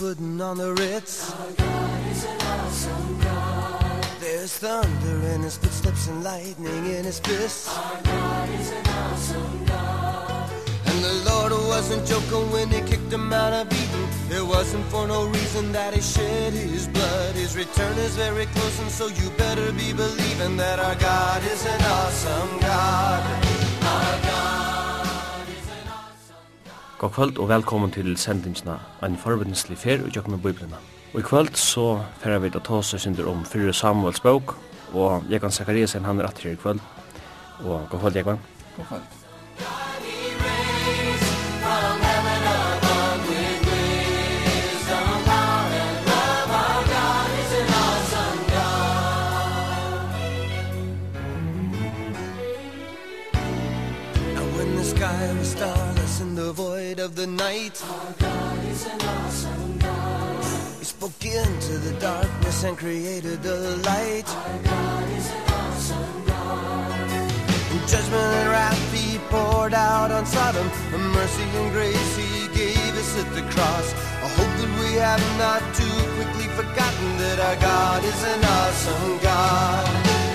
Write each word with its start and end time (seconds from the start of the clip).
putting 0.00 0.40
on 0.40 0.56
the 0.56 0.72
Ritz. 0.72 1.30
Our 1.30 1.52
God 1.58 2.06
is 2.10 2.24
an 2.24 2.40
awesome 2.40 3.20
God 3.20 4.04
There's 4.18 4.56
thunder 4.56 5.26
in 5.34 5.42
his 5.42 5.58
footsteps 5.58 6.08
and 6.08 6.24
lightning 6.24 6.86
in 6.86 7.04
his 7.04 7.20
fists 7.20 7.68
Our 7.68 8.00
God 8.02 8.48
is 8.48 8.70
an 8.70 8.86
awesome 8.86 9.64
God 9.66 10.50
And 10.86 11.04
the 11.04 11.30
Lord 11.30 11.52
wasn't 11.52 12.06
joking 12.06 12.50
when 12.50 12.70
he 12.70 12.80
kicked 12.80 13.12
him 13.12 13.30
out 13.30 13.52
of 13.52 13.66
Eden. 13.70 14.06
It 14.30 14.46
wasn't 14.46 14.86
for 14.86 15.06
no 15.06 15.26
reason 15.26 15.70
that 15.72 15.92
he 15.92 16.00
shed 16.00 16.54
his 16.54 16.88
blood. 16.88 17.34
His 17.34 17.54
return 17.54 17.98
is 17.98 18.16
very 18.16 18.46
close 18.46 18.80
and 18.80 18.90
so 18.90 19.08
you 19.08 19.28
better 19.36 19.70
be 19.72 19.92
believing 19.92 20.56
That 20.56 20.78
our 20.78 20.94
God 20.94 21.44
is 21.44 21.66
an 21.66 21.82
awesome 21.82 22.52
God. 22.60 23.20
Our 23.82 24.22
God 24.22 24.49
God 27.00 27.10
kvöld 27.10 27.38
og 27.40 27.48
velkommen 27.48 27.88
til 27.90 28.10
sendingsna 28.20 28.74
en 29.06 29.14
forbindelslig 29.16 29.78
fer 29.80 30.02
og 30.04 30.10
jøkken 30.12 30.34
med 30.34 30.42
biblina. 30.44 30.76
Og 31.14 31.20
i 31.20 31.24
kvöld 31.24 31.54
så 31.56 32.02
fer 32.20 32.36
vi 32.38 32.50
da 32.52 32.60
ta 32.60 32.74
oss 32.76 32.92
synder 32.92 33.30
om 33.30 33.40
fyrir 33.48 33.72
Samuels 33.72 34.20
bok 34.20 34.52
og 34.92 35.24
Jekan 35.32 35.50
Zakariasen 35.50 36.04
han 36.04 36.20
er 36.20 36.28
atter 36.28 36.50
i 36.50 36.58
kvöld. 36.60 36.80
Og 37.64 37.88
god 37.88 38.00
kvöld 38.00 38.16
Jekan. 38.16 38.44
God 38.76 38.84
kvöld. 38.84 39.89
light 56.90 56.98
of 56.98 57.14
the 57.14 57.26
night. 57.26 57.80
Our 57.84 58.12
God 58.18 58.64
is 58.64 58.86
an 58.86 59.00
awesome 59.00 59.78
God. 59.78 60.44
He 60.78 60.84
spoke 60.84 61.24
into 61.24 61.78
the 61.78 61.94
darkness 62.00 62.64
and 62.64 62.76
created 62.76 63.42
the 63.42 63.76
light. 63.86 64.26
Our 64.26 64.58
God 64.64 65.08
is 65.18 65.30
an 65.30 65.52
awesome 65.60 66.24
God. 66.26 67.10
And 67.70 67.88
judgment 67.88 68.30
and 68.40 68.50
wrath 68.50 68.92
He 68.92 69.18
poured 69.30 69.74
out 69.74 70.10
on 70.10 70.26
Sodom. 70.26 70.68
And 70.94 71.04
mercy 71.12 71.44
and 71.60 71.72
grace 71.72 72.16
He 72.16 72.48
gave 72.58 72.92
us 73.02 73.18
at 73.22 73.30
the 73.36 73.42
cross. 73.54 73.86
I 74.24 74.28
hope 74.38 74.52
that 74.60 74.72
we 74.82 74.90
have 74.98 75.24
not 75.38 75.62
too 75.78 75.98
quickly 76.16 76.48
forgotten 76.58 77.08
That 77.22 77.38
our 77.38 77.56
God 77.60 78.02
is 78.02 78.20
an 78.34 78.42
awesome 78.58 79.18
God. 79.22 79.86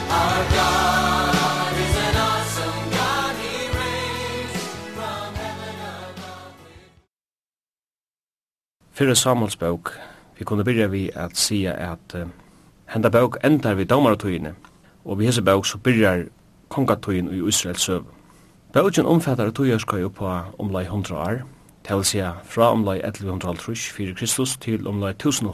Our 0.09 0.43
God 0.55 1.74
Fyrre 8.95 9.15
Samuels 9.15 9.55
bok, 9.55 9.91
vi 10.37 10.45
kunne 10.45 10.63
byrja 10.63 10.87
vi 10.87 11.09
at 11.15 11.37
sia 11.37 11.73
at 11.91 12.13
uh, 12.15 12.29
henda 12.87 13.09
bók 13.11 13.35
endar 13.43 13.75
vi 13.75 13.83
damaratøyene, 13.83 14.53
og 15.05 15.19
vi 15.19 15.25
hese 15.25 15.41
bók 15.41 15.65
så 15.67 15.77
byrjar 15.77 16.23
kongatøyen 16.69 17.27
i 17.27 17.41
Israels 17.47 17.81
søv. 17.81 18.05
Bókjen 18.73 19.05
omfattar 19.05 19.51
tøyerskøy 19.51 20.07
på 20.07 20.31
omlai 20.59 20.83
100 20.83 21.19
år, 21.19 21.43
til 21.83 22.05
sia 22.05 22.31
fra 22.43 22.71
omlai 22.71 23.01
1100 23.03 23.75
fyrir 23.75 24.15
Kristus 24.15 24.57
til 24.57 24.87
omlai 24.87 25.11
1000 25.11 25.51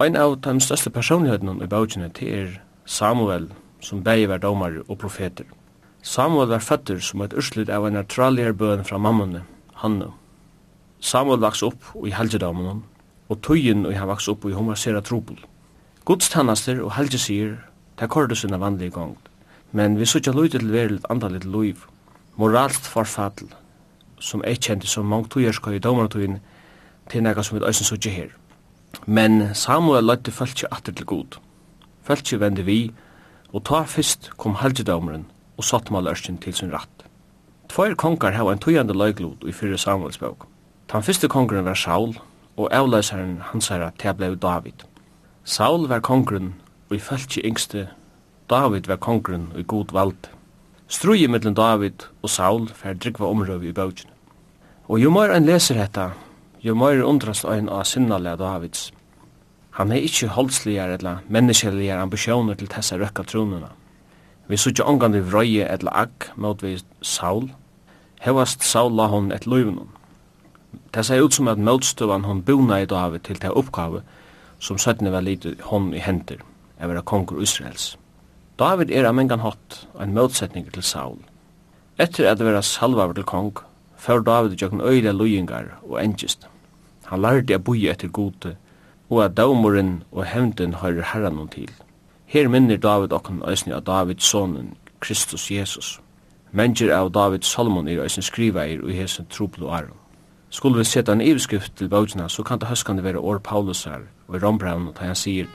Ein 0.00 0.16
av 0.16 0.40
de 0.40 0.60
største 0.60 0.90
personlighetene 0.90 1.64
i 1.64 1.66
bókjen 1.66 2.02
er 2.02 2.60
Samuel, 2.84 3.52
som 3.80 4.02
begge 4.02 4.28
var 4.28 4.38
domar 4.38 4.72
og 4.88 4.98
profeter. 4.98 5.44
Samuel 6.02 6.48
var 6.48 6.58
føtter 6.58 6.98
som 6.98 7.22
et 7.22 7.34
urslut 7.34 7.68
av 7.68 7.86
en 7.86 7.92
naturligere 7.92 8.52
bøn 8.52 8.84
fra 8.84 8.98
mammone, 8.98 9.42
Hannu. 9.74 10.10
Samuel 11.00 11.40
vaks 11.40 11.62
opp 11.62 11.84
i 12.06 12.10
helgedamen 12.10 12.82
og 13.28 13.40
tøyen 13.44 13.86
og 13.86 13.94
han 13.94 14.08
vaks 14.10 14.28
opp 14.28 14.46
i 14.48 14.54
homasera 14.56 15.00
trobel. 15.04 15.38
Godstannaster 16.08 16.80
og 16.82 16.94
helgesir, 16.96 17.58
det 18.00 18.08
kordu 18.10 18.34
sinna 18.34 18.58
vanlige 18.58 18.90
gongt, 18.90 19.28
men 19.72 19.98
vi 19.98 20.06
sutja 20.06 20.32
løyte 20.32 20.58
til 20.58 20.72
verilet 20.72 21.06
andalit 21.10 21.44
luiv, 21.44 21.84
moralt 22.36 22.88
forfall, 22.88 23.50
som 24.18 24.42
ei 24.44 24.56
kjenti 24.56 24.88
som 24.88 25.06
mangt 25.06 25.30
tøyerskøy 25.34 25.76
i 25.76 25.82
domartøyen, 25.84 26.38
til 27.10 27.22
nega 27.22 27.42
som 27.42 27.58
vi 27.58 27.64
æsens 27.66 27.92
sutja 27.92 28.10
her. 28.10 28.32
Men 29.06 29.54
Samuel 29.54 30.08
løyte 30.08 30.32
fölkje 30.32 30.70
atter 30.72 30.92
til 30.92 31.06
god. 31.06 31.38
Fölkje 32.08 32.40
vende 32.40 32.64
vi, 32.64 32.92
og 33.52 33.64
ta 33.64 33.84
fyrst 33.84 34.30
kom 34.36 34.58
halgedameren 34.60 35.26
og 35.56 35.64
satt 35.64 35.90
malørsten 35.90 36.38
til 36.38 36.54
sin 36.54 36.72
ratt. 36.72 37.04
Tvoir 37.68 37.94
kongar 37.94 38.32
hava 38.32 38.52
en 38.52 38.62
tøyande 38.62 38.96
løyglod 38.96 39.44
i 39.48 39.52
fyrre 39.52 39.78
Samuels 39.78 40.18
bøk. 40.18 40.48
Tan 40.88 41.02
fyrste 41.04 41.28
kongren 41.28 41.66
var 41.68 41.76
Saul, 41.76 42.14
og 42.56 42.70
avløsaren 42.72 43.42
hans 43.50 43.68
herra 43.68 43.90
til 44.00 44.14
blei 44.16 44.34
David. 44.40 44.86
Saul 45.44 45.88
var 45.88 46.00
kongren, 46.00 46.54
og 46.88 46.96
i 46.96 46.98
fæltje 46.98 47.42
yngste, 47.44 47.88
David 48.50 48.88
var 48.88 48.96
kongren 48.96 49.50
og 49.54 49.60
i 49.60 49.64
god 49.68 49.92
vald. 49.92 50.30
Strui 50.88 51.26
mellom 51.26 51.54
David 51.54 52.06
og 52.22 52.30
Saul 52.30 52.68
fer 52.68 52.96
drikva 52.96 53.28
omrøv 53.28 53.66
i 53.68 53.72
bøtjen. 53.72 54.08
Og 54.88 55.02
jo 55.02 55.10
mer 55.10 55.34
ein 55.34 55.44
leser 55.44 55.76
hetta, 55.76 56.10
jo 56.64 56.74
mer 56.74 57.04
undrast 57.04 57.44
ein 57.44 57.68
av 57.68 57.84
sinnalega 57.84 58.36
Davids. 58.40 58.88
Han 59.76 59.92
er 59.92 60.00
ikkje 60.08 60.32
holdsligar 60.32 60.96
eller 60.96 61.20
menneskeligar 61.28 62.00
ambisjoner 62.00 62.54
til 62.54 62.72
tessa 62.72 62.96
røkka 62.96 63.22
tronuna. 63.28 63.68
Vi 64.48 64.56
sutja 64.56 64.88
ongan 64.88 65.12
vi 65.12 65.20
vrøye 65.20 65.68
eller 65.68 65.92
agg 65.92 66.32
mot 66.36 66.62
vi 66.62 66.78
Saul. 67.02 67.50
Hevast 68.24 68.64
Saul 68.64 68.96
la 68.96 69.06
hon 69.12 69.32
et 69.32 69.46
løyvnum. 69.46 69.97
Det 70.94 71.06
ser 71.06 71.22
ut 71.22 71.34
som 71.34 71.48
at 71.48 71.58
motstøvan 71.58 72.24
hon 72.24 72.42
bona 72.42 72.82
i 72.82 72.86
David 72.86 73.20
til 73.20 73.42
det 73.42 73.50
oppgave 73.50 74.02
som 74.58 74.78
søttene 74.78 75.12
var 75.12 75.22
lite 75.22 75.56
hon 75.70 75.92
i 75.94 76.02
henter, 76.02 76.42
er 76.78 76.90
vera 76.90 77.02
konger 77.02 77.42
Israels. 77.42 77.96
David 78.58 78.90
er 78.90 79.06
amengan 79.06 79.44
hatt 79.44 79.86
en 80.02 80.14
motsetning 80.14 80.66
til 80.72 80.82
Saul. 80.82 81.18
Etter 81.98 82.30
at 82.30 82.42
vera 82.42 82.62
salvaver 82.62 83.14
til 83.14 83.26
kong, 83.26 83.52
før 83.96 84.22
David 84.26 84.56
tjøkken 84.56 84.80
øyla 84.80 85.12
lujingar 85.12 85.78
og 85.82 86.00
engist. 86.02 86.48
Han 87.06 87.22
lærte 87.22 87.54
a 87.54 87.58
boi 87.58 87.86
etter 87.90 88.08
gode, 88.08 88.56
og 89.10 89.24
at 89.24 89.36
daumoren 89.36 90.02
og 90.12 90.26
hevnden 90.26 90.74
høyrer 90.74 91.06
herran 91.12 91.48
til. 91.48 91.70
Her 92.26 92.48
minner 92.48 92.76
David 92.76 93.12
okken 93.12 93.42
æsni 93.48 93.72
av 93.72 93.86
Davids 93.86 94.24
sonen, 94.24 94.74
Kristus 95.00 95.50
Jesus. 95.50 96.00
Menjer 96.52 96.92
av 96.94 97.12
David 97.14 97.42
Solomon 97.42 97.88
er 97.88 98.04
æsni 98.04 98.22
skriva 98.22 98.66
er 98.66 98.82
og 98.82 98.92
hesen 98.92 99.26
trublo 99.30 99.70
aron. 99.70 99.97
Skulle 100.50 100.78
vi 100.78 100.84
sette 100.84 101.12
en 101.12 101.20
iveskrift 101.20 101.76
til 101.76 101.88
bøkina, 101.88 102.28
så 102.28 102.42
kan 102.42 102.58
det 102.58 102.68
høskande 102.68 103.04
være 103.04 103.18
år 103.18 103.38
Paulusar 103.38 104.00
og 104.28 104.36
i 104.36 104.38
Rombraun, 104.38 104.92
da 104.96 105.04
han 105.04 105.14
sier 105.16 105.46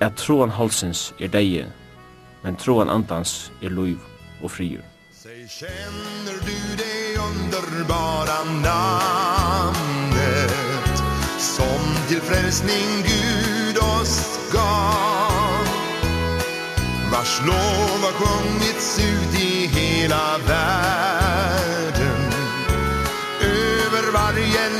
at 0.00 0.16
troan 0.18 0.50
halsens 0.50 1.14
er 1.20 1.28
deie, 1.30 1.66
men 2.42 2.56
troan 2.56 2.90
andans 2.90 3.52
er 3.62 3.70
loiv 3.70 3.98
og 4.42 4.50
frier. 4.50 4.82
Säg 5.22 5.48
känner 5.48 6.34
du 6.46 6.76
det 6.76 7.18
underbara 7.18 8.44
namnet 8.62 10.12
som 11.38 11.80
till 12.08 12.20
frälsning 12.20 13.02
Gud 13.02 13.78
oss 13.78 14.38
gav 14.52 15.66
vars 17.12 17.40
lov 17.46 18.00
har 18.04 18.12
sjungits 18.12 18.98
ut 18.98 19.40
i 19.40 19.66
hela 19.66 20.38
världen 20.46 21.21
varje 24.32 24.71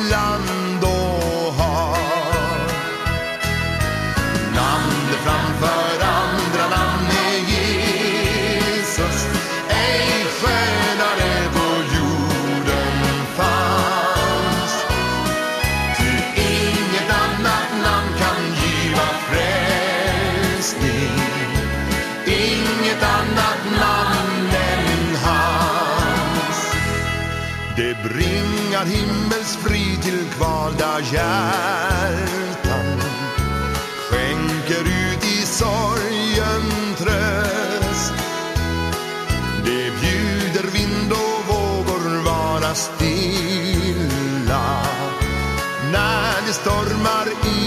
stormar 46.62 47.26
i 47.44 47.62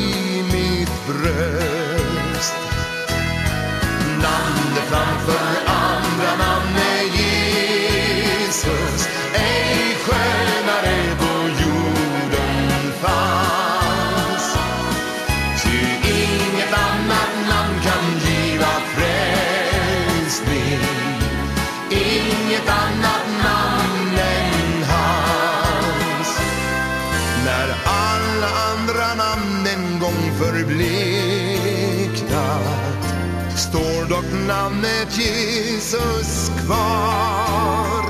namnet 34.47 35.17
Jesus 35.17 36.51
kvar. 36.65 38.03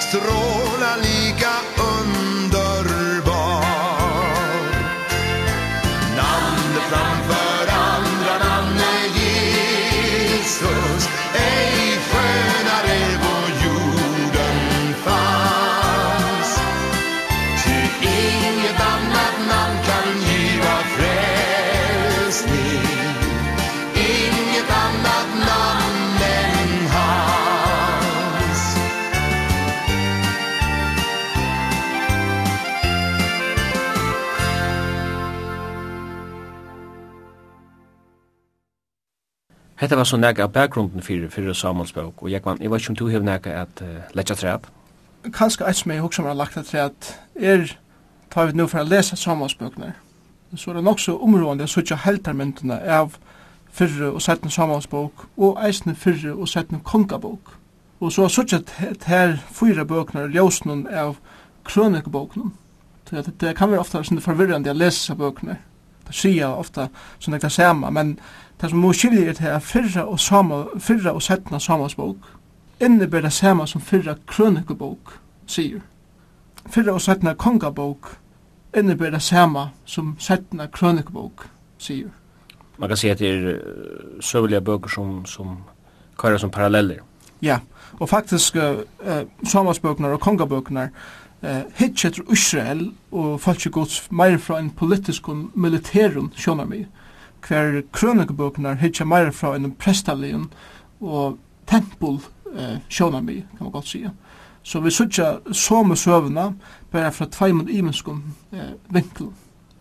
stråla. 0.00 0.53
Hetta 39.84 39.96
var 39.96 40.04
så 40.04 40.16
nekka 40.16 40.46
av 40.46 40.52
bakgrunden 40.52 41.02
fyrir 41.04 41.28
fyrir 41.28 41.52
Samuels 41.52 41.90
bók, 41.92 42.22
og 42.22 42.30
Jekman, 42.32 42.56
jeg 42.62 42.70
vet 42.72 42.80
ikke 42.80 42.90
om 42.90 42.96
du 42.96 43.08
hefur 43.08 43.24
nekka 43.26 43.50
at 43.52 43.80
uh, 43.84 43.88
letja 44.16 44.34
treap? 44.34 44.66
Kanska 45.28 45.66
eit 45.68 45.76
som 45.76 45.90
jeg 45.92 46.00
hugsa 46.00 46.22
har 46.24 46.38
lagt 46.38 46.56
at 46.56 46.70
treat 46.70 47.08
er, 47.36 47.66
tar 48.32 48.46
vi 48.48 48.56
nu 48.56 48.64
for 48.64 48.80
å 48.80 48.88
lesa 48.88 49.16
Samuels 49.20 49.54
bøkene, 49.60 49.90
så 50.56 50.70
er 50.70 50.78
det 50.78 50.84
nok 50.86 51.02
så 51.04 51.18
områdende 51.20 51.66
så 51.68 51.82
ikke 51.84 51.98
heltarmyndene 52.00 52.78
av 52.96 53.18
fyrre 53.76 54.08
og 54.08 54.24
settne 54.24 54.48
Samuels 54.50 54.88
bók, 54.88 55.26
og 55.36 55.60
eisne 55.66 55.92
fyrre 55.94 56.32
og 56.32 56.48
settne 56.48 56.80
kongabok. 56.80 57.52
Og 58.00 58.12
så 58.12 58.24
er 58.24 58.32
så 58.32 58.46
ikke 58.46 58.88
her 59.04 59.36
fyra 59.52 59.84
bøkene 59.84 60.30
ljósnum 60.32 60.86
av 60.88 61.18
krønikebókene. 61.68 62.54
Det 63.10 63.52
kan 63.56 63.68
være 63.68 63.84
ofta 63.84 64.00
sånn 64.00 64.24
forvirrande 64.24 64.72
å 64.72 64.80
lesa 64.80 65.12
bøkene. 65.12 65.58
Det 66.04 66.16
sier 66.16 66.56
ofta 66.56 66.88
sånn 67.18 67.36
det 67.36 67.42
er 67.42 67.46
det 67.48 67.52
samme, 67.52 67.92
men 67.92 68.16
Det 68.64 68.70
som 68.70 68.80
må 68.80 68.94
skilje 68.96 69.26
er 69.28 69.34
til 69.36 69.50
at 69.52 69.62
fyrra 69.62 70.06
og, 70.08 70.20
sama, 70.20 70.62
fyrra 70.80 71.12
og 71.12 71.22
setna 71.22 71.58
samas 71.60 71.94
bok 71.94 72.16
inneber 72.80 73.20
det 73.20 73.32
sama 73.32 73.66
som 73.66 73.80
fyrra 73.84 74.14
krønikebok 74.26 75.12
sier. 75.46 75.82
Fyrra 76.72 76.94
og 76.96 77.02
setna 77.04 77.34
kongabok 77.34 78.08
inneber 78.76 79.10
det 79.12 79.20
sama 79.22 79.66
som 79.84 80.16
setna 80.18 80.66
krønikebok 80.72 81.44
sier. 81.78 82.08
Man 82.78 82.88
kan 82.88 82.96
si 82.96 83.12
at 83.12 83.18
det 83.18 83.34
er 83.34 83.60
søvelige 84.20 84.60
bøker 84.60 84.88
som, 84.88 85.26
som 85.26 85.58
kører 86.16 86.38
som 86.38 86.50
paralleller. 86.50 87.04
Ja, 87.42 87.58
og 88.00 88.08
faktisk 88.08 88.56
uh, 88.56 88.80
Samasbøkene 89.44 90.08
og 90.08 90.20
kongabøkene 90.20 90.90
eh 91.42 91.84
etter 91.84 92.32
Israel 92.32 92.92
og 93.12 93.40
falske 93.40 93.70
gods 93.70 94.08
meir 94.10 94.38
fra 94.38 94.58
en 94.58 94.70
politisk 94.70 95.28
og 95.28 95.50
militærum 95.54 96.32
sjónar 96.36 96.64
mig 96.64 96.86
hver 97.48 97.82
krønikebøkene 97.92 98.76
hittar 98.80 99.08
meira 99.08 99.32
fra 99.34 99.54
enn 99.56 99.74
prestalien 99.80 100.46
og 101.00 101.38
tempel 101.70 102.20
eh, 102.54 102.78
sjånami, 102.88 103.42
kan 103.56 103.66
man 103.66 103.74
godt 103.74 103.88
sige. 103.88 104.12
Så 104.62 104.80
vi 104.80 104.90
sutja 104.90 105.38
så 105.52 105.94
søvna 105.94 106.52
bare 106.92 107.12
fra 107.12 107.26
tveimun 107.30 107.68
imenskum 107.68 108.22
eh, 108.52 108.74
vinkel. 108.90 109.26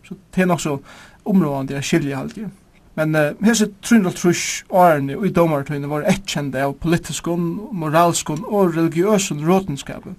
Så 0.04 0.16
det 0.36 0.42
er 0.42 0.46
nok 0.46 0.62
så 0.62 0.78
områdende 1.26 1.74
jeg 1.74 1.84
skilje 1.84 2.18
alltid. 2.18 2.50
Men 2.96 3.16
eh, 3.16 3.32
hese 3.46 3.70
330 3.82 4.66
årene 4.70 5.18
i 5.26 5.32
domartøyne 5.32 5.90
var 5.90 6.06
etkjende 6.10 6.62
av 6.62 6.76
politiskun, 6.82 7.70
moralskun 7.72 8.44
og 8.46 8.76
religiøsun 8.76 9.46
råtenskapet 9.48 10.14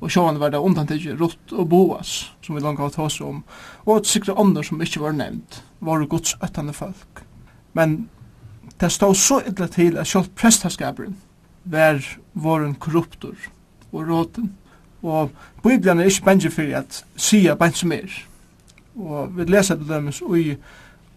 og 0.00 0.10
sjåan 0.10 0.40
var 0.40 0.52
det 0.52 0.60
undantigje 0.64 1.16
Rutt 1.18 1.52
og 1.52 1.68
Boas, 1.68 2.30
som 2.42 2.56
vi 2.56 2.62
langt 2.64 2.80
har 2.80 2.92
tås 2.94 3.20
om, 3.20 3.42
og 3.84 3.98
et 3.98 4.08
sikre 4.08 4.36
ånder 4.38 4.64
som 4.64 4.80
ikkje 4.80 5.02
var 5.02 5.16
nevnt, 5.16 5.60
var 5.80 6.06
gods 6.08 6.36
øttande 6.42 6.72
folk. 6.72 7.24
Men 7.76 8.08
det 8.80 8.92
stod 8.92 9.14
så 9.14 9.40
illa 9.46 9.68
til 9.68 9.98
at 10.00 10.08
sjålt 10.08 10.32
prestaskaperen 10.34 11.18
var 11.64 12.00
våren 12.32 12.74
korruptor 12.74 13.36
og 13.92 14.08
råten, 14.08 14.54
og 15.02 15.30
Bibelen 15.62 16.00
er 16.00 16.08
ikkje 16.08 16.24
bensje 16.24 16.50
fyrir 16.52 16.80
at 16.80 17.04
sia 17.16 17.54
bensje 17.56 17.84
som 17.84 17.92
er. 17.92 18.16
Og 18.96 19.36
vi 19.36 19.44
leser 19.48 19.76
det 19.80 19.88
dem 19.88 20.08
i, 20.36 20.56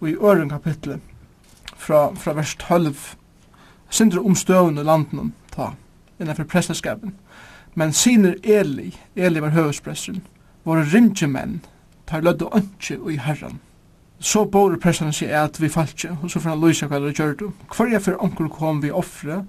i 0.07 0.15
øren 0.15 0.49
kapitlet 0.49 0.99
fra, 1.75 2.13
fra 2.15 2.33
vers 2.33 2.55
12, 2.55 2.95
sindra 3.89 4.23
omstøvende 4.23 4.83
landen 4.83 5.33
ta, 5.51 5.73
innanfor 6.19 6.43
prestaskapen. 6.43 7.15
Men 7.75 7.93
sinir 7.93 8.35
Eli, 8.43 8.91
Eli 9.15 9.41
var 9.41 9.55
høvespressen, 9.55 10.21
var 10.63 10.85
ringe 10.93 11.27
menn, 11.27 11.61
tar 12.05 12.21
lødde 12.21 12.49
ønske 12.53 12.99
i 13.11 13.17
herran. 13.17 13.59
Så 14.19 14.45
bor 14.45 14.75
pressen 14.79 15.11
seg 15.11 15.33
at 15.35 15.57
vi 15.59 15.71
falskje, 15.71 16.13
og 16.21 16.31
så 16.31 16.39
får 16.39 16.53
han 16.53 16.61
løse 16.61 16.87
hva 16.87 16.99
det 17.03 17.15
gjør 17.17 17.33
du. 17.39 17.47
Hver 17.73 17.99
for 17.99 18.21
onkel 18.23 18.49
kom 18.53 18.81
vi 18.83 18.91
offre, 18.91 19.41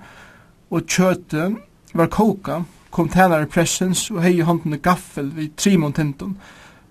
og 0.70 0.88
kjøte 0.88 1.50
var 1.94 2.10
koka, 2.10 2.62
kom 2.90 3.08
tænare 3.08 3.46
pressens 3.46 4.08
og 4.10 4.22
hei 4.22 4.38
i 4.38 4.46
hånden 4.46 4.78
gaffel 4.82 5.30
vid 5.36 5.56
trimon 5.58 5.92
tinton. 5.92 6.36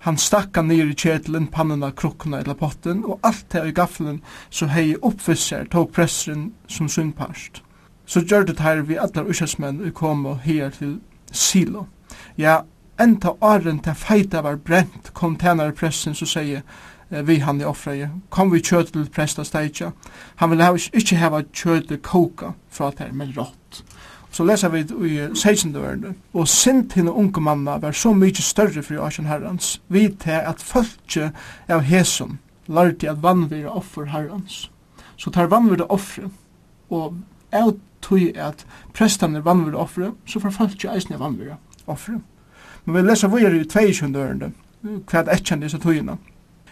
Han 0.04 0.18
stakka 0.20 0.62
ned 0.62 0.90
i 0.92 0.96
kjetelen, 0.96 1.46
pannena, 1.48 1.90
krukkuna 1.90 2.42
eller 2.42 2.56
potten, 2.60 3.04
og 3.04 3.20
alt 3.24 3.46
det 3.52 3.62
i 3.68 3.72
gaffelen 3.76 4.20
så 4.50 4.68
hei 4.68 4.94
oppfisser 5.00 5.64
tog 5.72 5.92
pressen 5.96 6.50
som 6.68 6.88
syndparst. 6.88 7.62
Så 8.06 8.20
gjør 8.20 8.44
det 8.44 8.60
her 8.60 8.82
vi 8.84 9.00
allar 9.00 9.28
ushetsmenn, 9.28 9.80
og 9.80 9.94
kom 9.96 10.26
og 10.28 10.42
her 10.44 10.70
til 10.76 10.98
silo. 11.34 11.86
Ja, 12.38 12.62
enda 13.00 13.34
åren 13.40 13.80
til 13.82 13.94
feita 13.98 14.42
var 14.42 14.56
brent, 14.56 15.12
kom 15.14 15.36
tænare 15.36 15.74
pressen, 15.76 16.14
så 16.14 16.26
sier 16.26 16.62
eh, 17.10 17.26
vi 17.26 17.40
han 17.42 17.60
i 17.60 17.66
offreie, 17.68 18.10
kom 18.30 18.52
vi 18.52 18.62
kjøt 18.62 18.92
til 18.94 19.08
presta 19.10 19.44
steitja, 19.44 19.90
han 20.36 20.50
vil 20.50 20.62
hava, 20.62 20.80
ikkje 20.92 21.18
hava 21.18 21.42
kjøt 21.52 21.88
til 21.90 22.02
koka 22.02 22.54
fra 22.70 22.90
det 22.98 23.12
men 23.12 23.34
rått. 23.36 23.84
Så 24.34 24.42
leser 24.44 24.68
vi 24.68 24.80
i 24.82 25.18
16. 25.34 25.74
verden, 25.78 26.16
og 26.34 26.48
sint 26.50 26.96
henne 26.98 27.12
unge 27.12 27.40
manna 27.40 27.76
var 27.78 27.94
så 27.94 28.10
mykje 28.12 28.42
større 28.42 28.82
fri 28.82 28.98
Asien 28.98 29.28
herrans, 29.30 29.76
vi 29.88 30.08
til 30.08 30.40
at 30.40 30.62
fölkje 30.62 31.30
av 31.70 31.84
hesum, 31.86 32.40
lærte 32.66 33.10
at 33.10 33.22
vannvira 33.22 33.70
offer 33.70 34.10
herrans. 34.10 34.70
Så 35.16 35.30
tar 35.30 35.46
vannvira 35.52 35.86
offre, 35.86 36.32
og 36.90 37.14
av 37.54 37.76
tog 38.04 38.36
at 38.36 38.66
prestan 38.94 39.36
er 39.36 39.74
offre, 39.74 40.12
så 40.26 40.40
får 40.40 40.50
folk 40.50 40.76
ikke 40.76 40.92
eisne 40.92 41.16
er 41.16 41.56
offre. 41.86 42.20
Men 42.84 42.94
vi 42.94 43.08
leser 43.08 43.28
vore 43.28 43.56
i 43.60 43.64
22 43.64 44.12
dørende, 44.12 44.52
hva 44.82 45.22
er 45.22 45.32
etkjent 45.34 45.64
disse 45.64 45.80
togene. 45.80 46.18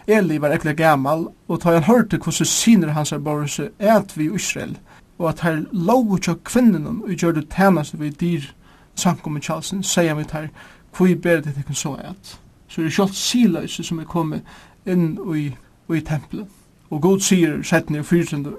Eli 0.07 0.37
var 0.37 0.51
ekkert 0.53 0.77
gammal, 0.77 1.29
og 1.47 1.61
ta 1.61 1.73
han 1.73 1.87
hørte 1.87 2.17
hvordan 2.17 2.45
syner 2.45 2.91
hans 2.93 3.11
er 3.11 3.23
borse 3.23 3.69
et 3.79 4.17
vi 4.17 4.27
i 4.27 4.35
Israel, 4.35 4.77
og 5.17 5.29
at 5.29 5.39
her 5.39 5.63
lov 5.71 6.11
ut 6.11 6.29
av 6.29 6.41
kvinnen 6.43 7.01
og 7.03 7.09
gjør 7.15 7.39
det 7.39 7.49
tjeneste 7.49 7.97
vi 7.97 8.09
dyr 8.09 8.49
samkommer 8.95 9.39
Kjalsen, 9.39 9.83
sier 9.83 10.11
han 10.13 10.19
vidt 10.19 10.31
her, 10.31 10.49
hvor 10.95 11.07
i 11.07 11.15
bedre 11.15 11.51
det 11.51 11.63
ikke 11.63 11.73
så 11.73 11.95
et. 11.95 12.39
Så 12.67 12.81
det 12.81 12.87
er 12.87 12.97
kjalt 12.97 13.15
siløse 13.15 13.83
som 13.83 13.99
er 13.99 14.09
kommet 14.09 14.41
inn 14.85 15.17
i, 15.35 15.47
i 15.93 16.01
tempelet. 16.01 16.47
Og 16.89 17.01
god 17.01 17.23
sier 17.25 17.61
sett 17.65 17.89
ned 17.89 18.03
i 18.03 18.07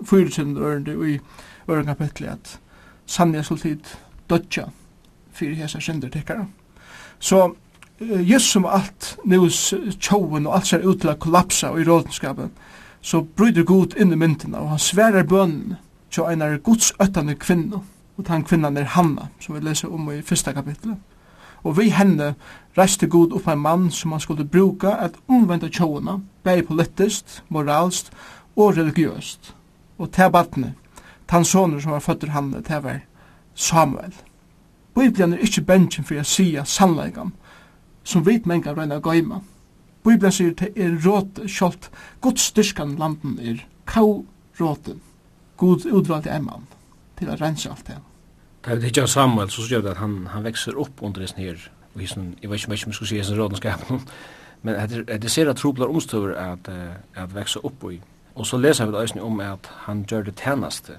fyrtjende 0.06 0.60
ørende 0.60 0.94
i 1.10 1.18
ørende 1.68 1.94
kapitlet 1.94 2.28
at 2.28 2.58
sannja 3.06 3.42
skulle 3.42 3.60
tid 3.60 3.94
dødja 4.30 4.68
fyrir 5.32 5.54
hesa 5.54 5.80
syndertikkara. 5.80 6.46
Så 7.18 7.46
uh, 8.00 8.30
just 8.30 8.52
som 8.52 8.66
alt 8.66 9.16
nus 9.24 9.74
tjoven 10.00 10.46
og 10.46 10.56
alt 10.56 10.66
ser 10.66 10.86
ut 10.86 11.00
til 11.00 11.10
å 11.10 11.18
kollapsa 11.20 11.72
og 11.72 11.80
i 11.80 11.88
rådenskapen, 11.88 12.50
så 13.02 13.20
bryder 13.22 13.64
Gud 13.64 13.96
inn 14.00 14.12
i 14.12 14.16
myndina 14.16 14.62
og 14.62 14.74
han 14.74 14.78
sverar 14.78 15.26
bønnen 15.28 15.76
til 16.14 16.30
en 16.30 16.60
Guds 16.62 16.92
øttande 17.02 17.34
kvinna, 17.34 17.80
og 18.16 18.28
den 18.28 18.44
kvinnan 18.44 18.76
er 18.76 18.84
Hanna, 18.94 19.28
som 19.40 19.54
vi 19.54 19.60
leser 19.60 19.92
om 19.92 20.10
i 20.12 20.22
fyrsta 20.22 20.52
kapitlet. 20.52 20.96
Og 21.64 21.78
vi 21.78 21.88
henne 21.90 22.34
reiste 22.78 23.08
Gud 23.08 23.32
opp 23.32 23.48
en 23.48 23.58
mann 23.58 23.90
som 23.90 24.12
han 24.12 24.20
skulle 24.20 24.44
bruka 24.44 24.92
at 25.00 25.16
omvenda 25.28 25.68
tjovene, 25.68 26.20
bare 26.44 26.62
politiskt, 26.62 27.42
moralst 27.48 28.12
og 28.56 28.76
religiøst. 28.76 29.54
Og 29.98 30.12
til 30.12 30.30
badne 30.30 30.74
Tan 31.26 31.44
soner 31.44 31.80
som 31.80 31.92
var 31.92 32.04
føtter 32.04 32.34
han, 32.34 32.52
det 32.52 32.82
var 32.84 33.00
Samuel. 33.54 34.12
Bibelen 34.94 35.32
er 35.32 35.46
ikke 35.46 35.64
bensjen 35.66 36.04
for 36.04 36.20
å 36.20 36.26
sia 36.26 36.64
sannleggan, 36.64 37.32
som 38.04 38.26
vit 38.26 38.46
menga 38.46 38.74
røyna 38.74 39.00
gøyma. 39.02 39.40
Bibelen 40.04 40.32
sier 40.32 40.52
det 40.58 40.74
er 40.76 40.98
råte, 41.04 41.48
kjolt, 41.48 41.90
Guds 42.20 42.50
styrkan 42.50 42.94
landen 43.00 43.38
er 43.40 43.64
kau 43.88 44.24
råte 44.60 44.98
God 45.56 45.86
utvalgte 45.86 46.30
er 46.30 46.42
mann 46.42 46.66
til 47.18 47.30
å 47.30 47.36
rensa 47.38 47.70
alt 47.70 47.86
det. 47.86 47.98
Det 48.64 48.78
vi 48.78 48.88
tikkja 48.88 49.06
Samuel, 49.06 49.50
så 49.52 49.62
sier 49.62 49.82
det 49.84 49.92
at 49.94 50.00
han, 50.02 50.24
han 50.32 50.44
vekser 50.44 50.76
opp 50.80 51.02
under 51.04 51.22
det 51.22 51.34
her, 51.38 51.60
og 51.94 52.02
i 52.02 52.08
sin, 52.10 52.32
jeg 52.42 52.50
vet 52.50 52.62
ikke 52.62 52.70
om 52.70 52.74
jeg 52.74 52.96
skulle 52.96 53.10
si 53.12 53.20
i 53.20 53.24
sin 53.24 54.00
men 54.64 54.76
det 54.88 55.22
det 55.22 55.30
ser 55.30 55.50
at 55.50 55.56
troplar 55.60 55.92
omstøver 55.92 56.34
at, 56.40 56.68
at 57.14 57.34
veksa 57.34 57.60
opp 57.62 57.84
i. 57.92 58.00
Og 58.34 58.46
så 58.46 58.56
leser 58.56 58.86
vi 58.86 58.92
det 58.92 59.22
om 59.22 59.40
at 59.40 59.70
han 59.84 60.04
gjør 60.08 60.22
det 60.22 60.40
tjeneste, 60.40 60.96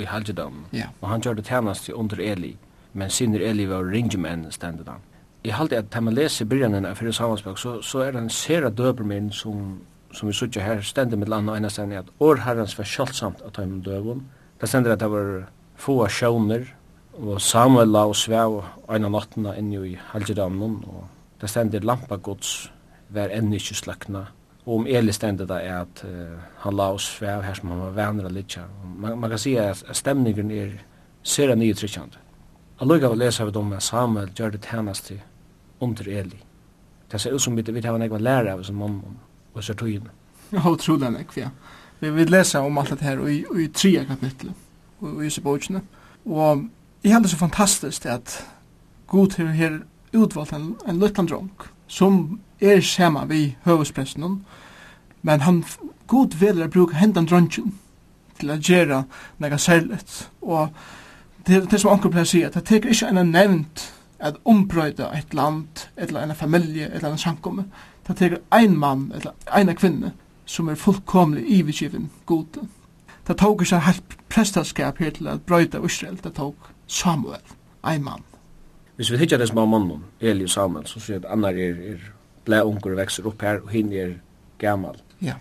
i 0.00 0.04
halgedom. 0.08 0.64
Ja. 0.72 0.88
Og 1.00 1.08
han 1.08 1.20
gjør 1.20 1.38
det 1.38 1.46
tjeneste 1.46 1.94
under 1.96 2.20
Eli, 2.20 2.56
men 2.92 3.10
sinner 3.10 3.40
Eli 3.44 3.66
var 3.68 3.88
ringjemenn 3.88 4.50
stendet 4.52 4.88
han. 4.88 5.02
I 5.44 5.50
halte 5.50 5.80
at 5.80 5.96
man 6.00 6.14
leser 6.14 6.46
byrjanen 6.46 6.86
av 6.86 7.00
Fyrir 7.00 7.14
Samansbøk, 7.16 7.58
så, 7.58 7.80
så 7.82 8.04
er 8.04 8.12
det 8.14 8.20
en 8.22 8.30
sera 8.30 8.70
døbermin 8.70 9.32
som, 9.34 9.80
som 10.14 10.28
vi 10.30 10.36
sutja 10.36 10.62
her 10.62 10.84
stendet 10.86 11.18
med 11.18 11.32
land 11.32 11.50
og 11.50 11.58
ene 11.58 11.70
stendet 11.70 12.04
at 12.04 12.12
år 12.22 12.44
herrens 12.44 12.76
var 12.78 12.86
kjølsamt 12.86 13.42
Ta 13.42 13.50
tøymen 13.56 13.82
døvun. 13.82 14.22
Det 14.60 14.68
stendet 14.70 14.94
at 14.94 15.02
det 15.02 15.10
var 15.10 15.32
få 15.82 15.96
sjåner, 16.06 16.68
og 17.18 17.40
Samuel 17.42 17.90
la 17.90 18.04
og 18.08 18.14
svev 18.16 18.60
eina 18.88 19.10
nattena 19.10 19.56
inni 19.58 19.80
i 19.90 19.96
halgedomnen, 20.12 20.78
og 20.86 21.08
det 21.42 21.50
stendet 21.50 21.84
lampa 21.84 22.16
gods 22.16 22.70
var 23.12 23.34
enn 23.34 23.52
ikke 23.52 23.76
slakna, 23.76 24.28
og 24.64 24.74
om 24.74 24.86
Eli 24.86 25.12
stendet 25.12 25.48
det 25.48 25.60
är 25.60 25.80
att 25.80 26.04
uh, 26.04 26.38
han 26.56 26.76
la 26.76 26.88
oss 26.90 27.04
svev 27.04 27.42
här 27.42 27.54
som 27.54 27.68
han 27.68 27.78
var 27.80 27.90
venner 27.90 28.24
av 28.24 28.32
lite. 28.32 28.60
Man, 28.96 29.18
man 29.18 29.30
kan 29.30 29.38
säga 29.38 29.70
att 29.70 29.96
stämningen 29.96 30.50
är 30.50 30.82
sera 31.22 31.54
nytryckande. 31.54 32.16
Alluga 32.78 33.08
var 33.08 33.16
läsa 33.16 33.44
av 33.44 33.56
om 33.56 33.72
att 33.72 33.82
Samuel 33.82 34.30
gjør 34.36 34.50
det 34.50 34.64
tjenest 34.70 35.06
til 35.06 35.20
under 35.80 36.08
Eli. 36.08 36.38
Det 37.10 37.18
ser 37.18 37.34
ut 37.34 37.42
som 37.42 37.56
vi 37.56 37.86
har 37.86 37.94
en 37.94 38.02
egen 38.02 38.22
lærer 38.22 38.52
av 38.52 38.62
som 38.62 38.76
mamma 38.76 39.02
og 39.54 39.64
så 39.64 39.74
tog 39.74 39.90
in. 39.90 40.08
Ja, 40.50 40.70
otroligt 40.70 41.12
nog, 41.12 41.26
ja. 41.36 41.50
Vi 41.98 42.10
vil 42.10 42.30
läsa 42.30 42.60
om 42.60 42.78
allt 42.78 42.90
det 42.90 43.04
här 43.04 43.28
i, 43.28 43.44
i 43.56 43.68
tre 43.68 44.04
kapitel 44.04 44.52
i 45.00 45.24
Josebogen. 45.24 45.80
Och 46.24 46.58
jag 47.02 47.12
hade 47.12 47.28
så 47.28 47.36
fantastiskt 47.36 48.06
att 48.06 48.44
God 49.06 49.34
har 49.38 49.44
här 49.44 49.82
utvalgt 50.12 50.52
en, 50.52 50.76
en 50.86 50.98
liten 50.98 51.26
dronk 51.26 51.60
som 51.86 52.40
er 52.62 52.80
saman 52.80 53.30
vi 53.30 53.56
høvespresten, 53.64 54.44
men 55.22 55.40
han 55.40 55.64
god 56.06 56.36
veler 56.38 56.66
å 56.66 56.72
bruke 56.72 56.98
hendan 56.98 57.26
drøntjen 57.26 57.74
til 58.38 58.50
å 58.50 58.58
gjøre 58.58 59.04
nega 59.42 59.58
særligt. 59.58 60.28
Og 60.42 60.70
det, 61.46 61.64
det 61.70 61.80
som 61.80 61.92
anker 61.92 62.12
pleier 62.12 62.26
å 62.26 62.32
si, 62.32 62.42
at 62.46 62.56
det 62.58 62.64
teker 62.68 62.92
ikke 62.92 63.10
en 63.10 63.30
nevnt 63.32 63.86
at 64.22 64.38
ombrøyda 64.44 65.10
et 65.18 65.34
land, 65.34 65.86
eller 65.96 66.22
en 66.22 66.34
familie, 66.38 66.90
eller 66.94 67.10
en 67.10 67.18
samkomme. 67.18 67.64
Det 68.06 68.16
teker 68.16 68.42
ein 68.54 68.76
mann, 68.78 69.10
eller 69.14 69.32
ein 69.46 69.74
kvinne, 69.76 70.12
som 70.46 70.68
er 70.68 70.78
fullkomlig 70.78 71.42
ivigiven 71.50 72.10
god. 72.26 72.62
Det 73.26 73.36
tok 73.38 73.62
ikke 73.62 73.82
helt 73.86 74.16
prestaskap 74.28 74.98
her 74.98 75.10
til 75.10 75.28
at 75.28 75.42
brøyda 75.46 75.82
Israel, 75.86 76.18
det 76.24 76.34
tok 76.34 76.70
Samuel, 76.86 77.42
ein 77.84 78.04
mann. 78.04 78.22
Hvis 78.96 79.12
vi 79.12 79.18
hittar 79.18 79.38
det 79.38 79.48
som 79.48 79.58
av 79.58 79.68
mannen, 79.68 80.04
Eli 80.20 80.44
og 80.44 80.50
Samuel, 80.50 80.86
så 80.86 81.00
sier 81.00 81.22
at 81.22 81.30
annar 81.30 81.56
er, 81.58 81.78
er 81.94 82.02
ble 82.46 82.62
unger 82.66 82.96
vekser 82.98 83.26
opp 83.28 83.42
her, 83.42 83.60
og 83.62 83.72
hinn 83.72 83.92
er 83.94 84.16
gammal. 84.62 84.98
Ja. 85.22 85.38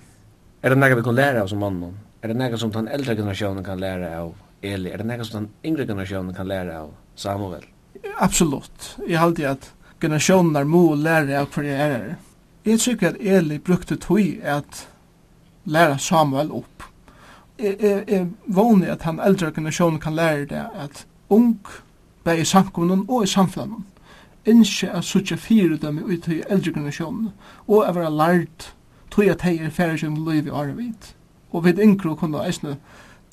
Er 0.61 0.73
det 0.73 0.77
nega 0.77 0.97
vi 0.97 1.05
kan 1.05 1.17
lære 1.17 1.41
av 1.41 1.49
som 1.49 1.61
mannen? 1.63 1.97
Er 2.21 2.29
det 2.29 2.37
nega 2.37 2.57
som 2.57 2.71
den 2.71 2.87
eldre 2.87 3.15
generasjonen 3.17 3.65
kan 3.65 3.79
lære 3.81 4.11
av 4.13 4.33
Eli? 4.61 4.91
Er 4.91 5.01
det 5.01 5.07
nega 5.09 5.25
som 5.25 5.39
den 5.39 5.49
yngre 5.65 5.87
generasjonen 5.89 6.35
kan 6.37 6.47
lære 6.47 6.75
av 6.83 6.91
Samuel? 7.17 7.63
Absolutt. 8.21 8.95
Jeg 9.07 9.17
halte 9.19 9.47
at 9.49 9.71
generasjonen 10.01 10.55
er 10.55 10.69
må 10.69 10.83
lære 10.95 11.39
av 11.39 11.49
hver 11.53 11.65
jeg 11.65 11.79
er. 11.79 11.97
her. 11.97 12.15
Jeg 12.65 12.79
tykker 12.79 13.09
at 13.09 13.21
Eli 13.21 13.57
brukte 13.57 13.97
tog 13.97 14.21
at 14.43 14.87
lære 15.65 15.97
Samuel 15.99 16.51
opp. 16.51 16.85
Jeg, 17.57 17.77
jeg, 17.81 18.03
jeg 18.07 18.27
vågner 18.45 18.93
at 18.93 19.01
han 19.01 19.19
eldre 19.19 19.51
generasjonen 19.51 19.99
kan 19.99 20.15
lære 20.15 20.45
det 20.45 20.65
at 20.77 21.05
ung, 21.29 21.57
bare 22.23 22.41
i 22.41 22.45
samkommunen 22.45 23.05
og 23.09 23.23
i 23.23 23.27
samfunnet 23.27 23.90
innskje 24.45 24.89
at 24.89 25.05
suttje 25.05 25.37
fire 25.37 25.77
dem 25.77 25.99
i 26.11 26.17
tøy 26.17 26.41
eldre 26.49 26.73
generasjonen, 26.73 27.31
og 27.67 27.87
at 27.87 27.95
være 27.95 28.11
lært 28.17 28.73
tog 29.11 29.27
at 29.29 29.41
hei 29.45 29.57
er 29.59 29.73
færre 29.73 29.97
som 29.97 30.15
liv 30.27 30.47
i 30.47 30.53
arvid. 30.55 31.13
Og 31.51 31.65
vid 31.65 31.79
yngre 31.79 32.15
kunne 32.15 32.45
eisne 32.45 32.77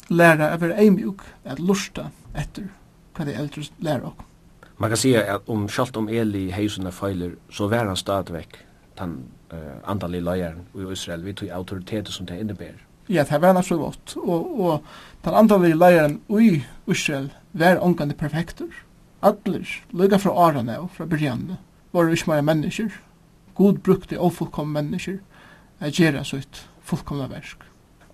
læra 0.09 0.53
at 0.53 0.61
være 0.61 0.81
eimjuk, 0.83 1.23
at 1.45 1.61
lusta 1.61 2.09
etter 2.37 2.69
hva 3.17 3.27
de 3.27 3.35
eldre 3.35 3.69
lærer 3.81 4.09
okk. 4.11 4.25
Man 4.79 4.91
kan 4.91 4.97
sige 4.97 5.23
at 5.23 5.49
om 5.51 5.67
kjalt 5.69 5.97
om 5.97 6.09
Eli 6.09 6.51
heisene 6.55 6.93
feiler, 6.93 7.31
så 7.51 7.69
var 7.69 7.87
han 7.87 7.97
stadigvæk 7.97 8.59
den 8.99 9.25
uh, 9.53 9.91
andalige 9.91 10.23
løyeren 10.23 10.61
i 10.75 10.93
Israel, 10.93 11.25
vi 11.25 11.33
tog 11.33 11.49
autoritetet 11.49 12.15
som 12.15 12.27
det 12.27 12.39
innebærer. 12.39 12.85
Ja, 13.09 13.25
det 13.25 13.41
var 13.41 13.57
absolutt. 13.57 14.17
Og, 14.17 14.61
og 14.61 14.83
den 15.25 15.35
andalige 15.35 15.75
løyeren 15.75 16.21
i 16.41 16.63
Israel 16.87 17.31
var 17.53 17.77
omgående 17.77 18.15
perfekter 18.15 18.67
Allir, 19.21 19.69
lukka 19.91 20.19
fra 20.19 20.35
Aran 20.47 20.69
av, 20.71 20.89
fra 20.95 21.07
byrjanne, 21.07 21.59
var 21.93 22.11
ikke 22.13 22.31
mer 22.31 22.45
mennesker. 22.47 22.93
God 23.59 23.81
brukte 23.83 24.21
ofullkomne 24.21 24.73
mennesker 24.77 25.19
at 25.81 25.99
gjøre 25.99 26.25
sitt 26.27 26.63
fullkomne 26.87 27.27
versk. 27.31 27.65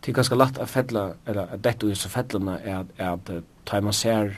Det 0.01 0.13
er 0.13 0.19
ganske 0.19 0.37
lagt 0.37 0.61
å 0.61 0.67
fedla, 0.69 1.05
eller 1.27 1.53
at 1.55 1.63
dette 1.65 1.89
er 1.89 1.99
så 1.99 2.11
fedlene 2.13 2.59
er 2.61 2.83
at 2.83 2.99
er 2.99 3.13
at 3.15 3.31
ta 3.65 3.81
man 3.81 3.97
ser 3.97 4.35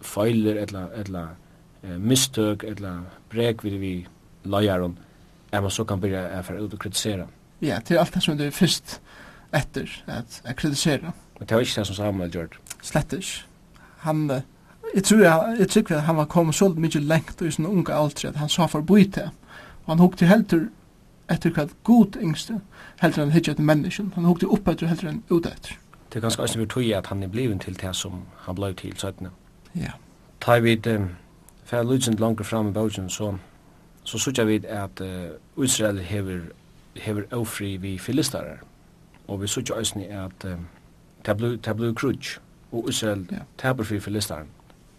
feiler 0.00 0.58
eller, 0.62 0.90
eller 1.02 1.32
eh, 1.82 1.96
mistøk 1.98 2.64
eller 2.64 3.02
brek 3.30 3.64
vid 3.64 3.78
vi 3.80 3.94
løyeren, 4.44 4.98
er 5.52 5.60
man 5.60 5.74
så 5.74 5.84
kan 5.84 6.00
byrja 6.00 6.28
å 6.38 6.44
fære 6.46 6.62
ut 6.62 6.74
og 6.74 6.82
kritisere. 6.82 7.26
Ja, 7.60 7.80
det 7.82 7.96
er 7.96 8.04
alt 8.04 8.14
det 8.14 8.22
som 8.22 8.38
du 8.38 8.46
først 8.54 9.00
etter 9.52 9.90
at 10.06 10.40
jeg 10.44 10.56
kritisere. 10.56 11.12
Men 11.38 11.48
det 11.48 11.56
var 11.56 11.66
ikke 11.66 11.80
det 11.80 11.86
som 11.90 11.98
Samuel 11.98 12.34
gjør. 12.34 12.56
Slett 12.82 13.12
ikke. 13.12 13.42
Han 14.06 14.30
jeg 14.94 15.04
tror 15.04 15.18
jeg, 15.18 15.56
jeg 15.58 15.68
tror 15.68 15.96
at 15.96 16.02
han 16.02 16.16
var 16.16 16.24
kommet 16.24 16.54
så 16.54 16.68
mye 16.68 17.00
lengt 17.00 17.42
i 17.42 17.50
sin 17.50 17.66
unge 17.66 17.94
alder 17.94 18.28
at 18.28 18.36
han 18.36 18.48
sa 18.48 18.66
for 18.66 18.80
boi 18.80 19.04
til. 19.04 19.30
Og 19.84 19.92
han 19.92 19.98
hukte 19.98 20.26
helter 20.26 20.68
etter 21.30 21.50
hva 21.54 21.68
god 21.84 22.16
yngste, 22.22 22.60
helter 23.00 23.22
han 23.22 23.32
hittet 23.32 23.52
etter 23.52 23.62
mennesken. 23.64 24.12
Han 24.14 24.24
hukte 24.24 24.48
opp 24.50 24.68
etter 24.68 24.86
helter 24.86 25.06
han 25.06 25.22
ut 25.30 25.46
etter. 25.46 25.78
Det 26.10 26.18
er 26.18 26.20
ganske 26.20 26.42
også 26.42 26.66
tog 26.66 26.84
at 26.94 27.06
han 27.06 27.22
er 27.22 27.28
blivet 27.28 27.60
til 27.60 27.76
det 27.80 27.94
som 27.96 28.22
han 28.46 28.54
ble 28.54 28.72
til 28.74 28.96
søttene. 28.98 29.30
Ja. 29.74 29.94
Ta 30.40 30.58
vi 30.58 30.74
det, 30.74 30.98
for 31.64 31.76
jeg 31.76 31.86
lyder 31.86 32.18
langt 32.18 32.46
fram 32.46 32.68
i 32.68 32.72
Belgien, 32.72 33.10
så 33.10 33.36
så 34.04 34.18
sørger 34.18 34.44
vi 34.44 34.60
at 34.68 35.00
uh, 35.00 35.64
Israel 35.64 35.98
hever, 35.98 36.40
hever 36.96 37.22
ofri 37.32 37.76
vi 37.76 37.98
filistarer. 37.98 38.56
Og 39.28 39.42
vi 39.42 39.46
sørger 39.46 39.74
også 39.74 40.06
at 40.10 40.44
uh, 40.44 40.58
det 41.26 41.36
ble, 41.36 41.74
ble 41.74 41.94
krutsk, 41.94 42.40
og 42.72 42.88
Israel 42.88 43.26
ja. 43.30 43.44
taber 43.58 43.84
fri 43.84 44.00
filistaren. 44.00 44.48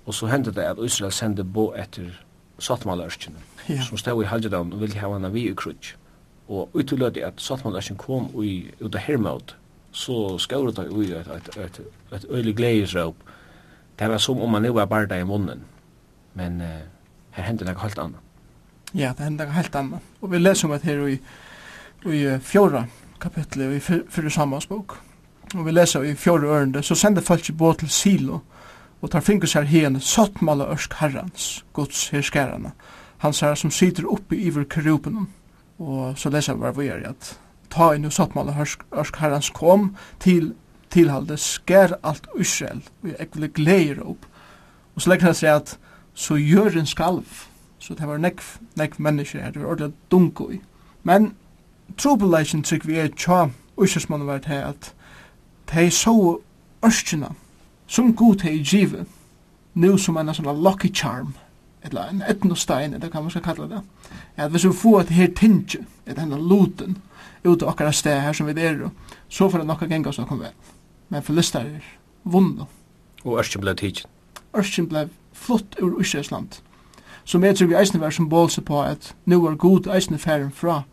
Og 0.05 0.13
så 0.13 0.27
hendte 0.27 0.51
det 0.51 0.65
at 0.65 0.77
Israel 0.83 1.11
sendte 1.11 1.43
bo 1.43 1.71
etter 1.77 2.09
Satmalørskene, 2.61 3.37
ja. 3.69 3.83
som 3.83 3.97
stod 3.97 4.23
i 4.23 4.27
Haljedan 4.27 4.73
og 4.73 4.81
ville 4.81 4.99
ha 4.99 5.09
henne 5.13 5.31
vi 5.33 5.47
i 5.49 5.53
krutsk. 5.57 5.97
Og 6.49 6.69
utlød 6.73 7.17
at 7.17 7.41
Satmalørskene 7.41 7.97
kom 7.97 8.29
ui, 8.35 8.71
ut 8.81 8.95
av 8.95 9.01
Hermod, 9.01 9.55
så 9.91 10.37
skauret 10.39 10.77
det 10.77 10.89
ui 10.89 11.11
et, 11.11 11.27
et, 11.27 11.49
et, 11.57 11.79
et 12.15 12.25
øylig 12.29 12.55
gledesråp. 12.55 13.15
Det 13.99 14.09
var 14.09 14.17
som 14.17 14.41
om 14.41 14.51
man 14.51 14.61
nu 14.61 14.73
var 14.73 14.85
barda 14.85 15.19
i 15.19 15.23
munnen. 15.23 15.63
Men 16.33 16.61
uh, 16.61 16.67
her 17.31 17.43
hendte 17.43 17.65
det 17.65 17.77
helt 17.81 17.99
annet. 17.99 18.19
Ja, 18.93 19.13
det 19.17 19.25
hendte 19.25 19.45
det 19.45 19.53
helt 19.53 19.75
annet. 19.75 19.99
Og 20.21 20.31
vi 20.31 20.37
leser 20.37 20.67
om 20.67 20.73
det 20.73 20.81
her 20.81 21.07
i, 21.07 21.19
i 22.05 22.37
fjorda 22.39 22.85
kapitlet 23.21 23.75
i 23.75 23.79
fyrre 24.09 24.29
sammannsbok. 24.29 24.97
Og 25.55 25.65
vi 25.65 25.71
leser 25.71 26.03
i 26.07 26.15
fjorda 26.15 26.47
ørende, 26.47 26.83
så 26.83 26.95
sender 26.95 27.21
folk 27.21 27.49
i 27.49 27.51
båt 27.51 27.77
til 27.79 27.89
Silo, 27.89 28.33
og 28.33 28.41
og 29.01 29.11
tar 29.11 29.23
finkus 29.25 29.53
her 29.57 29.65
hen 29.65 29.99
sottmala 29.99 30.67
ørsk 30.73 30.93
herrans, 31.01 31.65
Guds 31.73 32.09
herskarana, 32.13 32.71
han 33.21 33.33
herra 33.33 33.55
som 33.55 33.71
sitter 33.73 34.07
oppi 34.09 34.37
iver 34.47 34.65
kerupenum, 34.69 35.29
og 35.79 36.17
så 36.17 36.29
leser 36.29 36.59
var 36.59 36.75
vi 36.77 36.87
er 36.87 37.07
at 37.09 37.35
ta 37.73 37.91
inn 37.95 38.05
og 38.05 38.13
sottmala 38.13 38.53
ørsk, 38.61 38.85
ørsk 38.93 39.17
herrans 39.21 39.49
kom 39.49 39.95
til 40.19 40.53
tilhalde 40.91 41.37
skær 41.37 41.97
alt 42.03 42.27
Israel, 42.39 42.81
og 43.03 43.09
jeg 43.09 43.29
vil 43.33 43.53
gleder 43.53 44.03
opp, 44.05 44.25
og 44.95 45.01
så 45.01 45.09
legger 45.09 45.31
han 45.31 45.37
seg 45.39 45.55
at 45.55 45.77
så 46.13 46.37
gjør 46.37 46.77
en 46.77 46.89
skalv, 46.89 47.45
så 47.79 47.95
det 47.97 48.07
var 48.07 48.21
nekv, 48.21 48.43
nekv 48.77 48.99
mennesker 49.01 49.41
her, 49.41 49.51
det 49.51 49.61
var 49.61 49.73
ordentlig 49.73 49.95
dunko 50.11 50.49
i. 50.51 50.59
Men 51.03 51.33
trobeleisen 51.97 52.63
trygg 52.63 52.85
vi 52.85 52.99
er 53.01 53.13
tja, 53.15 53.47
Uysesmannen 53.81 54.27
var 54.27 54.43
det 54.43 54.59
at 54.61 54.91
de 55.71 55.87
så 55.89 56.13
ørskina 56.85 57.31
som 57.91 58.15
god 58.15 58.41
hei 58.41 58.61
givet, 58.63 59.07
nu 59.73 59.97
som 59.99 60.17
en 60.17 60.31
sånn 60.33 60.63
lucky 60.63 60.91
charm, 60.95 61.33
eller 61.83 62.07
en 62.07 62.21
etnostein, 62.23 62.93
eller 62.93 63.11
hva 63.11 63.23
man 63.23 63.33
skal 63.33 63.43
kalla 63.43 63.67
det, 63.67 63.81
at 64.37 64.51
hvis 64.53 64.67
vi 64.69 64.75
får 64.83 64.99
et 65.01 65.15
her 65.17 65.31
tinge, 65.35 65.81
et 66.05 66.19
henne 66.19 66.39
luten, 66.39 66.97
ut 67.43 67.63
av 67.63 67.73
akkara 67.73 67.91
sted 67.91 68.21
her 68.21 68.37
som 68.37 68.47
vi 68.47 68.55
er, 68.61 68.85
så 69.29 69.49
får 69.49 69.63
det 69.63 69.67
nokka 69.67 69.89
genga 69.89 70.11
oss 70.11 70.21
kom 70.29 70.39
vel. 70.39 70.53
Men 71.09 71.23
for 71.23 71.35
listar 71.35 71.65
er 71.65 71.87
vunnet. 72.23 72.69
Og 73.25 73.39
Ørskjen 73.41 73.63
ble 73.63 73.73
tidsin. 73.75 74.07
Ørskjen 74.55 74.87
ble 74.87 75.07
flott 75.33 75.75
ur 75.81 75.97
Ørsland, 75.99 76.61
som 77.25 77.43
jeg 77.43 77.57
tror 77.57 77.71
vi 77.71 77.79
eisne 77.79 77.99
var 77.99 78.13
symbolse 78.15 78.61
på 78.61 78.81
at 78.83 79.11
nu 79.25 79.41
er 79.47 79.55
god 79.55 79.89
eisne 79.91 80.17
færen 80.17 80.51
fra 80.51 80.83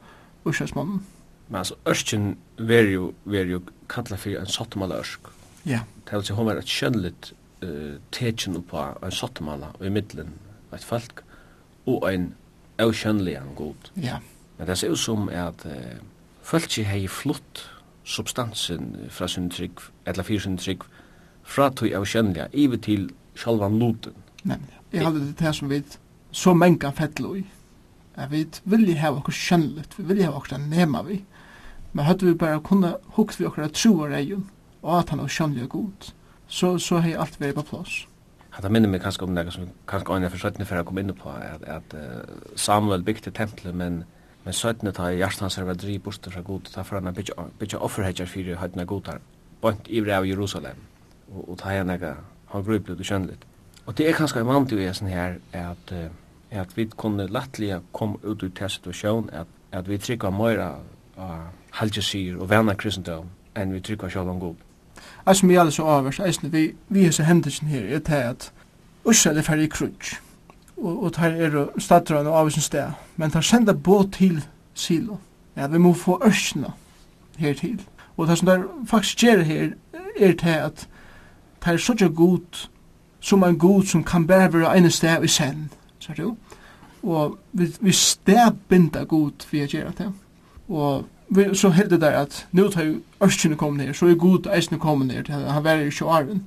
Ørslandsmannen. 0.47 1.05
Men 1.49 1.61
altså, 1.63 1.79
Ørskjen 1.87 2.37
var 2.59 2.91
jo, 2.91 3.13
var 3.25 3.47
jo 3.47 3.63
kalla 3.89 4.17
fyrir 4.17 4.41
en 4.41 4.51
sottamala 4.51 4.99
Ørsk. 4.99 5.31
Ja. 5.65 5.71
Yeah. 5.71 5.98
Det 6.09 6.17
vil 6.17 6.25
si 6.25 6.33
hun 6.33 6.49
var 6.49 6.57
et 6.57 6.73
kjønnligt 6.73 7.33
uh, 7.65 7.97
tekjen 8.13 8.63
på 8.65 8.81
en 8.81 9.13
sottemala 9.13 9.75
i 9.85 9.93
middelen 9.93 10.33
av 10.71 10.79
et 10.79 10.85
folk 10.85 11.23
og 11.89 12.07
en 12.09 12.31
avkjønnlig 12.81 13.35
en 13.37 13.55
god. 13.57 13.91
Ja. 14.01 14.21
Men 14.59 14.71
det 14.71 14.79
ser 14.79 14.95
ut 14.95 15.01
som 15.01 15.29
at 15.29 15.67
uh, 15.69 16.01
folk 16.43 16.65
ikke 16.71 16.89
har 16.89 17.09
flott 17.13 17.65
substansen 18.09 18.95
fra 19.13 19.29
sin 19.29 19.51
trygg, 19.51 19.81
eller 20.07 20.25
fyrir 20.25 20.41
sin 20.41 20.57
trygg, 20.57 20.85
fra 21.45 21.69
tog 21.71 21.93
avkjønnliga, 21.93 22.49
ivet 22.53 22.83
til 22.89 23.11
sjálvan 23.37 23.79
luten. 23.79 24.17
Nemlig. 24.45 24.81
Jeg 24.93 25.05
hadde 25.05 25.21
det 25.21 25.45
her 25.45 25.53
som 25.53 25.71
vi 25.71 25.83
så 26.33 26.55
mengan 26.55 26.97
fettlo 26.97 27.35
i. 27.37 27.45
Jeg 28.17 28.25
At 28.25 28.33
vi 28.33 28.47
vilje 28.65 28.97
hava 28.99 29.21
okkur 29.21 29.33
skjønnligt, 29.33 29.99
vi 29.99 30.05
vilje 30.05 30.25
hava 30.25 30.41
okkur 30.41 30.59
nema 30.59 31.03
vi. 31.03 31.25
Men 31.93 32.05
hadde 32.05 32.27
vi 32.27 32.35
bare 32.35 32.61
kunne 32.61 32.95
hukt 33.17 33.41
vi 33.41 33.47
okkur 33.47 33.65
at 33.65 33.73
tro 33.73 33.93
og 33.99 34.11
reion, 34.11 34.49
og 34.83 34.99
at 34.99 35.11
han 35.11 35.21
er 35.21 35.33
skjønnelig 35.33 35.69
god, 35.69 36.13
så, 36.49 36.79
så 36.79 37.01
har 37.05 37.25
alt 37.25 37.41
vært 37.41 37.59
på 37.59 37.67
plass. 37.71 37.97
Ja, 38.55 38.63
det 38.65 38.71
minner 38.73 38.91
meg 38.91 39.03
kanskje 39.05 39.27
om 39.27 39.35
det 39.37 39.53
som 39.53 39.69
kanskje 39.87 40.15
øyne 40.15 40.31
for 40.31 40.39
17 40.39 40.67
før 40.67 40.81
jeg 40.81 40.87
kom 40.89 40.99
inn 40.99 41.15
på, 41.15 41.31
at, 41.31 41.67
at 41.69 41.95
uh, 41.95 42.57
Samuel 42.57 43.05
bygde 43.07 43.31
tempelet, 43.31 43.75
men 43.75 44.05
men 44.45 44.55
17 44.55 44.93
tar 44.97 45.11
hjertet 45.13 45.43
hans 45.45 45.59
var 45.61 45.77
driv 45.77 46.01
borte 46.07 46.31
fra 46.33 46.41
god, 46.41 46.71
da 46.73 46.83
for 46.87 46.97
han 46.97 47.17
bytja 47.59 47.81
offerhetsjer 47.85 48.29
for 48.31 48.61
høytene 48.61 48.87
god 48.89 49.11
her, 49.13 49.19
bort 49.61 49.89
i 49.93 50.01
av 50.01 50.25
Jerusalem, 50.25 50.79
og, 51.35 51.43
og 51.51 51.59
ta 51.61 51.75
igjen 51.75 51.91
han 51.91 52.23
har 52.49 52.63
grublet 52.65 52.97
og 52.97 53.05
kjønnelig. 53.05 53.37
Og 53.85 53.99
det 53.99 54.07
er 54.09 54.17
kanskje 54.17 54.41
en 54.41 54.49
vant 54.49 54.73
i 54.73 54.89
sånn 54.97 55.11
her, 55.13 55.37
at, 55.53 55.93
uh, 55.93 56.09
at 56.63 56.73
vi 56.77 56.87
kunne 56.97 57.29
lettelig 57.29 57.83
komme 57.93 58.17
ut 58.23 58.43
ut 58.43 58.55
til 58.57 58.71
situasjonen, 58.71 59.29
at, 59.37 59.53
at 59.73 59.89
vi 59.89 59.99
trykker 59.99 60.33
mer 60.33 60.65
av 60.65 61.45
halvgjøsir 61.81 62.39
og 62.39 62.49
venner 62.49 62.79
kristendom 62.79 63.29
enn 63.59 63.75
vi 63.75 63.83
trykker 63.85 64.09
selv 64.09 64.33
om 64.33 64.41
god. 64.41 64.68
Jeg 65.27 65.37
som 65.37 65.51
gjelder 65.51 65.71
så 65.71 65.85
avvers, 65.85 66.19
jeg 66.19 66.53
vi, 66.53 66.73
vi 66.89 67.05
er 67.05 67.11
så 67.11 67.23
hendelsen 67.23 67.69
her, 67.69 67.97
er 67.97 67.99
til 67.99 68.13
at 68.13 68.53
Israel 69.11 69.39
er 69.39 69.43
ferdig 69.43 69.65
i 69.65 69.69
krutsk, 69.69 70.23
og, 70.77 71.03
og 71.03 71.17
der 71.17 71.23
er 71.23 71.67
stadrøyene 71.79 72.31
og 72.31 72.41
avvisen 72.41 72.63
sted, 72.63 72.91
men 73.17 73.31
der 73.31 73.41
sender 73.41 73.73
båt 73.73 74.13
til 74.13 74.45
Silo, 74.75 75.17
ja, 75.57 75.67
vi 75.67 75.79
må 75.79 75.93
få 75.93 76.23
ørsene 76.25 76.73
hertil. 77.39 77.83
Og 78.17 78.27
det 78.27 78.39
som 78.39 78.47
der 78.47 78.63
faktisk 78.87 79.19
gjør 79.19 79.43
her, 79.43 79.71
er 80.19 80.33
til 80.33 80.49
at 80.49 80.89
det 81.65 81.73
er 81.73 81.77
så 81.77 82.11
god, 82.17 82.69
som 83.21 83.43
en 83.43 83.59
god 83.59 83.83
som 83.83 84.05
kan 84.05 84.27
bare 84.27 84.53
være 84.53 84.79
ene 84.79 84.91
sted 84.91 85.25
i 85.25 85.29
sen, 85.29 85.71
sier 86.01 86.15
du? 86.15 86.37
Og 87.03 87.39
vi, 87.53 87.67
vi 87.81 87.93
sted 87.93 88.35
stedbinder 88.35 89.05
god 89.05 89.47
for 89.47 89.57
å 89.63 89.71
gjøre 89.71 89.93
det. 89.99 90.09
Og 90.69 91.07
så 91.55 91.71
helt 91.71 91.91
det 91.91 92.01
der 92.01 92.11
at 92.23 92.47
nu 92.53 92.69
tar 92.69 92.83
jo 92.83 93.01
ørskene 93.23 93.57
kommet 93.57 93.87
ned, 93.87 93.95
så 93.95 94.07
er 94.07 94.15
god 94.15 94.47
eisene 94.55 94.79
kommet 94.79 95.09
ned, 95.09 95.29
han 95.29 95.65
var 95.65 95.75
i 95.75 95.91
sjåaren. 95.91 96.45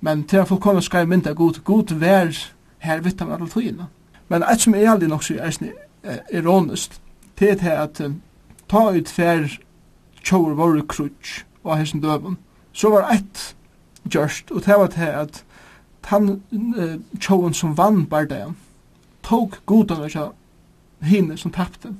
Men 0.00 0.24
til 0.24 0.38
han 0.38 0.46
fullkomna 0.46 0.80
skrev 0.80 1.08
mynd 1.08 1.26
av 1.26 1.34
god, 1.34 1.60
god 1.64 1.94
vær 2.00 2.36
her 2.78 3.00
vitt 3.00 3.20
han 3.20 3.32
alle 3.32 3.48
tøyene. 3.48 3.86
Men 4.28 4.42
et 4.42 4.60
som 4.60 4.74
er 4.74 4.90
aldri 4.90 5.08
nok 5.08 5.24
så 5.24 5.36
eisne 5.44 5.72
ironist, 6.32 7.00
det 7.38 7.50
er 7.50 7.54
til 7.54 7.68
at 7.68 8.00
ta 8.68 8.84
ut 8.92 9.08
fær 9.08 9.48
tjåur 10.24 10.54
våre 10.54 10.82
krutsk 10.88 11.46
og 11.64 11.78
hessen 11.78 12.00
døven. 12.00 12.38
Så 12.72 12.90
var 12.90 13.10
ett 13.12 13.54
gjørst, 14.04 14.50
og 14.50 14.64
det 14.66 14.76
var 14.78 14.86
til 14.86 15.14
at 15.22 15.44
han 16.04 16.42
tjåen 17.20 17.54
som 17.54 17.76
vann 17.78 18.06
bardagen, 18.06 18.56
tok 19.22 19.60
godene 19.66 20.08
av 20.16 20.32
hinne 21.04 21.36
som 21.36 21.52
tappte. 21.52 21.92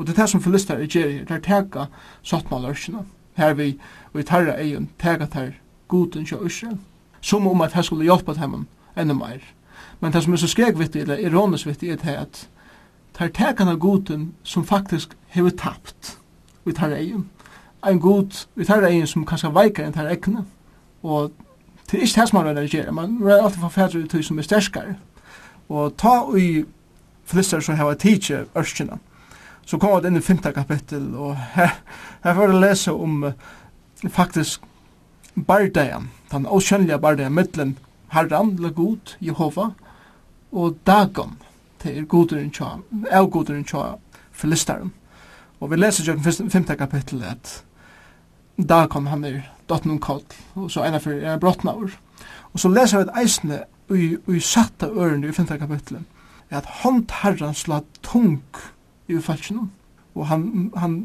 Og 0.00 0.06
det 0.06 0.18
er 0.18 0.22
det 0.22 0.30
som 0.30 0.40
forlistar 0.40 0.78
i 0.80 0.86
gjerri, 0.88 1.18
det 1.28 1.30
er 1.30 1.40
teka 1.44 1.82
sottmalarskina. 2.22 3.02
Her 3.36 3.52
vi, 3.54 3.74
og 4.14 4.20
i 4.20 4.22
tarra 4.24 4.54
egen, 4.56 4.86
teka 4.98 5.26
tar 5.28 5.50
guden 5.92 6.24
kja 6.24 6.38
Israel. 6.46 6.78
Som 7.20 7.46
om 7.46 7.60
at 7.60 7.74
her 7.76 7.82
skulle 7.84 8.06
hjelpa 8.08 8.32
dem 8.32 8.66
enda 8.96 9.14
meir. 9.14 9.44
Men 10.00 10.12
det 10.12 10.22
som 10.24 10.32
er 10.32 10.40
så 10.40 10.48
skregvittig, 10.48 11.02
eller 11.02 11.20
ironisk 11.20 11.66
vittig, 11.66 11.90
er 11.90 11.96
det 11.96 12.14
at 12.16 12.48
tar 13.18 13.28
tekan 13.28 13.66
tar 13.66 13.76
guden 13.76 14.32
som 14.42 14.64
faktisk 14.64 15.12
hever 15.28 15.50
tapt 15.50 16.16
i 16.66 16.72
tarra 16.72 16.96
egen. 16.96 17.28
Ein 17.86 18.00
god, 18.00 18.46
i 18.56 18.64
tarra 18.64 18.88
egen 18.88 19.06
som 19.06 19.26
kanskje 19.26 19.52
veikar 19.52 19.84
enn 19.84 19.92
tarra 19.92 20.16
egen. 20.16 20.46
Og 21.02 21.28
det 21.90 21.98
er 21.98 22.06
ikke 22.06 22.20
det 22.20 22.28
som 22.28 22.38
man 22.38 22.48
røyder 22.48 22.72
gjerra, 22.72 22.92
man 22.92 23.20
røyder 23.20 23.42
alltid 23.42 23.60
for 23.60 23.68
fædre 23.68 24.00
ut 24.00 24.24
som 24.24 24.38
er 24.38 24.48
sterskare. 24.48 24.96
Og 25.68 25.92
ta 25.96 26.24
ui 26.24 26.64
flistar 27.24 27.60
som 27.60 27.76
hever 27.76 27.94
tidsi 27.94 28.40
ørskina. 28.56 28.96
Så 29.66 29.78
kom 29.78 30.00
det 30.02 30.10
inn 30.10 30.18
i 30.18 30.24
femte 30.24 30.52
kapittel, 30.52 31.12
og 31.14 31.36
her, 31.54 31.76
her 32.24 32.34
får 32.34 32.52
jeg 32.52 32.62
lese 32.62 32.92
om 32.92 33.22
uh, 33.28 33.32
faktisk 34.08 34.64
bardeien, 35.46 36.10
den 36.32 36.46
åskjønnelige 36.46 36.98
bardeien, 36.98 37.34
mittelen 37.34 37.76
Herran, 38.10 38.56
eller 38.58 38.70
God, 38.74 39.16
Jehova, 39.20 39.70
og 40.52 40.78
Dagon, 40.86 41.36
det 41.82 41.96
er 41.96 42.08
goderen 42.10 42.50
tja, 42.50 42.74
er 43.10 43.26
goderen 43.30 43.64
tja, 43.64 43.94
filisteren. 44.32 44.92
Og 45.60 45.70
vi 45.70 45.76
leser 45.76 46.08
jo 46.08 46.16
den 46.16 46.50
femte 46.50 46.76
kapittel 46.76 47.22
at 47.24 47.60
Dagon, 48.58 49.06
han 49.06 49.24
er 49.24 49.42
dotten 49.68 49.94
og 49.94 50.02
kall, 50.02 50.24
og 50.58 50.70
så 50.72 50.84
ena 50.84 50.98
for 50.98 51.14
er 51.14 51.38
brottnaur. 51.38 51.94
Og 52.52 52.60
så 52.60 52.68
leser 52.68 52.98
vi 52.98 53.06
et 53.06 53.22
eisne, 53.22 53.62
i, 53.90 54.14
i 54.30 54.40
satta 54.40 54.86
ørene 54.86 55.26
i 55.26 55.34
femte 55.34 55.56
kapittel, 55.58 56.04
at 56.50 56.66
hånd 56.82 57.10
herran 57.22 57.56
slå 57.58 57.80
tung 58.06 58.42
i 59.16 59.22
falkinum. 59.22 59.70
Og 60.14 60.26
han, 60.26 60.70
han 60.76 60.98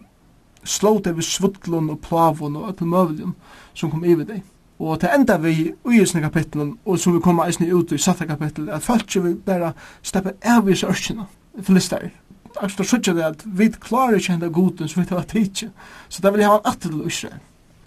slå 0.64 1.00
det 1.00 1.16
ved 1.16 1.24
svudlun 1.24 1.90
og 1.90 2.02
plavun 2.02 2.56
og 2.56 2.70
öllum 2.74 2.94
møvlun 2.94 3.36
som 3.74 3.92
kom 3.92 4.06
yfir 4.06 4.26
deg. 4.26 4.44
Og 4.80 5.00
til 5.00 5.10
enda 5.16 5.38
vi 5.40 5.54
i 5.56 6.02
Ísne 6.02 6.22
kapitlen, 6.22 6.78
og 6.86 7.00
som 7.00 7.16
vi 7.16 7.22
kom 7.24 7.40
eisne 7.40 7.70
ut 7.72 7.92
i 7.96 7.98
Satta 7.98 8.26
kapitlen, 8.28 8.70
at 8.70 8.84
falki 8.84 9.22
vi 9.24 9.34
bara 9.34 9.72
steppa 10.04 10.34
av 10.44 10.70
i 10.70 10.76
sørkina, 10.76 11.30
filisteir. 11.64 12.12
Aksta 12.60 12.84
sutja 12.84 13.14
det 13.16 13.24
at 13.24 13.44
vi 13.46 13.70
klarer 13.72 14.20
ikke 14.20 14.34
henda 14.34 14.48
goden 14.48 14.88
som 14.88 15.02
vi 15.02 15.08
tar 15.08 15.24
tidsi, 15.32 15.70
så 16.10 16.22
det 16.22 16.34
vil 16.34 16.44
jeg 16.44 16.50
ha 16.50 16.58
en 16.60 16.68
atter 16.72 16.90
til 16.90 17.08
Israel. 17.08 17.40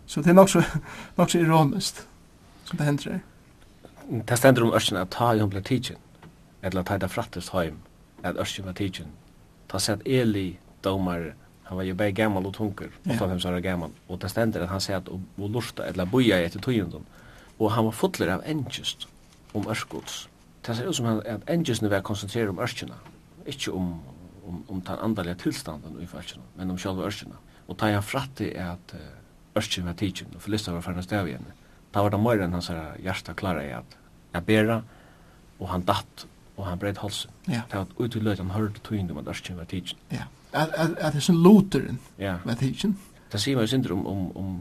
Så 0.06 0.22
det 0.22 0.30
er 0.30 0.38
nok 0.40 0.48
så, 0.48 0.62
nok 1.18 1.30
så 1.30 1.38
ironisk 1.38 2.04
som 2.64 2.78
det 2.78 2.86
hender 2.86 3.10
her. 3.12 3.20
Det 4.28 4.38
stender 4.38 4.64
om 4.64 4.72
Ørsten 4.72 4.96
at 4.96 5.10
ta 5.12 5.34
i 5.34 5.40
hun 5.40 5.50
ble 5.52 5.60
tidsin, 5.60 6.00
eller 6.62 6.82
ta 6.82 6.96
i 6.96 7.04
det 7.04 7.10
frattest 7.10 7.52
heim, 7.52 7.82
at 8.22 8.40
Ørsten 8.40 8.64
var 8.64 8.72
tidsin, 8.72 9.12
ta 9.68 9.78
seg 9.78 9.98
at 9.98 10.06
Eli 10.06 10.58
domar 10.82 11.34
han 11.68 11.76
var 11.76 11.84
ju 11.84 11.94
bäg 11.94 12.14
gammal 12.14 12.46
och 12.46 12.54
tunker, 12.54 12.90
och 13.04 13.14
fem 13.14 13.40
så 13.40 13.60
gammal 13.60 13.90
och 14.06 14.18
det 14.18 14.28
ständer 14.28 14.60
att 14.60 14.68
han 14.68 14.80
säger 14.80 14.98
att 14.98 15.08
och 15.08 15.50
lusta 15.50 15.86
eller 15.86 16.06
boja 16.06 16.40
efter 16.40 16.58
tojundon 16.60 17.06
och 17.58 17.70
han 17.72 17.84
var 17.84 17.92
fotler 17.92 18.28
av 18.28 18.42
engest 18.46 19.08
om 19.52 19.68
örskots 19.68 20.28
det 20.62 20.74
ser 20.74 20.90
ut 20.90 20.96
som 20.96 21.06
att 21.06 21.50
engesten 21.50 21.90
var 21.90 22.00
koncentrerad 22.00 22.48
om 22.48 22.58
örskina 22.58 22.94
inte 23.46 23.70
om 23.70 24.00
om 24.46 24.64
om 24.66 24.80
ta 24.80 24.96
andliga 24.96 25.34
tillstånden 25.34 26.02
i 26.02 26.06
fallet 26.06 26.38
men 26.56 26.70
om 26.70 26.78
själva 26.78 27.02
örskina 27.02 27.36
och 27.66 27.78
ta 27.78 27.90
jag 27.90 28.04
fratte 28.04 28.50
är 28.50 28.66
att 28.66 28.94
örskin 29.54 29.86
var 29.86 29.94
tidsen 29.94 30.28
och 30.36 30.42
förlista 30.42 30.72
var 30.72 30.80
förrän 30.80 31.02
stäv 31.02 31.28
igen 31.28 31.44
ta 31.92 32.02
var 32.02 32.10
det 32.10 32.18
mer 32.18 32.40
än 32.40 32.52
hans 32.52 32.70
hjärta 33.04 33.34
klara 33.34 33.62
är 33.62 33.74
att 33.74 33.96
jag 34.32 34.42
bera. 34.42 34.82
Och 35.58 35.68
han 35.68 35.84
datt 35.84 36.26
og 36.58 36.66
han 36.66 36.78
bredd 36.78 36.98
halsen. 36.98 37.30
Ja. 37.46 37.62
Det 37.70 37.78
var 37.78 37.86
ut 37.98 38.16
i 38.16 38.20
løyt 38.20 38.42
han 38.42 38.50
hørte 38.50 38.82
tøyende 38.84 39.14
om 39.14 39.22
at 39.22 39.28
Arskin 39.30 39.56
var 39.56 39.68
tidsen. 39.70 39.98
Ja. 40.10 40.26
At 40.52 40.72
det 40.74 41.14
er 41.14 41.22
sånn 41.22 41.42
loteren 41.44 42.00
var 42.18 42.58
tidsen. 42.58 42.96
Det 43.30 43.40
sier 43.40 43.56
meg 43.56 43.68
jo 43.68 43.74
synder 43.74 43.94
om, 43.94 44.06
om, 44.08 44.20
om 44.36 44.52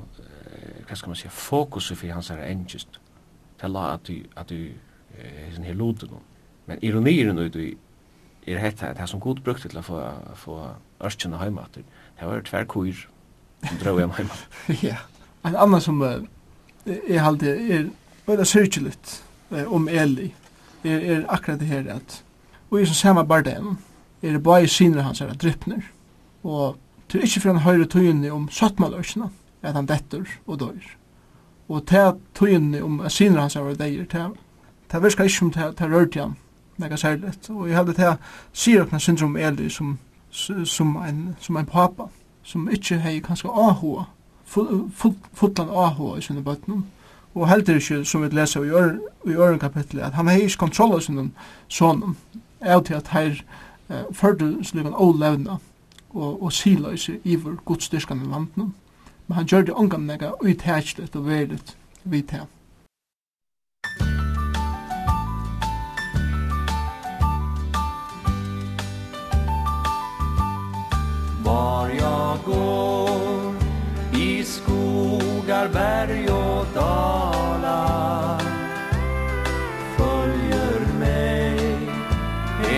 hva 0.88 0.96
skal 0.96 1.12
man 1.12 1.20
si, 1.20 1.30
fokuset 1.32 1.98
for 1.98 2.14
hans 2.14 2.30
er 2.32 2.44
engest. 2.46 3.00
Det 3.58 3.70
la 3.72 3.94
at 3.96 4.08
du, 4.08 4.22
at 4.38 4.50
du, 4.52 4.70
sin 5.56 5.66
her 5.66 5.74
loteren. 5.74 6.22
Men 6.68 6.84
ironiren 6.84 7.40
ut 7.40 7.56
i 7.56 7.72
er 8.48 8.62
hetta 8.62 8.92
at 8.92 9.00
det 9.00 9.10
som 9.10 9.20
god 9.20 9.42
brukte 9.44 9.68
til 9.68 9.80
å 9.80 9.84
få, 9.84 10.02
få 10.40 10.58
Arskin 11.04 11.34
og 11.36 11.42
heimater, 11.42 11.84
det 12.20 12.28
var 12.28 12.44
tverkøyr 12.46 13.02
som 13.66 13.80
drøy 13.82 14.04
hjem 14.04 14.16
heima. 14.20 14.38
ja. 14.90 15.02
En 15.48 15.56
annan 15.56 15.82
som 15.84 16.02
uh, 16.02 16.22
er 16.86 17.24
halde 17.24 17.50
er, 17.50 17.58
er, 17.58 17.72
er, 17.74 17.88
er, 18.28 18.38
er, 18.38 18.38
er, 18.38 18.46
er, 19.52 19.66
er, 19.66 19.66
er, 19.66 19.96
er, 19.98 20.12
er, 20.28 20.47
er, 20.84 20.98
er 20.98 21.26
akkurat 21.30 21.60
det 21.60 21.68
her 21.68 21.94
at 21.96 22.24
og 22.72 22.82
i 22.82 22.86
som 22.86 22.96
samme 22.96 23.28
bardem 23.28 23.78
er 24.22 24.32
det 24.32 24.44
bare 24.44 24.68
sinner 24.68 25.02
hans 25.02 25.22
er 25.22 25.34
drypner 25.34 25.82
og 26.44 26.78
til 27.10 27.24
ikke 27.24 27.40
for 27.40 27.54
han 27.54 27.62
høyre 27.62 27.86
tøyene 27.86 28.32
om 28.32 28.50
søttmaløsene 28.50 29.30
at 29.62 29.76
han 29.76 29.88
detter 29.88 30.26
og 30.48 30.60
dør 30.60 30.90
og 31.70 31.88
til 31.88 32.12
tøyene 32.36 32.84
om 32.84 33.00
at 33.00 33.12
sinner 33.12 33.42
hans 33.42 33.56
er 33.56 33.74
døyer 33.74 34.06
til 34.06 34.36
det 34.92 35.04
virker 35.04 35.24
ikke 35.24 35.38
som 35.38 35.52
til, 35.52 35.74
til 35.76 35.94
rørte 35.94 36.20
han 36.20 36.36
nega 36.78 36.96
særligt. 36.96 37.50
Og 37.50 37.70
jeg 37.70 37.78
held 37.78 37.94
til 37.94 38.02
at 38.02 38.18
sier 38.54 38.82
okna 38.82 39.00
syndrom 39.00 39.38
Eli 39.38 39.70
som, 39.70 39.98
som, 40.30 40.96
en, 40.96 41.36
som 41.40 41.58
en 41.58 41.66
papa 41.66 42.08
som 42.44 42.70
ikke 42.72 43.00
hei 43.04 43.20
kanskje 43.20 43.50
ahua 43.50 44.06
fullan 44.46 44.92
full, 44.96 45.16
full, 45.34 45.60
ahua 45.60 46.18
i 46.18 46.22
sinne 46.22 46.44
bøtnum 46.44 46.86
og 47.38 47.50
heldur 47.50 47.78
ikkje, 47.78 48.06
som 48.06 48.24
vi 48.24 48.30
leser 48.34 48.64
i, 48.64 48.70
ør, 48.70 48.98
i 49.26 49.36
øren 49.36 49.60
kapitlet, 49.60 50.02
at 50.02 50.14
han 50.14 50.28
har 50.28 50.42
ikke 50.42 50.58
kontroll 50.58 50.96
av 50.98 51.04
sin 51.06 51.32
sånn, 51.70 52.16
er 52.62 52.82
til 52.82 52.98
at 52.98 53.14
her 53.14 53.38
eh, 53.90 54.06
førte 54.12 54.50
slik 54.66 54.88
han 54.88 54.98
ålevna 54.98 55.60
og, 56.10 56.44
og 56.44 56.52
siløse 56.54 57.20
iver 57.24 57.60
godstyrkan 57.66 58.26
i 58.26 58.30
landene. 58.32 58.72
Men 59.28 59.36
han 59.36 59.46
gjør 59.46 59.62
det 59.62 59.74
omgang 59.74 60.06
nega 60.08 60.32
uthetslet 60.42 61.16
og 61.16 61.28
verlet 61.28 61.76
vidt 62.04 62.32
her. 62.32 62.48
Var 71.44 71.90
jag 71.90 72.40
går 72.46 73.27
skuggar 75.58 75.70
berg 75.74 76.30
och 76.30 76.66
dalar 76.74 78.42
Följer 79.98 81.00
mig. 81.00 81.90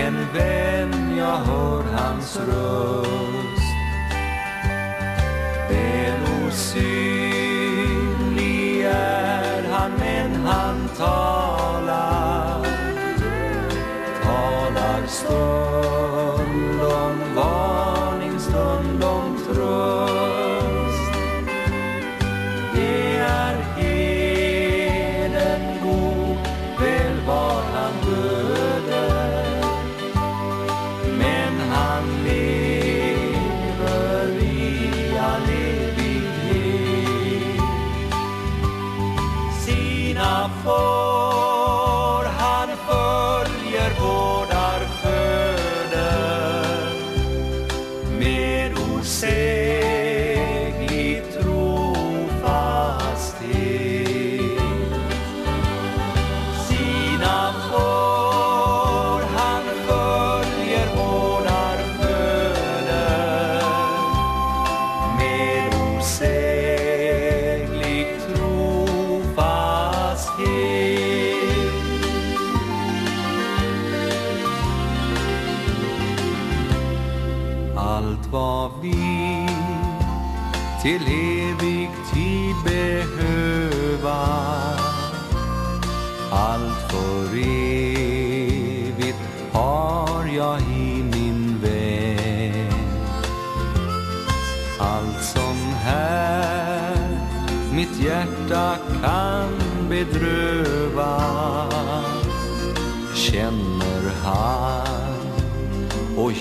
En 0.04 0.16
vän, 0.34 1.16
jag 1.16 1.36
hör 1.36 1.82
hans 1.82 2.36
röst. 2.36 3.74
Det 5.68 6.06
är 6.06 6.18
nog 6.18 6.52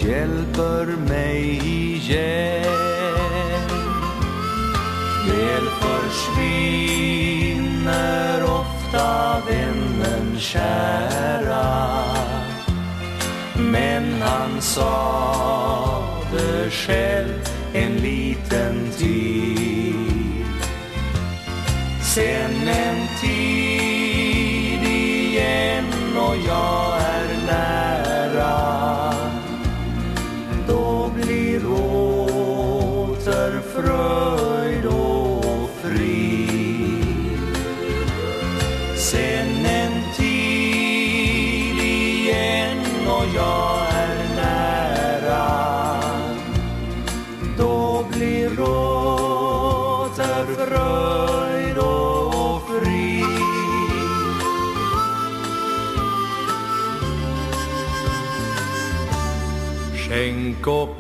hjälper 0.10 0.86
mig 0.86 1.60
igen 1.66 2.64
Väl 5.28 5.68
försvinner 5.82 7.24
ofta 8.44 9.42
vännen 9.48 10.40
kära. 10.40 12.04
Men 13.56 14.22
han 14.22 14.62
sa 14.62 16.04
det 16.32 16.70
själv 16.70 17.34
en 17.74 17.96
liten 17.96 18.92
tid. 18.98 20.46
Sen 22.02 22.68
en 22.68 23.08
tid 23.22 23.39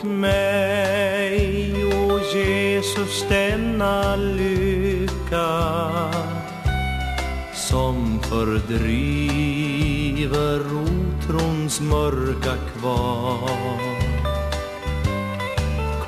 mig 0.09 1.73
O 1.85 2.19
Jesus 2.33 3.25
denna 3.29 4.15
lycka 4.15 5.49
Som 7.53 8.19
fördriver 8.21 9.39
otrons 10.59 11.81
mörka 11.81 12.55
kvar 12.77 13.79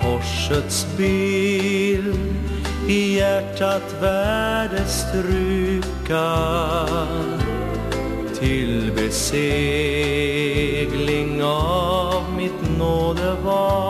Korsets 0.02 0.88
bild 0.98 2.16
i 2.88 3.18
hjärtat 3.18 3.96
värde 4.02 4.86
stryka 4.86 6.38
Till 8.40 8.92
besegling 8.96 9.44
av 11.44 12.24
mitt 12.38 12.78
nådevar 12.78 13.81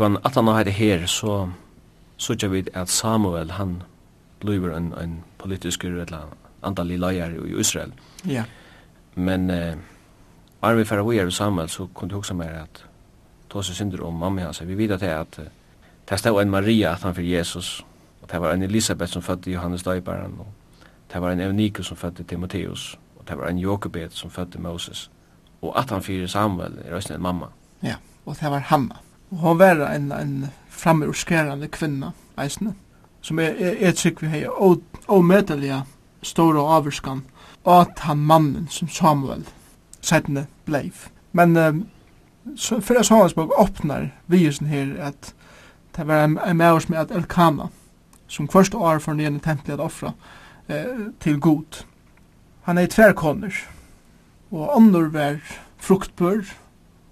kan 0.00 0.18
at 0.24 0.34
han 0.34 0.48
har 0.48 0.64
det 0.64 0.72
her, 0.72 1.06
så 1.06 1.50
så 2.20 2.34
sørger 2.34 2.48
vi 2.48 2.64
at 2.74 2.88
Samuel, 2.88 3.50
han 3.50 3.82
blir 4.40 4.76
en, 4.76 4.92
en 4.92 5.24
politisk 5.38 5.84
eller 5.84 6.28
antallig 6.62 6.98
leier 6.98 7.32
i 7.32 7.60
Israel. 7.60 7.92
Ja. 8.28 8.44
Men 9.14 9.50
eh, 9.50 9.76
Arne 10.62 10.78
vi 10.78 10.84
færre 10.84 11.06
vi 11.08 11.30
Samuel, 11.30 11.68
så 11.68 11.86
kunne 11.94 12.10
jeg 12.10 12.18
også 12.18 12.34
mer 12.34 12.62
at 12.62 12.84
Tåse 13.50 13.74
synder 13.74 14.04
om 14.04 14.14
mamma 14.14 14.42
hans. 14.42 14.62
Vi 14.62 14.74
vet 14.78 14.90
at 14.90 15.00
det 15.00 15.08
er 15.08 15.20
at 15.20 15.40
det 16.08 16.18
stod 16.18 16.42
en 16.42 16.50
Maria 16.50 16.92
at 16.92 17.02
han 17.02 17.14
for 17.14 17.22
Jesus, 17.22 17.86
og 18.22 18.32
det 18.32 18.40
var 18.40 18.52
en 18.52 18.62
Elisabeth 18.62 19.12
som 19.12 19.22
fødte 19.22 19.50
Johannes 19.50 19.82
döparen 19.82 20.38
og 20.38 20.46
det 21.12 21.22
var 21.22 21.30
en 21.30 21.40
Eunikus 21.40 21.86
som 21.86 21.96
fødte 21.96 22.22
Timotheus, 22.22 22.98
og 23.18 23.28
det 23.28 23.38
var 23.38 23.48
en 23.48 23.58
Jokobet 23.58 24.12
som 24.12 24.30
fødte 24.30 24.60
Moses. 24.60 25.10
Og 25.62 25.78
at 25.78 25.90
han 25.90 26.02
fyrir 26.02 26.26
Samuel 26.26 26.78
er 26.84 26.94
også 26.94 27.14
en 27.14 27.22
mamma. 27.22 27.46
Ja, 27.82 27.94
og 28.26 28.36
det 28.40 28.50
var 28.50 28.58
Hamma. 28.58 28.94
Og 29.30 29.38
hon 29.38 29.58
var 29.58 29.86
en, 29.94 30.12
en 30.12 30.46
framurskerande 30.68 31.68
kvinna, 31.68 32.12
eisne, 32.38 32.74
som 33.20 33.38
er, 33.38 33.54
er, 33.58 33.76
er 33.80 33.92
trygg 33.92 34.22
vi 34.22 34.28
hei 34.32 34.44
omedeliga 35.08 35.82
averskan, 36.38 37.22
og 37.64 37.80
at 37.80 37.98
han 37.98 38.18
mannen 38.18 38.68
som 38.68 38.88
Samuel 38.88 39.44
sættene 40.00 40.46
bleiv. 40.64 41.08
Men 41.32 41.56
um, 41.56 41.86
så, 42.56 42.80
fyrir 42.80 43.02
Samuels 43.02 43.34
bok 43.34 43.52
åpnar 43.58 44.08
visen 44.26 44.66
her 44.66 44.96
at 44.98 45.34
det 45.96 46.06
var 46.06 46.24
en, 46.24 46.38
en 46.38 46.56
med 46.56 46.72
oss 46.72 46.88
med 46.88 46.98
at 46.98 47.10
Elkana, 47.10 47.68
som 48.26 48.48
først 48.48 48.74
år 48.74 48.98
for 48.98 49.12
den 49.12 49.20
ene 49.20 49.40
tempelet 49.40 49.74
at 49.74 49.80
offra 49.80 50.12
eh, 50.68 51.10
til 51.20 51.40
god. 51.40 51.84
Han 52.62 52.78
er 52.78 52.82
i 52.82 52.86
tverkoner, 52.86 53.54
og 54.50 54.76
ånder 54.76 55.08
var 55.08 55.38
fruktbør, 55.78 56.42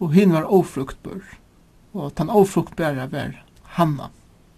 og 0.01 0.13
hinn 0.13 0.33
var 0.33 0.47
ofruktbør 0.53 1.21
og 1.95 2.13
den 2.19 2.31
avfruktbæra 2.31 3.07
var 3.11 3.35
Hanna. 3.63 4.11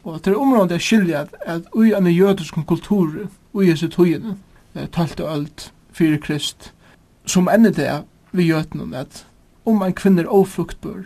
Og 0.05 0.23
til 0.23 0.37
området 0.37 0.73
er 0.73 0.79
skilja 0.79 1.25
at 1.47 1.63
ui 1.75 1.93
an 1.93 2.07
jødisk 2.07 2.55
kultur 2.67 3.29
ui 3.55 3.67
hese 3.67 3.89
tøyene, 3.89 4.37
talte 4.93 5.25
öld, 5.25 5.71
fyrir 5.93 6.21
krist, 6.21 6.73
som 7.27 7.49
ender 7.49 7.71
det 7.71 8.05
vi 8.33 8.53
jötnen 8.53 8.95
at 8.95 9.27
om 9.67 9.83
en 9.83 9.95
kvinner 9.95 10.25
avfruktbør, 10.31 11.03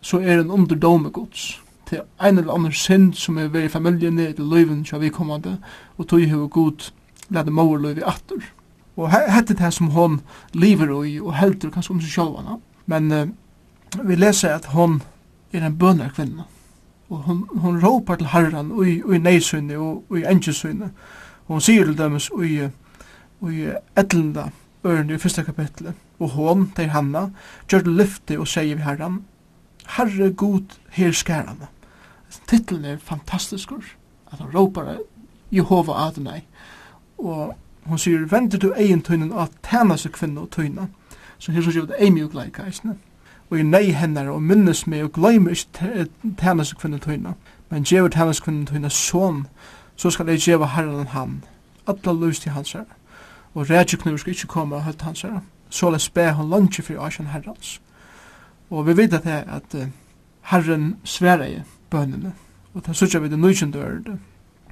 så 0.00 0.20
er 0.20 0.40
en 0.40 0.50
under 0.50 0.76
domegods 0.76 1.60
til 1.88 2.00
ein 2.20 2.38
eller 2.38 2.54
annan 2.54 2.72
synd 2.72 3.14
som 3.14 3.38
er 3.38 3.50
veri 3.50 3.68
familjen 3.68 4.18
i 4.18 4.32
løyven 4.38 4.84
som 4.86 5.00
vi 5.00 5.08
kommande, 5.08 5.58
og 5.98 6.08
tog 6.08 6.20
hei 6.20 6.48
god 6.50 6.92
lade 7.30 7.50
mor 7.50 7.78
løyvi 7.78 8.02
atter. 8.06 8.44
Og 8.96 9.10
hette 9.10 9.54
det 9.54 9.72
som 9.74 9.90
hon 9.90 10.20
lever 10.52 10.92
i 11.04 11.18
og 11.20 11.34
heldur 11.34 11.70
kanskje 11.70 11.94
om 11.94 12.00
seg 12.00 12.14
sjálfana. 12.14 12.58
Men 12.86 13.12
uh, 13.12 13.28
vi 14.04 14.16
leser 14.16 14.54
at 14.54 14.70
hon 14.74 15.00
er 15.52 15.66
en 15.66 15.78
bønarkvinna. 15.78 16.46
Og 17.10 17.18
hon, 17.26 17.42
hon 17.58 17.80
råpar 17.82 18.20
til 18.20 18.30
herran 18.30 18.70
og 18.70 18.86
i, 18.88 19.00
og 19.02 19.14
i 19.14 19.18
neisøyne 19.18 19.78
og, 19.78 20.04
og 20.10 20.18
i 20.18 20.26
engesøyne. 20.30 20.92
Og 21.46 21.56
hon 21.56 21.64
sier 21.64 21.84
til 21.84 21.98
dømes 21.98 22.28
og 22.30 22.46
i, 22.46 22.60
og 23.40 23.52
i 23.54 23.66
etlenda 23.98 24.50
ørende 24.86 25.14
i 25.14 25.18
første 25.18 25.44
kapitlet. 25.44 25.94
Og 26.20 26.30
hon, 26.36 26.70
til 26.76 26.92
hanna, 26.94 27.26
gjør 27.68 27.82
det 27.86 27.96
lyfte 27.98 28.38
og 28.38 28.48
sier 28.48 28.76
vi 28.76 28.86
herran, 28.86 29.22
Herre 29.96 30.30
god 30.30 30.78
her 30.90 31.12
skærande. 31.12 31.66
Titlen 32.46 32.84
er 32.84 32.96
fantastisk, 32.96 33.72
At 34.32 34.38
han 34.38 34.54
råpar 34.54 34.98
Jehova 35.52 36.06
Adonai. 36.06 36.40
Og 37.18 37.56
hon 37.84 37.98
sier, 37.98 38.26
vender 38.26 38.58
du 38.58 38.72
egen 38.72 39.02
tøynen 39.02 39.32
at 39.32 39.50
tæna 39.62 39.96
seg 39.96 40.12
kvinna 40.12 40.40
og 40.40 40.50
tøyna. 40.50 40.86
Så 41.38 41.52
her 41.52 41.62
så 41.62 41.70
gjør 41.70 41.86
det 41.86 41.96
eimjukleika, 41.98 42.66
ikke 42.66 42.94
og 43.50 43.58
i 43.58 43.62
nei 43.62 43.90
hennar 43.92 44.30
og 44.30 44.42
minnes 44.42 44.86
meg 44.86 45.04
og 45.04 45.12
gleymer 45.12 45.50
ikke 45.50 46.06
tænast 46.38 46.78
kvinne 46.78 46.98
tøyna, 46.98 47.34
men 47.70 47.82
djever 47.82 48.08
tænast 48.08 48.42
kvinne 48.42 48.66
tøyna 48.66 48.88
son, 48.88 49.46
så 49.96 50.10
skal 50.10 50.28
jeg 50.28 50.40
djeva 50.40 50.66
herren 50.66 51.06
han, 51.06 51.44
atla 51.88 52.12
lus 52.12 52.40
til 52.40 52.52
hans 52.52 52.72
herre, 52.72 52.84
og 53.54 53.70
rædjeknur 53.70 54.16
skal 54.16 54.32
ikke 54.32 54.46
komme 54.46 54.76
og 54.76 54.84
høyt 54.84 55.02
hans 55.02 55.22
herre, 55.22 55.42
så 55.70 55.90
la 55.90 55.98
spe 55.98 56.30
hon 56.32 56.50
lunge 56.50 56.82
fri 56.82 56.94
asjan 56.94 57.26
herrans. 57.26 57.80
Og 58.70 58.86
vi 58.86 58.96
vet 58.96 59.14
at, 59.14 59.26
at 59.26 59.88
herren 60.42 60.96
sværa 61.04 61.46
i 61.46 61.60
bønene, 61.90 62.32
og 62.74 62.86
det 62.86 62.96
sørger 62.96 63.18
vi 63.18 63.28
det 63.28 63.38
nøysen 63.38 63.70
dør, 63.70 63.98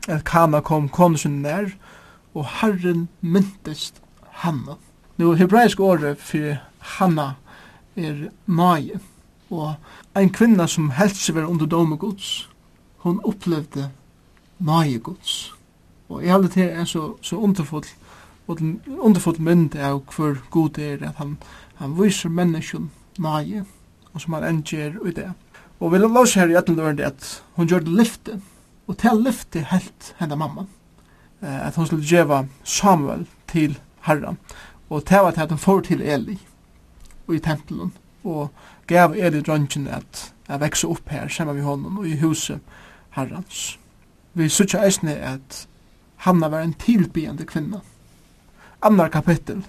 at 0.09 0.25
Kana 0.25 0.61
kom 0.61 0.89
konusen 0.89 1.43
nær, 1.43 1.67
og 2.35 2.47
herren 2.61 3.09
myntest 3.21 4.03
Hanna. 4.31 4.79
Nå, 5.17 5.33
hebraisk 5.35 5.81
året 5.81 6.19
for 6.19 6.55
Hanna, 6.79 7.33
er 7.99 8.29
Maie. 8.47 9.01
Og 9.51 9.75
ein 10.15 10.33
kvinna 10.33 10.67
som 10.69 10.91
helst 10.97 11.23
seg 11.25 11.39
vera 11.39 11.49
under 11.49 11.67
dome 11.67 11.97
gods, 11.97 12.49
hon 13.05 13.21
opplevde 13.25 13.91
Maie 14.59 14.99
gods. 14.99 15.55
Og 16.09 16.23
jeg 16.23 16.33
halde 16.33 16.49
til 16.49 16.69
er 16.69 16.85
så, 16.85 17.15
så 17.23 17.37
underfull, 17.37 17.85
underfull 18.49 19.41
mynd 19.41 19.77
av 19.77 20.03
hver 20.17 20.41
god 20.51 20.79
er 20.79 21.05
at 21.09 21.21
han, 21.21 21.37
han 21.81 21.97
viser 21.99 22.33
menneskjen 22.33 22.91
Maie, 23.19 23.65
og 24.13 24.21
som 24.21 24.39
han 24.39 24.49
enger 24.49 24.97
i 25.07 25.13
det. 25.17 25.31
Og 25.81 25.93
vi 25.93 26.01
la 26.01 26.09
oss 26.21 26.35
her 26.35 26.51
i 26.51 26.57
etterløren 26.59 27.01
at 27.05 27.29
hun 27.57 27.69
gjør 27.69 27.85
det 27.87 27.95
lyfte, 28.01 28.39
og 28.89 28.97
til 28.99 29.23
lyfte 29.23 29.63
helt 29.71 30.15
henne 30.19 30.37
mamman. 30.37 30.69
At 31.41 31.77
hun 31.77 31.87
skulle 31.87 32.07
djeva 32.07 32.45
Samuel 32.65 33.27
til 33.47 33.79
herran, 34.09 34.41
og 34.91 35.05
til 35.07 35.29
at 35.29 35.51
hun 35.51 35.59
får 35.59 35.81
til 35.91 36.03
Eli 36.03 36.39
i 37.35 37.43
tempelen 37.45 37.93
og 38.25 38.51
gav 38.87 39.15
er 39.17 39.35
i 39.35 39.89
at 39.89 40.35
jeg 40.49 40.61
vekse 40.61 40.89
opp 40.89 41.09
her 41.09 41.29
sammen 41.29 41.57
med 41.57 41.65
honom 41.65 41.99
og 41.99 42.09
i 42.09 42.17
huset 42.17 42.61
herrens. 43.11 43.79
Vi 44.35 44.49
sykja 44.49 44.85
eisne 44.85 45.13
at 45.13 45.67
Hanna 46.17 46.49
var 46.49 46.61
en 46.61 46.75
tilbyende 46.75 47.45
kvinna. 47.47 47.81
Annar 48.83 49.09
kapittel, 49.09 49.65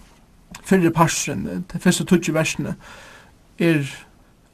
fyrre 0.64 0.92
parsen, 0.92 1.46
det 1.46 1.82
første 1.82 2.06
tutsi 2.06 2.34
versene, 2.34 2.76
er 3.60 3.86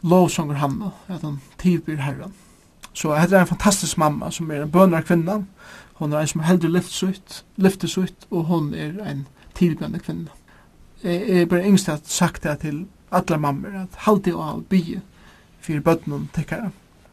lovsonger 0.01 0.55
Hanna, 0.55 0.91
at 1.07 1.21
han 1.21 1.41
tilbyr 1.59 2.01
herren. 2.01 2.33
Så 2.93 3.15
hette 3.15 3.35
er 3.35 3.41
en 3.41 3.47
fantastisk 3.47 3.97
mamma 3.97 4.31
som 4.31 4.51
er 4.51 4.63
en 4.63 4.71
bønner 4.71 5.01
kvinna, 5.01 5.41
hon 5.95 6.13
er 6.13 6.23
en 6.23 6.27
som 6.27 6.43
heldur 6.43 6.71
lyftes 7.57 7.97
ut, 7.97 8.27
og 8.31 8.43
hon 8.43 8.73
er 8.73 8.99
en 9.03 9.27
tilbyende 9.55 9.99
kvinna. 9.99 10.31
Jeg 11.03 11.41
er 11.41 11.45
bare 11.45 11.67
yngst 11.67 11.89
at 11.89 12.07
sagt 12.07 12.43
det 12.43 12.59
til 12.59 12.85
alla 13.09 13.37
mammor 13.37 13.75
att 13.75 13.95
halti 13.95 14.31
och 14.31 14.45
all 14.45 14.61
bi 14.69 14.99
för 15.59 15.79
bötnum 15.79 16.27
täckare. 16.33 16.71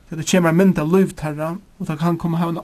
Så 0.09 0.17
det 0.17 0.31
kommer 0.31 0.53
mynd 0.53 0.79
av 0.79 0.93
lövtarra 0.93 1.59
og 1.79 1.87
det 1.87 1.99
kan 1.99 2.19
komme 2.19 2.37
ha 2.37 2.49
en 2.49 2.61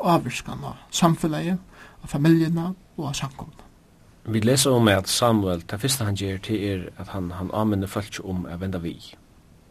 avvirskan 0.00 0.64
av 0.64 0.76
samfunnet, 0.90 1.58
av 2.02 2.08
familjerna 2.08 2.74
og 2.96 3.08
av 3.08 3.12
samkomna. 3.12 3.66
Vi 4.24 4.40
leser 4.40 4.70
om 4.70 4.88
at 4.88 5.08
Samuel, 5.08 5.62
det 5.70 5.80
første 5.80 6.04
han 6.04 6.16
gjør 6.18 6.38
til 6.42 6.62
er 6.64 6.88
at 6.98 7.08
han, 7.08 7.30
han 7.30 7.50
anvender 7.54 7.86
folk 7.86 8.18
om 8.24 8.46
å 8.46 8.56
vende 8.58 8.80
vi. 8.82 8.96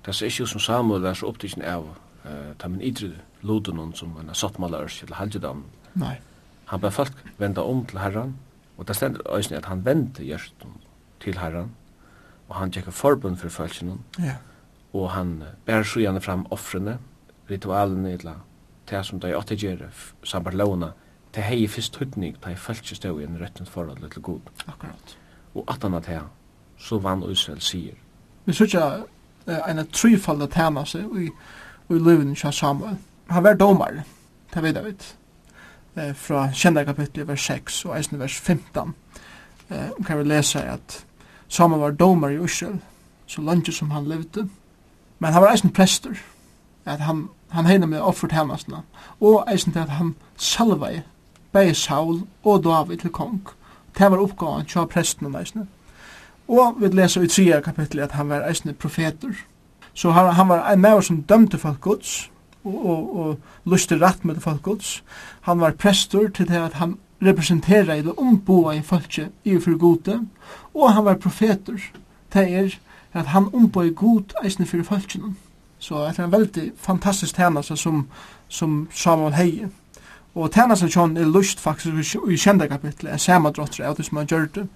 Det 0.05 0.13
er 0.13 0.29
ikke 0.29 0.47
som 0.47 0.59
Samuel 0.63 1.05
er 1.05 1.13
så 1.13 1.27
opptidsen 1.27 1.63
av 1.65 1.89
uh, 2.25 2.53
ta 2.59 2.69
min 2.71 2.81
idru 2.81 3.11
loden 3.41 3.91
som 3.95 4.15
en 4.19 4.31
sottmaler 4.33 4.87
til 4.87 5.11
halvdjedam. 5.13 5.63
Nei. 5.95 6.15
Han 6.71 6.81
ber 6.81 6.89
folk 6.89 7.17
vende 7.37 7.63
om 7.63 7.83
til 7.85 7.99
herran, 7.99 8.35
og 8.77 8.87
det 8.87 8.95
stender 8.95 9.27
øyne 9.27 9.57
at 9.57 9.65
han 9.65 9.85
vende 9.85 10.23
gjørst 10.23 10.65
til 11.23 11.37
herran, 11.37 11.71
og 12.49 12.55
han 12.55 12.71
tjekka 12.71 12.91
forbund 12.91 13.37
for 13.37 13.49
følgen 13.49 13.99
ja. 14.19 14.35
og 14.93 15.11
han 15.11 15.43
bærer 15.65 15.83
sjøene 15.83 16.21
fram 16.21 16.45
offrene 16.51 16.97
ritualene 17.49 18.13
eller 18.13 18.45
det 18.89 19.05
som 19.05 19.19
de 19.19 19.35
åtte 19.37 19.55
gjør 19.55 19.87
sambar 20.23 20.51
låna 20.51 20.91
det 21.35 21.43
hei 21.43 21.67
fyrst 21.67 21.97
hudning 21.97 22.35
det 22.35 22.53
hei 22.53 22.55
fölkje 22.55 22.95
stå 22.95 23.17
i 23.19 23.23
en 23.23 23.41
røttens 23.41 23.69
forhold 23.69 24.09
til 24.11 24.21
god 24.21 24.39
akkurat 24.67 25.17
og 25.55 25.63
at 25.67 25.83
han 25.83 25.93
at 25.93 26.05
her 26.05 26.21
så 26.77 26.99
vann 26.99 27.23
Israel 27.31 27.61
sier 27.61 27.95
vi 28.45 28.53
sykja 28.53 28.85
uh, 29.47 29.69
en 29.69 29.87
tryfalda 29.87 30.47
tema 30.47 30.85
seg 30.85 31.05
i, 31.17 31.29
i 31.89 31.99
livet 31.99 32.37
kja 32.37 32.51
Samuel 32.51 32.97
han 33.29 33.43
var 33.43 33.53
domar 33.53 34.03
det 34.53 34.63
vet 34.63 34.75
jeg 34.75 34.83
vet 34.83 35.15
eh, 35.95 36.13
fra 36.15 36.49
kjenda 36.53 36.83
kapitlet 36.83 37.27
vers 37.27 37.45
6 37.45 37.85
og 37.85 37.97
eisen 37.97 38.19
vers 38.19 38.39
15 38.39 38.93
eh, 39.69 39.89
kan 40.05 40.17
vi 40.17 40.23
lese 40.23 40.61
at 40.61 41.04
Samuel 41.55 41.79
var 41.79 41.91
domar 41.91 42.29
i 42.29 42.43
Israel, 42.43 42.79
så 43.27 43.41
langt 43.41 43.73
som 43.73 43.91
han 43.91 44.07
levde. 44.07 44.49
Men 45.19 45.33
han 45.33 45.41
var 45.41 45.51
eisen 45.51 45.71
prester, 45.71 46.11
at 46.85 46.99
han, 46.99 47.29
han 47.49 47.65
heina 47.65 47.85
med 47.85 48.01
offert 48.01 48.31
hemmastna, 48.31 48.81
og 49.21 49.47
eisen 49.51 49.71
til 49.73 49.79
at 49.79 49.89
han 49.89 50.15
salvei 50.37 51.01
bei 51.55 51.73
Saul 51.73 52.25
og 52.43 52.63
David 52.63 52.97
til 52.97 53.09
kong. 53.09 53.47
Det 53.97 54.11
var 54.11 54.19
oppgaven 54.19 54.65
til 54.65 54.87
presten 54.91 55.35
eisen. 55.35 55.69
Og 56.47 56.75
vi 56.79 56.87
leser 56.87 57.21
i 57.21 57.27
3. 57.27 57.61
kapitlet 57.61 58.03
at 58.03 58.11
han 58.11 58.29
var 58.29 58.49
eisen 58.49 58.73
profeter. 58.73 59.31
Så 59.93 60.11
han, 60.11 60.33
han 60.33 60.49
var 60.49 60.71
en 60.71 60.81
maver 60.81 61.01
som 61.01 61.23
dømte 61.23 61.57
folk 61.57 61.81
gods, 61.81 62.31
og, 62.65 62.85
og, 62.85 63.15
og 63.19 63.71
lyste 63.71 63.95
rett 64.01 64.25
med 64.25 64.41
folk 64.43 64.61
gods. 64.61 65.03
Han 65.41 65.59
var 65.59 65.71
prester 65.71 66.27
til 66.27 66.47
det 66.47 66.59
at 66.59 66.73
han 66.73 66.97
representera 67.21 68.01
det 68.01 68.13
omboa 68.17 68.73
i 68.75 68.81
folket 68.81 69.31
i 69.43 69.59
for 69.59 69.77
gode, 69.77 70.19
og 70.73 70.93
han 70.93 71.05
var 71.05 71.15
profeter, 71.15 71.79
det 72.33 72.53
er 72.53 72.75
at 73.13 73.25
han 73.25 73.49
omboa 73.53 73.85
i 73.85 73.93
god 73.95 74.35
eisne 74.43 74.65
for 74.65 74.83
folket. 74.83 75.21
Så 75.79 75.95
det 75.95 76.19
er 76.19 76.25
en 76.25 76.31
veldig 76.31 76.71
fantastisk 76.77 77.35
tjeneste 77.35 77.77
som, 77.77 78.07
som 78.47 78.87
Samuel 78.91 79.33
heie. 79.33 79.69
Og 80.35 80.51
tænasen 80.51 80.89
John 80.89 81.17
er 81.17 81.25
lust 81.25 81.59
faktisk 81.59 82.15
i 82.29 82.37
kjenda 82.37 82.67
kapitlet, 82.67 83.13
en 83.13 83.19
samadrotter 83.19 83.85
av 83.85 83.95
det 83.95 84.05
som 84.05 84.17
han 84.17 84.27
gjør 84.27 84.47
det, 84.55 84.67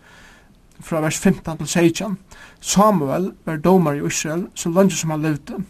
fra 0.80 1.02
vers 1.04 1.18
15 1.18 1.58
til 1.58 1.68
16. 1.68 2.18
Samuel 2.62 3.32
var 3.46 3.58
domar 3.58 3.94
i 3.94 4.06
Israel 4.08 4.48
så 4.56 4.70
langt 4.70 4.94
som 4.94 5.10
han 5.10 5.22
levde. 5.22 5.64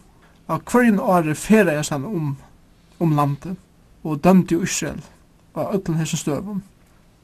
Av 0.49 0.61
hverjen 0.61 0.99
året 0.99 1.37
ferie 1.37 1.73
jeg 1.73 1.85
sammen 1.85 2.15
om, 2.15 2.37
om 2.99 3.15
landet, 3.15 3.57
og 4.03 4.23
dømte 4.23 4.55
i 4.55 4.63
Israel 4.63 5.01
av 5.59 5.73
öllum 5.75 5.97
hessum 5.99 6.19
støvum. 6.19 6.61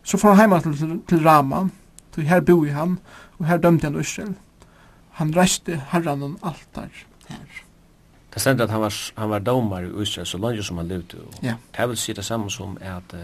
Så 0.04 0.17
får 0.17 0.36
han 0.36 0.39
heima 0.39 0.62
til, 0.62 0.78
til, 0.78 0.98
til 1.10 1.24
Rama, 1.26 1.65
til 2.13 2.28
her 2.30 2.43
boi 2.45 2.69
han, 2.69 3.00
og 3.39 3.45
her 3.50 3.58
dømte 3.58 3.89
han 3.89 4.00
Israel. 4.00 4.36
Han 5.19 5.34
reiste 5.36 5.80
herran 5.91 6.24
en 6.24 6.38
altar 6.43 6.91
her. 7.28 7.62
Det 8.34 8.41
stendte 8.41 8.63
at 8.63 8.69
han 8.69 8.82
var, 8.82 8.95
han 9.17 9.30
var 9.30 9.39
domar 9.39 9.86
i 9.88 10.02
Israel 10.02 10.28
så 10.28 10.38
langt 10.38 10.65
som 10.65 10.78
han 10.78 10.88
levde. 10.88 11.24
Ja. 11.43 11.56
Det 11.78 11.89
vil 11.89 11.98
si 11.98 12.13
det 12.13 12.26
samme 12.26 12.50
som 12.52 12.78
at 12.82 13.13
uh, 13.13 13.19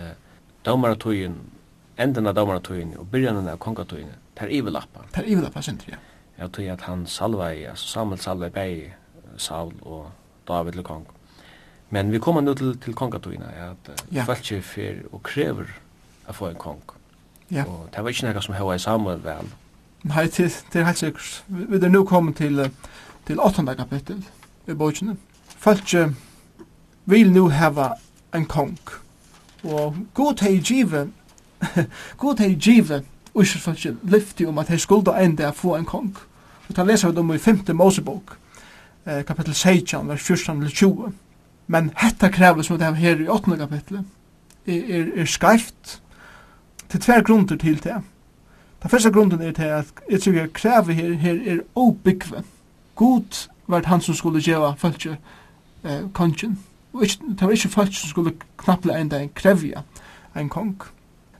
domaratøyen, 0.66 1.36
enden 2.00 2.28
av 2.28 2.36
domaratøyen 2.36 2.96
og 2.98 3.10
byrjanen 3.12 3.50
av 3.52 3.60
kongatøyen, 3.60 4.14
det 4.38 4.48
er 4.48 4.56
ivelappa. 4.56 5.04
Det 5.16 5.26
er 5.26 5.34
ivelappa, 5.34 5.62
sindri, 5.62 5.92
ja. 5.92 6.00
Jeg 6.40 6.52
tror 6.52 6.72
at 6.74 6.82
han 6.82 7.06
salva 7.06 7.52
i, 7.54 7.64
altså 7.70 7.88
Samuel 7.88 8.20
salva 8.20 8.66
i 8.66 8.86
Saul 9.38 9.74
og 9.82 10.12
David 10.48 10.72
til 10.72 10.84
kongen. 10.84 11.06
Men 11.92 12.12
vi 12.12 12.20
kommer 12.20 12.42
nu 12.42 12.54
til, 12.56 12.78
til 12.80 12.96
kongatøyna, 12.96 13.52
at 13.72 13.92
ja. 14.12 14.24
folk 14.24 14.48
fer 14.64 15.04
og 15.12 15.24
krever 15.28 15.68
å 16.28 16.36
få 16.36 16.52
en 16.52 16.60
kong. 16.60 16.82
Ja. 17.52 17.66
Og 17.68 17.90
det 17.92 18.04
var 18.04 18.14
ikke 18.14 18.30
noe 18.32 18.44
som 18.44 18.56
hva 18.56 18.76
i 18.76 18.80
Samuel 18.80 19.20
vel. 19.24 19.50
Nei, 20.08 20.26
det, 20.32 20.48
det 20.72 20.82
er 20.82 20.88
helt 20.88 21.02
sikkert. 21.02 21.44
Vi 21.48 21.78
er 21.78 21.92
nå 21.92 22.06
kommet 22.08 22.40
til, 22.40 22.64
til 23.28 23.40
8. 23.44 23.66
kapittel 23.78 24.24
i 24.68 24.74
bøkene. 24.74 25.18
Folk 25.62 25.92
vil 27.12 27.34
nå 27.36 27.50
hava 27.52 27.92
en 28.34 28.46
kong. 28.46 28.80
Og 29.64 29.98
god 30.14 30.42
hei 30.42 30.58
give, 30.64 31.10
god 32.24 32.40
hei 32.40 32.56
give, 32.56 33.04
Ísraelsfólki 33.32 33.94
lyfti 34.12 34.46
om 34.46 34.58
at 34.60 34.68
hei 34.68 34.80
skulda 34.80 35.14
endi 35.24 35.46
að 35.48 35.56
få 35.56 35.78
en 35.78 35.86
kong. 35.88 36.16
Og 36.68 36.76
það 36.76 36.90
leser 36.90 37.12
við 37.12 37.20
dem 37.20 37.30
i 37.32 37.38
5. 37.40 37.62
Mosebok, 37.80 38.34
eh, 39.06 39.22
kapittel 39.28 39.56
16, 39.56 40.08
vers 40.08 40.26
14-20. 40.32 41.14
Men 41.72 41.92
hetta 41.96 42.30
krävles 42.30 42.68
som 42.68 42.78
det 42.78 42.86
här 42.86 42.94
her 42.94 43.22
i 43.22 43.28
8. 43.28 43.58
kapittel 43.58 44.04
er, 44.66 44.74
er, 44.90 45.22
er 45.22 45.26
skarft 45.26 46.02
til 46.90 47.00
tver 47.00 47.22
grunder 47.24 47.56
til 47.56 47.84
det. 47.84 48.02
Den 48.84 48.90
første 48.90 49.12
grunden 49.12 49.42
er 49.42 49.52
til 49.52 49.64
at 49.64 49.86
jeg 50.10 50.22
tror 50.22 50.34
jeg 50.34 50.54
kräver 50.54 50.92
her, 50.92 51.14
her 51.14 51.38
er 51.46 51.60
obygve. 51.76 52.44
God 52.96 53.48
var 53.68 53.84
han 53.86 54.02
som 54.02 54.16
skulle 54.16 54.42
gjøre 54.42 54.76
fölkje 54.78 55.16
eh, 55.84 56.12
kongen. 56.14 56.60
Og 56.94 57.04
ikke, 57.04 57.24
det 57.30 57.42
var 57.42 57.52
ikke 57.52 57.70
fölkje 57.70 58.02
som 58.02 58.10
skulle 58.10 58.34
knapple 58.58 59.00
enda 59.02 59.22
en 59.22 59.30
krevja 59.36 59.82
en 60.36 60.50
kong. 60.50 60.82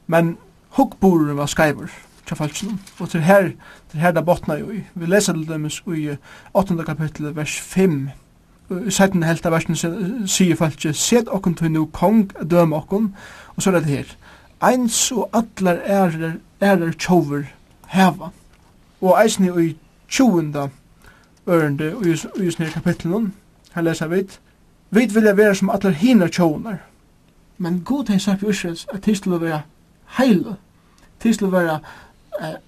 Men 0.08 0.38
hukkboren 0.70 1.38
var 1.38 1.46
skyver 1.46 1.92
til 2.28 2.36
fölkjen. 2.36 2.80
Og 3.00 3.10
til 3.10 3.22
her, 3.22 3.52
til 3.92 4.00
her 4.00 4.12
da 4.12 4.22
botna 4.22 4.56
jo 4.56 4.72
i. 4.72 4.84
Vi 4.96 5.06
leser 5.06 5.34
til 5.34 5.48
dem 5.48 5.66
i 5.96 6.16
8. 6.54 6.84
kapittel 6.86 7.36
vers 7.36 7.60
5 7.60 8.10
sætten 8.90 9.24
helt 9.24 9.46
av 9.46 9.56
versen 9.56 9.78
sier 10.28 10.56
falskje, 10.56 10.94
set 10.94 11.30
okkun 11.32 11.56
til 11.56 11.72
nu 11.72 11.86
kong 11.94 12.32
døm 12.52 12.74
okkun, 12.74 13.12
og 13.56 13.64
så 13.64 13.72
er 13.72 13.80
det 13.80 13.90
her, 13.90 14.14
eins 14.64 15.12
og 15.12 15.30
allar 15.34 15.82
ærer, 15.86 16.38
ærer 16.62 16.94
tjover 17.00 17.44
heva, 17.92 18.32
og 19.02 19.18
eisni 19.24 19.50
i 19.62 19.76
tjovenda 20.10 20.68
ørende 21.48 21.94
i 22.06 22.44
just 22.46 22.60
nere 22.60 22.72
kapitlen, 22.72 23.34
her 23.74 23.82
leser 23.82 24.08
vi, 24.08 24.24
vi 24.90 25.08
vilja 25.14 25.34
vera 25.34 25.54
som 25.54 25.70
allar 25.70 25.92
hina 25.92 26.28
tjovenar, 26.28 26.78
men 27.58 27.82
god 27.86 28.10
hei 28.10 28.20
sagt 28.20 28.44
i 28.44 28.50
Israels 28.50 28.88
at 28.94 29.04
tis 29.04 29.22
til 29.22 29.34
å 29.34 29.42
være 29.42 29.62
heile, 30.18 30.56
tis 31.20 31.38
til 31.38 31.48
å 31.48 31.56
være 31.56 31.80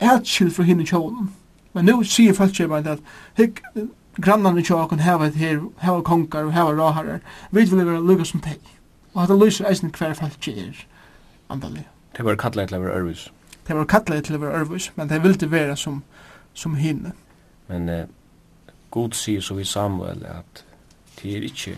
ætskild 0.02 0.52
fra 0.52 0.63
hina 0.63 0.86
tjovenar, 0.86 1.28
men 1.74 1.86
nu 1.86 2.04
sier 2.04 2.34
falskje 2.34 2.68
bare 2.68 2.98
at, 2.98 3.12
hikk, 3.38 3.62
grannarna 4.21 4.62
tjå 4.62 4.78
okon 4.84 4.99
hava 4.99 5.28
et 5.28 5.36
her, 5.36 5.62
hava 5.78 6.02
kongar 6.02 6.45
og 6.45 6.54
hava 6.54 6.73
raharar. 6.78 7.19
Vi 7.52 7.65
vil 7.65 7.86
vera 7.86 7.99
lukka 7.99 8.26
som 8.26 8.41
teg. 8.41 8.60
Og 9.13 9.21
hatt 9.21 9.34
lyser 9.39 9.69
eisen 9.69 9.91
hver 9.93 10.13
falki 10.17 10.54
er 10.60 10.86
andalig. 11.49 11.88
Det 12.17 12.26
var 12.26 12.36
kallet 12.36 12.69
til 12.69 12.78
å 12.78 12.84
være 12.84 12.99
ørvis. 12.99 13.32
Det 13.67 13.76
var 13.78 13.86
kallet 13.89 14.26
til 14.26 14.38
å 14.38 14.41
være 14.43 14.62
ørvis, 14.62 14.91
men 14.95 15.10
det 15.10 15.21
ville 15.23 15.52
være 15.52 15.78
som, 15.78 16.04
som 16.54 16.76
hinne. 16.76 17.13
Men 17.67 17.89
eh, 17.89 18.06
god 18.91 19.17
sier 19.17 19.41
så 19.41 19.56
vi 19.58 19.65
Samuel 19.65 20.26
at 20.30 20.63
det 21.21 21.38
er 21.38 21.45
ikke, 21.47 21.78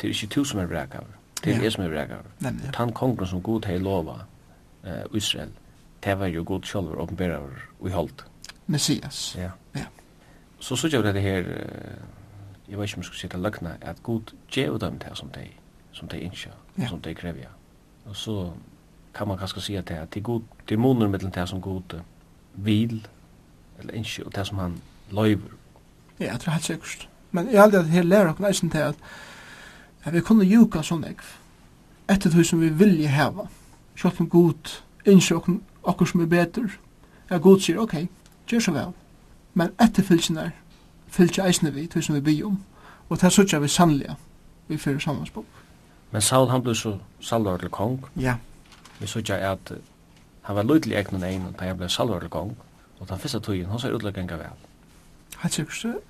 det 0.00 0.10
er 0.10 0.14
ikke 0.14 0.32
du 0.34 0.44
som 0.44 0.60
er 0.60 0.70
vrekaver. 0.70 1.14
Det 1.42 1.54
er 1.54 1.62
ja. 1.64 1.70
som 1.70 1.84
er 1.84 1.88
vrekaver. 1.88 2.30
Nemlig. 2.40 2.72
Tan 2.74 2.92
kongen 2.92 3.26
som 3.26 3.42
god 3.42 3.66
hei 3.66 3.78
lova 3.78 4.20
eh, 4.84 5.04
Israel, 5.14 5.50
det 6.04 6.18
var 6.18 6.26
jo 6.26 6.44
god 6.44 6.66
sjolver 6.66 7.00
åpenbæraver 7.02 7.62
og 7.80 7.88
i 7.88 7.92
holdt. 7.92 8.24
Messias. 8.66 9.36
Ja. 9.38 9.50
Ja 9.74 9.86
så 10.60 10.76
så 10.76 10.88
gjør 10.88 11.02
det 11.02 11.22
här 11.22 11.44
jeg 12.68 12.78
vet 12.78 12.84
ikke 12.84 12.96
om 12.96 13.00
jeg 13.00 13.04
skulle 13.04 13.18
sitte 13.18 13.36
lögna 13.36 13.76
at 13.80 14.02
god 14.02 14.34
gjør 14.50 14.78
dem 14.78 14.98
det 14.98 15.10
som 15.14 15.28
de 15.28 15.46
som 15.92 16.08
de 16.08 16.20
inte 16.20 16.50
ja. 16.78 16.88
som 16.88 17.00
de 17.00 17.14
kräver. 17.14 17.48
og 18.04 18.16
så 18.16 18.52
kan 19.14 19.28
man 19.28 19.38
kanskje 19.38 19.60
si 19.60 19.74
at 19.74 19.88
det 19.88 20.16
er 20.16 20.20
god 20.20 20.42
det 20.68 20.74
er 20.74 20.78
månader 20.78 21.08
mellom 21.08 21.30
det 21.30 21.48
som 21.48 21.60
god 21.60 22.00
vil 22.54 23.06
eller 23.78 23.94
inte 23.94 24.26
og 24.26 24.34
det 24.34 24.46
som 24.46 24.58
han 24.58 24.80
löver. 25.10 25.52
Ja, 26.20 26.24
jeg 26.24 26.40
tror 26.40 26.52
helt 26.52 26.64
sikkert 26.64 27.08
Men 27.30 27.52
jeg 27.52 27.62
aldri 27.62 27.78
at 27.78 27.86
her 27.86 28.02
lærer 28.02 28.28
och 28.28 28.40
nästan 28.40 28.70
til 28.70 28.78
at 28.78 28.94
at 30.04 30.14
vi 30.14 30.20
kunne 30.20 30.44
juka 30.44 30.82
sånn 30.82 31.04
ekv 31.04 31.24
etter 32.08 32.30
det 32.30 32.46
som 32.46 32.60
vi 32.60 32.68
vilje 32.68 33.08
heva 33.08 33.48
sjokk 33.96 34.20
om 34.20 34.28
god 34.28 34.82
innsjokk 35.04 35.48
okkur 35.82 36.06
som 36.06 36.20
er 36.20 36.26
betur 36.26 36.78
ja 37.30 37.38
god 37.38 37.60
sier 37.60 37.78
ok, 37.78 38.06
gjør 38.46 38.60
så 38.60 38.72
vel 38.72 38.92
men 39.56 39.70
etter 39.72 39.84
etterfylgjenar 39.84 40.50
fylkje 41.08 41.44
eisne 41.48 41.70
vi, 41.72 41.86
tusen 41.88 42.14
vi 42.14 42.20
byg 42.20 42.44
om, 42.44 42.58
og 43.08 43.20
det 43.20 43.32
sutja 43.32 43.58
vi 43.62 43.68
sannlega 43.72 44.14
vi 44.68 44.76
fyrir 44.76 44.98
samvansbok. 45.00 45.46
Men 46.12 46.22
Saul 46.22 46.50
han 46.50 46.62
blei 46.62 46.74
så 46.74 46.98
salvar 47.20 47.56
til 47.62 47.70
kong. 47.72 48.00
Ja. 48.20 48.36
Vi 49.00 49.06
sutja 49.06 49.38
at 49.52 49.70
uh, 49.70 49.78
han 50.42 50.56
var 50.56 50.68
lydelig 50.68 50.98
egnan 50.98 51.24
egnan 51.24 51.54
da 51.58 51.64
jeg 51.64 51.76
blei 51.76 51.88
salvar 51.88 52.20
til 52.20 52.28
kong, 52.28 52.52
og 53.00 53.08
den 53.08 53.18
første 53.18 53.40
tøyen, 53.40 53.70
han 53.70 53.80
sa 53.80 53.88
utleggenga 53.92 54.36
vel. 54.36 54.66
Helt 55.42 55.54
sikkert, 55.54 56.02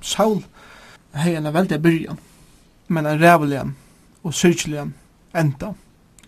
Saul 0.00 0.42
hei 1.14 1.36
en 1.38 1.46
veldig 1.54 1.78
byrjan, 1.82 2.18
men 2.88 3.06
en 3.06 3.20
rævligan 3.20 3.76
og 4.24 4.34
syrkjeligan 4.34 4.94
enda. 5.36 5.72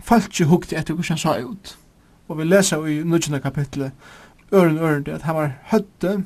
Falki 0.01 0.45
hukti 0.45 0.77
etter 0.79 0.95
hvordan 0.95 1.17
han 1.17 1.19
sa 1.19 1.39
ut. 1.43 1.77
Og 2.29 2.39
vi 2.39 2.45
leser 2.45 2.87
i 2.87 3.03
19. 3.03 3.41
kapitlet, 3.43 3.93
øren 4.55 4.79
øren 4.79 5.03
det, 5.07 5.13
at 5.13 5.23
han 5.23 5.35
var 5.35 5.53
høtte, 5.73 6.23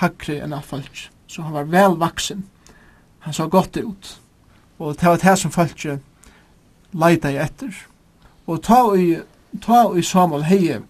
hakre 0.00 0.40
enn 0.40 0.54
av 0.56 0.66
folk. 0.66 1.08
Så 1.26 1.42
han 1.42 1.54
var 1.54 1.68
vel 1.70 1.96
vaksen. 2.00 2.44
Han 3.26 3.36
så 3.36 3.48
godt 3.48 3.76
ut. 3.76 4.20
Og 4.78 4.96
det 5.00 5.08
var 5.08 5.16
det 5.16 5.38
som 5.38 5.52
folk 5.52 5.86
leita 6.92 7.30
i 7.30 7.38
etter. 7.38 7.74
Og 8.46 8.62
ta 8.62 8.80
i, 8.96 9.18
ta 9.62 9.84
i 9.94 10.02
Samuel 10.02 10.46
hei 10.48 10.80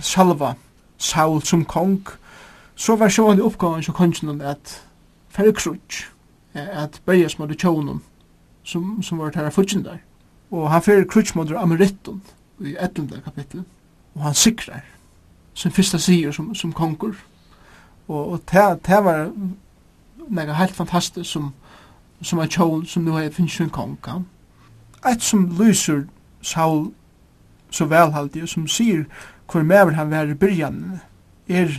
salva 0.00 0.54
Saul 0.98 1.42
som 1.42 1.64
kong, 1.64 2.06
så 2.74 2.96
var 2.96 3.12
sjående 3.12 3.44
oppgaven 3.44 3.82
som 3.82 3.94
kongen 3.94 4.40
at 4.40 4.82
færre 5.28 5.52
krutsk, 5.52 6.08
at 6.54 7.00
bøyes 7.04 7.38
mot 7.38 7.52
tjånen 7.52 8.00
som, 8.64 9.02
som 9.02 9.18
var 9.18 9.30
tæra 9.30 9.50
futsin 9.50 9.84
der. 9.84 9.98
Og 10.50 10.70
han 10.70 10.82
færre 10.82 11.04
krutsk 11.04 11.36
mot 11.36 11.52
Ameritton 11.52 12.22
i 12.60 12.76
11. 12.80 13.20
kapittel, 13.24 13.64
og 14.14 14.22
han 14.22 14.34
sikrar 14.34 14.84
sin 15.54 15.72
fyrsta 15.72 15.98
sier 15.98 16.32
som, 16.32 16.54
som 16.54 16.72
konger 16.72 17.16
og, 18.08 18.32
og 18.32 18.40
det, 18.52 18.86
det 18.86 19.04
var 19.04 19.30
nega 20.28 20.52
helt 20.52 20.76
fantastisk 20.76 21.30
som, 21.30 21.52
som 22.22 22.38
er 22.38 22.50
kjol 22.50 22.86
som 22.86 23.02
nu 23.02 23.12
har 23.12 23.30
finnst 23.30 23.60
en 23.60 23.70
konga. 23.70 24.20
Et 25.06 25.22
som 25.22 25.46
lyser 25.58 26.06
Saul 26.42 26.92
så 27.70 27.84
velhaldig 27.84 28.42
og 28.42 28.48
som 28.48 28.66
sier 28.68 29.04
hvor 29.50 29.62
mever 29.62 29.94
han 29.94 30.10
var 30.10 30.30
i 30.30 30.34
byrjan 30.34 31.00
er 31.48 31.70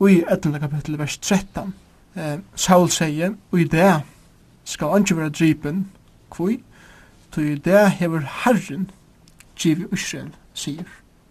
ui 0.00 0.22
11. 0.30 0.58
kapittel 0.60 0.98
vers 0.98 1.18
13. 1.18 1.74
Eh, 2.16 2.38
Saul 2.54 2.90
sier, 2.90 3.34
ui 3.52 3.64
det 3.64 4.02
skal 4.64 4.94
anki 4.94 5.14
vera 5.14 5.28
drypen 5.28 5.88
kvui, 6.30 6.60
tui 7.32 7.54
det 7.54 7.90
hever 7.98 8.22
herren 8.44 8.90
giv 9.58 9.88
Israel, 9.92 10.30
sier. 10.54 10.86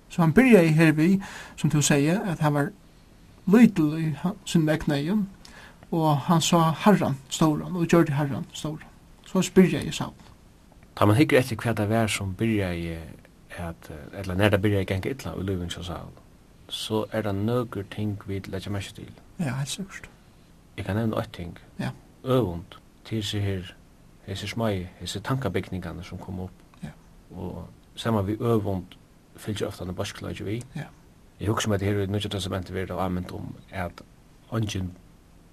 Så 0.10 0.22
han 0.22 0.34
byrja 0.34 0.62
i 0.62 0.74
hervi, 0.76 1.22
som 1.56 1.70
du 1.70 1.82
sier, 1.82 2.20
at 2.26 2.40
han 2.40 2.54
var 2.54 2.70
lytel 3.48 3.98
i 4.00 4.16
sin 4.46 4.68
vekneien, 4.68 5.30
og 5.92 6.18
han 6.28 6.42
sa 6.42 6.72
herran 6.84 7.18
ståran, 7.30 7.76
og 7.76 7.88
gjør 7.88 8.04
det 8.04 8.14
herran 8.14 8.46
ståran. 8.54 8.88
Så 9.28 9.42
spyrja 9.42 9.82
i 9.82 9.92
Saul. 9.92 10.14
Da 11.00 11.06
man 11.06 11.16
hikker 11.16 11.40
etter 11.40 11.56
hva 11.56 11.74
det 11.78 11.90
var 11.90 12.08
som 12.08 12.34
byrja 12.36 12.72
i 12.74 12.88
at, 13.58 13.90
eller 14.14 14.36
når 14.36 14.50
det 14.50 14.62
byrja 14.62 14.82
i 14.82 14.86
genga 14.86 15.10
illa 15.10 15.34
i 15.36 15.44
løyvin 15.44 15.70
som 15.70 15.84
Saul, 15.84 16.14
så 16.70 17.06
er 17.12 17.22
det 17.22 17.36
nøkker 17.36 17.84
ting 17.92 18.18
vi 18.26 18.42
legger 18.48 18.72
mest 18.72 18.96
til. 18.96 19.12
Ja, 19.40 19.56
helt 19.56 19.70
sikkert. 19.70 20.10
Jeg 20.78 20.86
kan 20.86 20.96
nevne 20.96 21.16
åtte 21.16 21.32
ting. 21.32 21.58
Ja. 21.80 21.90
Øvund, 22.24 22.78
til 23.06 23.24
seg 23.24 23.42
her, 23.42 23.74
hese 24.28 24.48
smai, 24.48 24.88
hese 25.00 25.20
tankabygningene 25.20 26.04
som 26.04 26.18
kom 26.18 26.40
opp. 26.40 26.52
Ja. 26.84 26.92
Og 27.32 27.68
saman 27.96 28.28
vi 28.28 28.38
øvund 28.40 28.98
fyllt 29.38 29.62
ofta 29.62 29.86
når 29.86 29.94
baskla 29.94 30.30
ikke 30.30 30.46
vi. 30.46 30.62
Ja. 30.76 30.90
Jeg 31.40 31.52
husker 31.54 31.70
meg 31.70 31.82
at 31.82 31.86
her 31.86 32.00
i 32.02 32.06
Nudja 32.10 32.30
Testamentet 32.34 32.74
vi 32.74 32.82
er 32.82 32.92
av 32.96 33.04
anvendt 33.04 33.32
om 33.38 33.52
at 33.72 34.02
ongen, 34.50 34.92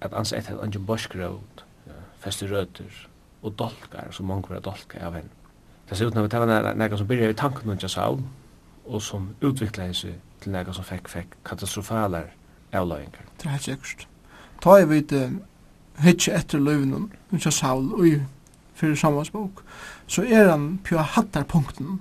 at 0.01 0.13
ansa 0.17 0.37
et 0.37 0.47
at 0.49 0.61
ongen 0.61 0.85
borskrød, 0.85 1.65
fester 2.19 2.49
røter 2.49 3.07
og 3.43 3.53
dolkar, 3.59 4.11
som 4.11 4.25
mange 4.25 4.49
var 4.49 4.63
dolkar 4.65 5.05
av 5.05 5.19
henne. 5.19 5.29
Det 5.89 5.97
ser 5.97 6.09
ut 6.09 6.15
når 6.17 6.25
vi 6.25 6.31
tar 6.33 6.73
nega 6.73 6.97
som 6.97 7.07
byrja 7.07 7.29
i 7.29 7.37
tanken 7.37 7.69
Nudja 7.69 7.87
Saul, 7.87 8.23
og 8.85 9.01
som 9.01 9.27
utvikla 9.41 9.91
seg 9.93 10.15
til 10.41 10.53
nega 10.53 10.73
som 10.73 10.85
fekk, 10.85 11.09
fekk 11.09 11.35
katastrofalar 11.45 12.31
avløyingar. 12.73 13.27
Det 13.37 13.45
er 13.45 13.53
helt 13.53 13.67
sikkert. 13.67 14.07
Ta 14.61 14.79
jeg 14.79 14.89
vidt 14.89 15.13
hitje 16.01 16.33
etter 16.33 16.59
løvnen 16.59 17.11
Nudja 17.29 17.53
Saul 17.53 17.93
og 17.93 18.07
i 18.07 18.15
fyrir 18.75 18.97
samvansbok, 18.99 19.61
så 20.07 20.25
er 20.25 20.49
han 20.49 20.79
pjå 20.83 21.05
hattar 21.13 21.45
punkten 21.47 21.99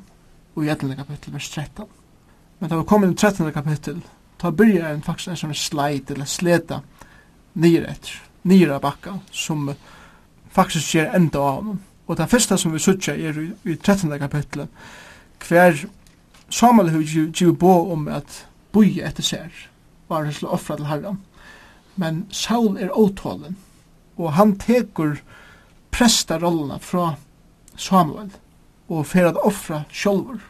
og 0.54 0.64
i 0.64 0.72
etterlega 0.72 1.04
kapittel 1.04 1.36
vers 1.36 1.50
13 1.52 1.84
Men 2.64 2.70
da 2.70 2.76
vi 2.76 2.84
kom 2.84 3.02
inn 3.04 3.10
i 3.12 3.14
13. 3.14 3.52
kapittel, 3.52 3.98
ta 4.40 4.48
byrja 4.50 4.88
en 4.88 5.02
faktisk 5.04 5.28
en 5.28 5.36
sånn 5.36 5.50
sleit 5.52 6.08
eller 6.14 6.24
sleta 6.24 6.78
nyer 7.60 7.82
etter, 7.90 8.14
nyer 8.48 8.70
av 8.72 8.78
bakka, 8.86 9.18
som 9.28 9.66
faktisk 10.56 10.94
skjer 10.94 11.10
enda 11.18 11.42
av 11.42 11.58
honom. 11.58 11.82
Og 12.08 12.16
det 12.16 12.26
første 12.32 12.56
som 12.56 12.72
vi 12.72 12.80
sutja 12.80 13.12
er 13.20 13.36
i, 13.42 13.44
i 13.68 13.74
13. 13.76 14.14
kapittel, 14.22 14.64
hver 15.44 15.76
Samuel 16.48 16.88
har 16.94 17.04
givet 17.04 17.58
bo 17.60 17.74
om 17.92 18.08
at 18.08 18.38
boi 18.72 18.94
etter 19.04 19.28
ser, 19.28 19.52
var 20.08 20.24
det 20.24 20.38
til 20.38 20.48
offra 20.48 20.78
til 20.80 20.88
herran. 20.88 21.20
Men 22.00 22.24
Saul 22.32 22.80
er 22.80 22.96
åtalen, 22.96 23.60
og 24.16 24.32
han 24.40 24.56
tekur 24.64 25.18
prestarollene 25.92 26.80
fra 26.80 27.12
Samuel, 27.76 28.32
og 28.88 29.04
fer 29.12 29.34
at 29.34 29.44
offra 29.44 29.84
sjolver. 29.92 30.40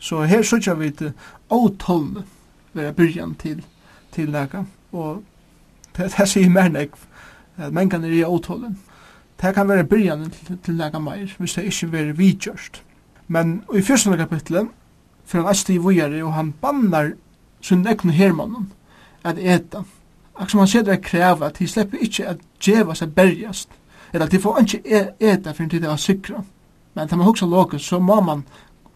Så 0.00 0.22
her 0.24 0.42
sørger 0.42 0.74
vi 0.74 0.90
til 0.90 1.12
åtall 1.50 2.24
være 2.72 2.92
byrjan 2.92 3.34
til, 3.34 3.64
til 4.12 4.30
nega, 4.30 4.64
og 4.92 5.22
det, 5.96 6.08
det 6.16 6.28
sier 6.28 6.50
mer 6.50 6.70
nek, 6.72 6.94
at 7.56 7.72
mengan 7.72 8.04
er 8.04 8.14
i 8.16 8.24
åtallen. 8.24 8.78
Det 9.42 9.54
kan 9.54 9.68
være 9.68 9.84
byrjan 9.84 10.30
til, 10.30 10.58
til 10.64 10.76
nega 10.76 10.98
meir, 10.98 11.34
hvis 11.38 11.54
det 11.54 11.64
ikke 11.68 11.92
være 11.92 12.16
vidgjørst. 12.16 12.82
Men 13.28 13.62
i 13.74 13.82
fyrstene 13.82 14.16
kapitlet, 14.16 14.68
for 15.24 15.38
han 15.38 15.50
æsti 15.50 15.74
i 15.74 15.78
vujari 15.78 16.22
og 16.22 16.34
han 16.34 16.52
bannar 16.52 17.12
sin 17.60 17.86
egnu 17.86 18.12
hermannen 18.12 18.72
at 19.24 19.38
eta. 19.38 19.82
Akkur 20.34 20.48
som 20.48 20.60
han 20.60 20.68
sier 20.68 20.82
det 20.82 20.94
er 20.94 21.04
kreva, 21.04 21.46
at 21.46 21.58
de 21.58 21.68
slipper 21.68 22.00
ikke 22.00 22.26
at 22.26 22.40
djeva 22.64 22.94
seg 22.96 23.12
berjast, 23.14 23.68
eller 24.12 24.26
at 24.26 24.32
de 24.32 24.40
får 24.40 24.60
ikke 24.62 24.80
eta 25.20 25.52
fyrir 25.52 25.68
en 25.68 25.82
det 25.82 25.90
var 25.90 26.00
sikra. 26.00 26.42
Men 26.94 27.08
da 27.08 27.16
man 27.16 27.26
hoksa 27.26 27.46
lokus, 27.46 27.82
så 27.82 27.98
må 27.98 28.20
man 28.20 28.42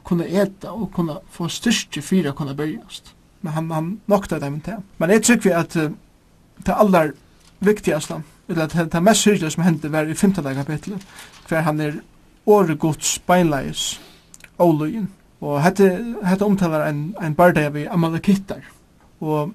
kunne 0.05 0.29
eta 0.29 0.73
og 0.73 0.91
kunne 0.93 1.19
få 1.33 1.49
styrke 1.49 2.03
fyra 2.03 2.33
å 2.33 2.39
kunne 2.39 2.57
bergjast. 2.57 3.15
Men 3.45 3.53
han, 3.53 3.71
han 3.71 3.91
nokta 4.09 4.39
dem 4.41 4.61
til. 4.65 4.81
Men 4.99 5.11
jeg 5.11 5.25
tykker 5.29 5.57
at 5.59 5.77
uh, 5.77 5.91
det 6.67 6.77
aller 6.77 7.13
viktigaste, 7.65 8.21
eller 8.49 8.69
det, 8.73 8.87
det 8.93 9.03
mest 9.03 9.25
syrlige 9.25 9.51
som 9.51 9.65
hendte 9.65 9.93
var 9.93 10.09
i 10.09 10.15
15. 10.15 10.45
kapitlet, 10.55 11.07
hver 11.49 11.65
han 11.67 11.81
er 11.81 12.01
året 12.47 12.79
gods 12.79 13.19
beinleis, 13.27 14.01
åløyen. 14.59 15.11
Og 15.45 15.61
hette, 15.61 15.89
hette 16.25 16.45
omtalar 16.45 16.89
en, 16.89 17.15
en 17.21 17.35
bardag 17.35 17.73
vi 17.75 17.87
amalekittar. 17.91 18.63
Og 19.21 19.53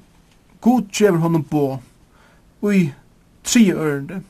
god 0.62 0.90
gjever 0.94 1.18
honom 1.18 1.44
bo 1.44 1.80
ui 2.62 2.92
tri 3.44 3.72
ørende. 3.74 4.22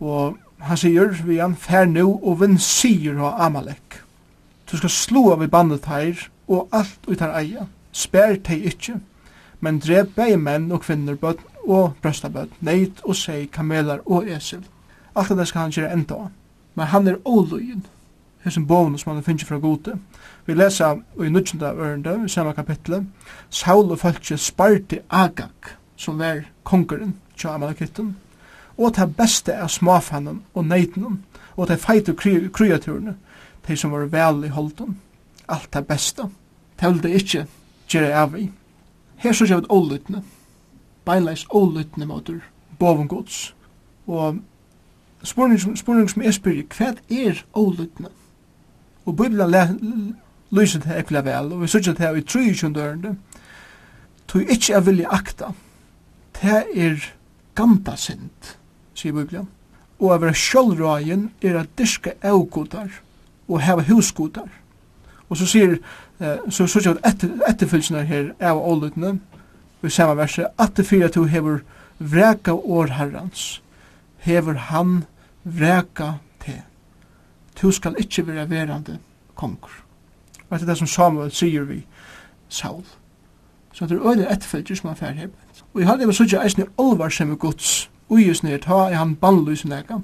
Og 0.00 0.38
han 0.60 0.76
sier 0.76 1.12
vi 1.26 1.40
han 1.40 1.56
fær 1.56 1.88
nu 1.88 2.06
og 2.06 2.40
vinn 2.40 2.58
sier 2.60 3.18
av 3.20 3.40
Amalek. 3.48 4.00
Du 4.70 4.76
skal 4.76 4.90
slå 4.90 5.32
av 5.32 5.42
i 5.42 5.46
bandet 5.50 5.86
her, 5.90 6.28
og 6.48 6.68
alt 6.72 7.06
ut 7.08 7.20
her 7.20 7.32
eia. 7.34 7.66
Spær 7.92 8.36
teg 8.46 8.66
ikkje, 8.70 9.00
men 9.60 9.80
drep 9.82 10.14
begge 10.14 10.36
menn 10.38 10.70
og 10.70 10.84
kvinner, 10.84 11.16
bøtt 11.18 11.42
og 11.66 11.96
brøstabøtt, 12.02 12.52
neit 12.62 13.00
og 13.02 13.16
seg, 13.18 13.48
kamelar 13.50 14.04
og 14.06 14.28
esel. 14.30 14.62
Alt 15.18 15.34
det 15.34 15.48
skal 15.50 15.66
han 15.66 15.74
gjøre 15.74 15.92
enda. 15.92 16.28
Men 16.74 16.86
han 16.86 17.08
er 17.08 17.18
olugen, 17.24 17.82
hessin 18.44 18.66
boven 18.66 18.98
som 18.98 19.12
han 19.12 19.24
finner 19.26 19.48
fra 19.48 19.58
gode. 19.58 19.96
Vi 20.46 20.54
lesa 20.54 20.94
i 21.18 21.28
nudjenda 21.28 21.72
ørende, 21.74 22.14
i 22.24 22.28
samme 22.28 22.54
kapitlet, 22.54 23.06
Saul 23.50 23.90
og 23.90 23.98
folkje 23.98 24.38
sparte 24.38 25.02
Agag, 25.10 25.74
som 25.96 26.18
var 26.18 26.44
kongeren, 26.64 27.16
tja 27.36 27.54
Amalekitten, 27.54 28.14
og 28.78 28.94
ta 28.94 29.06
beste 29.06 29.58
av 29.58 29.68
smafannen 29.68 30.44
og 30.54 30.64
neitenen, 30.64 31.24
og 31.56 31.68
ta 31.68 31.76
feit 31.76 32.08
og 32.08 32.22
kreaturene, 32.54 33.16
de 33.68 33.76
som 33.76 33.92
var 33.92 34.08
vel 34.10 34.44
i 34.44 34.52
holden, 34.52 34.98
alt 35.48 35.72
det 35.74 35.86
beste, 35.86 36.28
det 36.80 36.88
vil 36.88 37.02
det 37.02 37.14
ikke 37.20 37.46
gjøre 37.90 38.14
av 38.16 38.36
i. 38.38 38.50
Her 39.20 39.32
så 39.36 39.46
gjør 39.46 39.64
vi 39.64 39.74
ålytene, 39.76 40.22
beinleis 41.04 41.46
ålytene 41.50 42.06
måter, 42.06 42.40
boven 42.78 43.08
gods, 43.08 43.54
og 44.06 44.40
spurning, 45.22 45.60
som 46.10 46.22
jeg 46.22 46.34
spyrir, 46.34 46.64
hva 46.76 46.94
er 47.10 47.44
ålytene? 47.54 48.08
Og 49.06 49.16
Bibelen 49.16 50.16
lyser 50.50 50.80
det 50.80 50.96
ekkert 50.98 51.24
vel, 51.24 51.52
og 51.52 51.62
vi 51.62 51.68
sørger 51.68 51.92
det 51.92 52.06
her 52.06 52.16
i 52.16 52.22
23 52.22 52.72
dørende, 52.74 53.16
tog 54.28 54.42
ikke 54.42 54.72
jeg 54.72 54.86
vilje 54.86 55.10
akta, 55.10 55.52
det 56.40 56.64
er 56.74 57.06
gamta 57.54 57.96
synd, 57.96 58.54
sier 58.94 59.12
Bibelen, 59.12 59.48
og 60.00 60.14
å 60.14 60.18
være 60.22 60.36
sjølvragen 60.38 61.28
er 61.42 61.60
at 61.60 61.72
dyrka 61.78 62.16
avgodar, 62.24 62.88
og 63.50 63.62
hava 63.62 63.82
husskotar. 63.82 64.48
Og 65.28 65.36
så 65.36 65.46
sier, 65.46 65.76
eh, 66.20 66.38
så 66.50 66.66
så 66.66 66.80
sier 66.80 66.98
etter, 67.06 67.30
etterfylsene 67.48 68.04
her 68.04 68.32
av 68.40 68.58
ålutene, 68.58 69.18
i 69.82 69.88
samme 69.88 70.16
verset, 70.16 70.46
at 70.58 70.76
det 70.76 70.86
fyra 70.86 71.08
to 71.08 71.24
hever 71.24 71.58
vreka 71.98 72.52
år 72.52 72.86
herrans, 72.86 73.62
hever 74.18 74.54
han 74.54 75.04
vreka 75.44 76.12
te. 76.40 76.62
Tu 77.56 77.70
skal 77.70 77.96
ikkje 77.98 78.26
vera 78.26 78.44
verande 78.44 78.98
konkur. 79.34 79.72
Og 80.50 80.58
det 80.58 80.62
er 80.62 80.66
det 80.66 80.78
som 80.78 80.86
Samuel 80.86 81.30
sier 81.30 81.64
vi, 81.64 81.86
Saul. 82.48 82.84
Så 83.72 83.86
det 83.86 83.96
er 83.96 84.10
øyne 84.10 84.32
etterfølger 84.32 84.74
som 84.74 84.88
han 84.88 84.96
fer 84.96 85.10
her. 85.10 85.28
Og 85.74 85.80
jeg 85.80 85.88
hadde 85.88 86.04
jo 86.04 86.12
sånn 86.12 86.40
eisne 86.42 86.66
olvar 86.76 87.08
som 87.08 87.30
er 87.30 87.36
gods, 87.36 87.90
ui 88.10 88.26
just 88.26 88.44
nere, 88.44 88.58
ta 88.58 88.88
i 88.90 88.98
han 88.98 89.14
bannlysen 89.16 89.72
ega, 89.72 90.00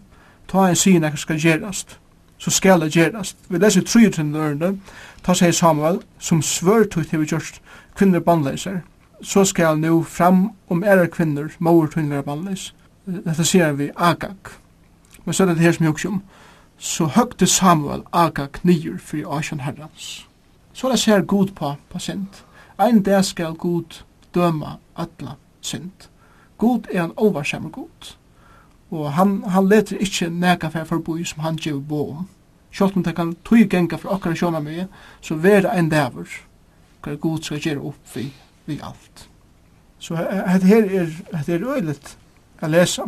ta 0.49 0.63
i 0.63 0.67
han 0.71 0.77
sier 0.77 1.03
ega 1.03 1.17
skal 1.17 1.41
gjerast, 1.43 1.99
så 2.39 2.51
skal 2.51 2.81
det 2.81 2.93
gjerast. 2.95 3.37
Vi 3.49 3.59
leser 3.59 3.83
tre 3.83 4.11
til 4.11 4.27
nørene, 4.27 4.77
ta 5.23 5.35
seg 5.35 5.55
Samuel, 5.55 6.01
som 6.19 6.43
til 6.43 7.21
við 7.21 7.33
gjørst 7.33 7.61
kvinner 7.97 8.21
bandleiser. 8.21 8.81
Så 9.23 9.45
skal 9.45 9.79
nu 9.79 10.03
fram 10.03 10.51
om 10.69 10.85
ære 10.85 11.09
kvinner, 11.09 11.49
mor 11.59 11.87
kvinner 11.87 12.23
bandleis. 12.23 12.75
Dette 13.07 13.45
sier 13.45 13.73
vi 13.73 13.91
Agag. 13.97 14.37
Men 15.25 15.35
så 15.35 15.45
er 15.45 15.55
det 15.55 15.59
her 15.59 15.73
som 15.73 15.85
jeg 15.85 15.93
også 15.93 16.09
om. 16.09 16.23
Så 16.79 17.07
høgte 17.07 17.47
Samuel 17.47 18.03
Agag 18.13 18.61
nyer 18.63 18.99
for 18.99 19.39
Asjan 19.39 19.61
herrans. 19.61 20.27
Så 20.73 20.91
det 20.91 20.99
ser 20.99 21.21
god 21.21 21.49
på, 21.57 21.75
på 21.91 21.99
sint. 21.99 22.45
Ein 22.79 23.03
dag 23.03 23.25
skal 23.25 23.55
god 23.55 24.03
døma 24.35 24.77
atla 24.97 25.37
synd. 25.61 26.09
God 26.59 26.87
er 26.93 27.05
en 27.05 27.13
oversammer 27.17 27.71
god 27.71 28.17
og 28.91 29.13
han, 29.13 29.41
han 29.51 29.69
leter 29.69 30.01
ikkje 30.03 30.31
neka 30.31 30.71
fyrir 30.71 30.89
forboi 30.89 31.25
som 31.27 31.43
han 31.43 31.59
gjev 31.59 31.81
bo 31.89 32.03
om. 32.13 32.27
Sjalt 32.71 32.97
om 32.97 33.03
det 33.03 33.17
kan 33.17 33.35
tog 33.45 33.71
genga 33.71 33.99
for 33.99 34.15
okkar 34.15 34.37
sjona 34.37 34.61
mye, 34.61 34.87
så 35.21 35.39
vera 35.41 35.73
en 35.79 35.89
dæver, 35.91 36.29
hva 37.03 37.17
god 37.21 37.43
skal 37.43 37.63
gjere 37.63 37.83
opp 37.83 38.15
vi, 38.15 38.29
vi 38.67 38.79
alt. 38.83 39.29
Så 39.99 40.17
dette 40.17 40.67
her 40.69 40.85
er, 40.85 41.13
dette 41.33 41.55
er 41.55 41.65
øylet 41.65 42.17
a 42.63 42.69
lesa. 42.69 43.07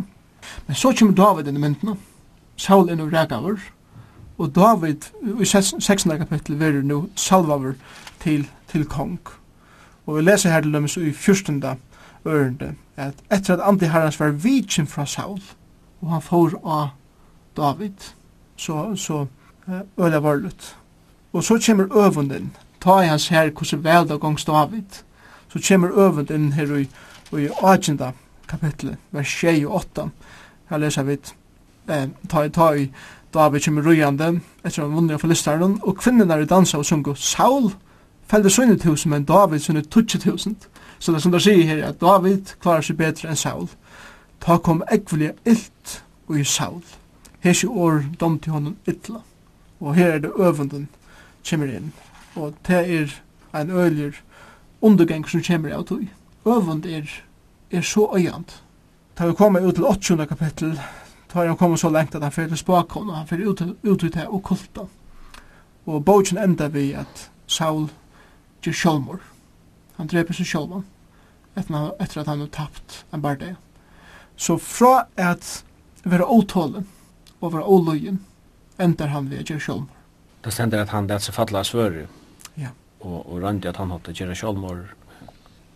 Men 0.67 0.75
så 0.75 0.93
kommer 0.97 1.15
David 1.15 1.47
inn 1.47 1.59
i 1.59 1.61
myndene, 1.61 1.97
Saul 2.57 2.89
inn 2.89 3.03
i 3.03 3.09
Ragavar, 3.11 3.59
og 4.39 4.55
David 4.55 5.11
i 5.39 5.45
16. 5.45 6.17
kapittel 6.17 6.59
verur 6.59 6.81
nu 6.81 7.09
salvavur 7.15 7.75
til, 8.23 8.47
til 8.71 8.85
kong. 8.85 9.19
Og 10.05 10.17
vi 10.17 10.21
leser 10.21 10.49
her 10.49 10.61
til 10.61 10.73
dem 10.73 10.85
i 10.85 11.11
14. 11.11 11.63
ørende, 12.25 12.73
at 12.97 13.13
etter 13.31 13.53
at 13.53 13.67
Antiharrans 13.67 14.19
var 14.19 14.31
vitsin 14.31 14.87
fra 14.87 15.05
Saul, 15.05 15.41
og 16.01 16.09
han 16.09 16.21
får 16.21 16.55
av 16.63 16.87
David. 17.57 18.13
Så, 18.55 18.95
så 18.95 19.25
uh, 19.67 20.05
øyla 20.05 20.19
varlut. 20.19 20.75
Og 21.33 21.43
så 21.43 21.59
kommer 21.65 22.05
øvunden, 22.05 22.51
ta 22.81 23.01
i 23.01 23.07
hans 23.07 23.27
her 23.27 23.49
hvordan 23.49 23.83
vel 23.83 24.09
da 24.09 24.15
gongs 24.15 24.45
David. 24.45 25.03
Så 25.49 25.59
kommer 25.67 25.89
øvunden 25.89 26.53
her 26.53 26.75
i, 26.75 26.89
i 27.37 27.49
18. 27.61 27.99
kapitlet, 28.47 28.97
vers 29.11 29.39
6 29.39 29.65
og 29.65 29.75
8. 29.75 30.09
Her 30.69 30.77
leser 30.77 31.03
vi 31.03 31.17
eh, 31.89 32.09
ta 32.29 32.41
i 32.41 32.49
ta 32.49 32.73
i 32.73 32.91
David 33.33 33.61
kommer 33.65 33.81
rujande 33.81 34.39
etter 34.63 34.81
han 34.81 34.93
vunner 34.95 35.13
av 35.13 35.21
forlistaren, 35.21 35.77
og 35.81 35.97
kvinnen 35.97 36.31
er 36.31 36.41
i 36.41 36.45
dansa 36.49 36.77
og 36.77 36.85
sungo 36.85 37.13
Saul, 37.13 37.71
fælde 38.27 38.49
sunne 38.49 38.77
tusen, 38.77 39.11
men 39.11 39.23
David 39.23 39.59
sunne 39.59 39.81
tutsi 39.81 40.17
tusen. 40.19 40.57
Så 40.99 41.11
det 41.11 41.17
er 41.17 41.21
som 41.21 41.31
det 41.31 41.41
sier 41.41 41.63
her, 41.65 41.83
at 41.87 42.01
David 42.01 42.55
klarar 42.61 42.81
seg 42.81 42.97
bedre 42.97 43.29
enn 43.29 43.37
Saul 43.37 43.69
ta 44.39 44.57
kom 44.57 44.83
ekvelia 44.91 45.33
illt 45.45 46.03
og 46.27 46.39
i 46.39 46.43
saul. 46.43 46.83
Hesi 47.39 47.67
år 47.67 48.03
dom 48.19 48.39
til 48.39 48.51
honom 48.51 48.77
illa. 48.87 49.21
Og 49.79 49.95
her 49.95 50.11
er 50.13 50.19
det 50.19 50.31
øvunden 50.37 50.87
kommer 51.49 51.67
inn. 51.67 51.93
Og 52.35 52.53
det 52.67 52.75
er 52.75 53.21
en 53.61 53.71
øyler 53.71 54.11
undergang 54.81 55.29
som 55.29 55.43
kommer 55.43 55.73
av 55.73 55.85
tog. 55.85 56.07
Øvund 56.45 56.85
er, 56.85 57.09
er 57.71 57.81
så 57.81 58.09
øyant. 58.15 58.63
Ta 59.15 59.27
vi 59.27 59.33
kommer 59.33 59.59
ut 59.59 59.75
til 59.75 59.85
8. 59.85 60.25
kapittel, 60.27 60.79
ta 61.29 61.45
han 61.47 61.57
kommer 61.57 61.77
så 61.77 61.89
lengt 61.89 62.15
at 62.15 62.21
han 62.23 62.31
fyrir 62.31 62.47
til 62.47 62.57
spakon, 62.57 63.09
og 63.09 63.15
han 63.15 63.27
fyrir 63.27 63.49
ut, 63.49 63.61
ut 63.83 63.99
til 63.99 64.13
det 64.13 64.27
okkulta. 64.27 64.81
Og 65.85 66.05
bogen 66.05 66.37
enda 66.37 66.67
vi 66.67 66.91
at 66.91 67.31
Saul 67.47 67.89
gjør 68.63 68.73
sjálmor. 68.73 69.19
Han 69.97 70.07
dreper 70.07 70.33
seg 70.33 70.45
sjálman 70.45 70.85
etter 71.57 71.91
etter 71.99 72.21
at 72.21 72.27
han 72.27 72.39
har 72.39 72.47
tapt 72.47 73.05
en 73.13 73.21
bardeg. 73.21 73.55
Så 74.39 74.55
fra 74.57 75.03
at 75.19 75.65
være 76.03 76.25
åtålen 76.25 76.87
og 77.41 77.53
være 77.53 77.63
åløyen, 77.63 78.19
endar 78.79 79.11
han 79.11 79.27
ved 79.27 79.41
å 79.41 79.47
gjøre 79.49 79.63
sjølmor. 79.65 79.95
Det 80.43 80.53
stender 80.55 80.79
at 80.79 80.93
han 80.95 81.09
det 81.09 81.17
seg 81.19 81.35
fattla 81.35 81.65
svøre. 81.67 82.05
Ja. 82.55 82.71
Og, 83.03 83.17
og 83.25 83.41
randi 83.43 83.67
at 83.67 83.79
han 83.81 83.91
hadde 83.91 84.13
gjøre 84.15 84.37
sjølmor. 84.39 84.85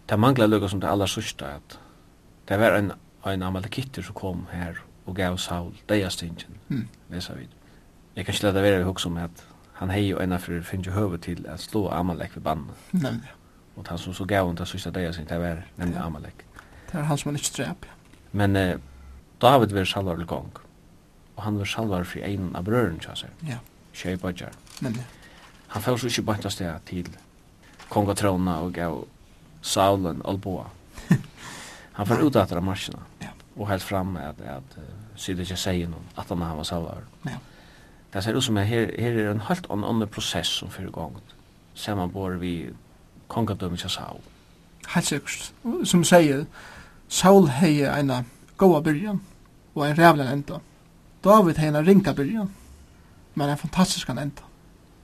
Det 0.08 0.20
mangla 0.20 0.48
lukka 0.48 0.70
som 0.72 0.80
det 0.80 0.88
aller 0.88 1.12
sørste 1.12 1.50
at 1.60 1.76
det 2.48 2.60
var 2.60 2.78
en, 2.78 2.94
en 3.28 3.44
amalekitter 3.44 4.04
som 4.04 4.16
kom 4.16 4.46
her 4.52 4.80
og 5.06 5.18
gav 5.20 5.36
Saul 5.38 5.74
deastingen, 5.92 6.56
mm. 6.70 6.86
lesa 7.12 7.36
vid. 7.36 7.52
Jeg 8.16 8.26
kan 8.26 8.34
ikke 8.34 8.46
lade 8.46 8.64
være 8.64 8.78
vi 8.78 8.88
hugsa 8.88 9.10
om 9.10 9.18
at 9.20 9.44
han 9.82 9.92
hei 9.92 10.06
jo 10.06 10.22
enn 10.24 10.38
fyrir 10.40 10.64
finnst 10.64 10.88
jo 10.88 10.96
høve 10.96 11.20
til 11.20 11.44
at 11.52 11.60
slå 11.60 11.90
Amalek 11.92 12.36
ved 12.36 12.46
bannen. 12.48 12.72
Nemlig. 12.92 13.36
Og 13.76 13.84
han 13.90 14.00
som 14.00 14.16
så 14.16 14.24
gav 14.26 14.48
han 14.48 14.56
til 14.56 14.72
sista 14.72 14.92
deastingen, 14.92 15.30
det 15.30 15.42
var 15.42 15.66
nemlig 15.76 16.00
Amalek. 16.00 16.46
Det 16.92 17.02
er 17.02 17.12
han 17.12 17.18
som 17.18 17.32
han 17.34 17.42
ikke 17.42 17.56
drep, 17.58 17.86
ja. 17.90 18.03
Men 18.34 18.56
eh, 18.58 18.78
David 19.42 19.74
var 19.76 19.86
salvar 19.86 20.18
til 20.18 20.28
gong, 20.30 20.50
og 21.36 21.44
han 21.44 21.60
var 21.60 21.70
salvar 21.70 22.08
fri 22.10 22.24
ein 22.26 22.52
av 22.58 22.66
brøren 22.66 23.00
til 23.04 23.16
seg, 23.26 23.46
ja. 23.48 23.60
Shea 23.94 24.18
Bodjar. 24.18 24.56
Han 24.82 25.82
fyrir 25.82 26.02
så 26.02 26.10
ikke 26.10 26.26
bant 26.26 26.46
av 26.46 26.54
sted 26.54 26.88
til 26.90 27.10
kongatrona 27.94 28.60
og 28.66 28.74
gav 28.74 29.04
Saulen 29.62 30.22
Olboa. 30.26 30.66
han 31.98 32.10
fyrir 32.10 32.26
ut 32.26 32.42
etter 32.42 32.58
av 32.58 32.66
marsjina, 32.66 33.06
ja. 33.22 33.32
og 33.56 33.70
helt 33.70 33.86
fram 33.86 34.18
at, 34.18 34.42
at 34.42 34.78
uh, 34.78 34.90
sida 35.16 35.46
ikke 35.46 35.60
sier 35.60 35.90
noen 35.92 36.10
at 36.18 36.30
han 36.34 36.42
var 36.42 36.66
salvar. 36.68 37.06
Ja. 37.30 37.38
Det 38.14 38.24
ser 38.24 38.38
ut 38.38 38.46
som 38.46 38.58
at 38.62 38.70
her, 38.70 38.92
her 38.98 39.18
er 39.18 39.32
en 39.32 39.46
helt 39.48 39.70
annen 39.74 40.10
prosess 40.10 40.52
som 40.60 40.74
fyrir 40.74 40.94
gong, 40.94 41.18
samanbor 41.74 42.38
vi 42.42 42.74
kongadømmet 43.34 43.82
til 43.82 43.90
Saul. 43.90 44.22
Helt 44.94 45.06
sikkert. 45.06 45.54
Som 45.90 46.04
sier, 46.06 46.46
Saul 47.14 47.46
hei 47.60 47.84
eina 47.86 48.24
goa 48.58 48.80
byrjan 48.82 49.20
og 49.76 49.84
ein 49.86 49.98
rævlan 49.98 50.32
enda. 50.34 50.58
David 51.24 51.60
hei 51.62 51.68
eina 51.70 51.84
ringa 51.86 52.14
byrjan, 52.14 52.50
men 53.36 53.50
ein 53.50 53.58
fantastisk 53.58 54.08
han 54.08 54.18
enda. 54.18 54.42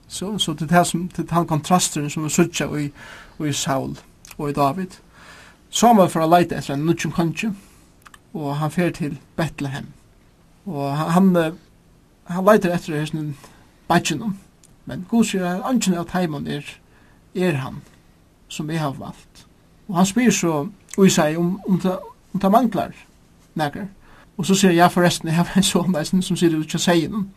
Så, 0.07 0.37
så 0.37 0.53
til 0.53 0.69
det 0.69 0.87
som, 0.87 1.07
til 1.07 1.27
han 1.29 1.45
kontrasten 1.47 2.09
som 2.09 2.23
vi 2.23 2.29
sutja 2.29 2.65
i, 2.65 2.89
i 3.45 3.53
Saul 3.53 3.97
og 4.37 4.49
i 4.49 4.53
David. 4.53 4.97
Samuel 5.69 6.09
får 6.09 6.25
leite 6.25 6.57
etter 6.57 6.73
en 6.73 6.87
nutjum 6.87 7.13
kanji, 7.13 7.51
og 8.33 8.57
han 8.57 8.71
fer 8.71 8.89
til 8.89 9.19
Bethlehem. 9.37 9.93
Og 10.65 10.97
han, 10.97 11.35
han 12.25 12.45
leiter 12.45 12.73
etter 12.73 12.97
hessen 12.97 13.35
bætjennom, 13.87 14.33
men 14.85 15.05
god 15.09 15.29
sier 15.29 15.45
at 15.45 15.61
angen 15.69 16.01
av 16.01 16.09
teimen 16.09 16.47
er, 16.47 16.65
er 17.35 17.61
han, 17.61 17.83
som 18.49 18.69
jeg 18.69 18.81
har 18.81 18.97
valgt. 18.97 19.45
Og 19.87 20.01
han 20.01 20.09
spyr 20.09 20.33
så 20.33 20.67
i 21.05 21.13
seg 21.13 21.37
om, 21.39 21.59
om, 21.67 21.79
det, 21.79 21.95
om 22.33 22.41
det 22.43 22.51
manglar 22.51 22.95
nekker. 23.59 23.87
Og 24.37 24.45
så 24.45 24.55
sier 24.55 24.71
jeg 24.71 24.91
forresten, 24.91 25.27
jeg 25.27 25.37
har 25.37 25.49
en 25.55 25.65
sånn 25.65 25.93
leisen 25.95 26.23
som 26.23 26.37
sier 26.39 26.53
det 26.53 26.61
ikke 26.63 26.79
seien, 26.79 27.27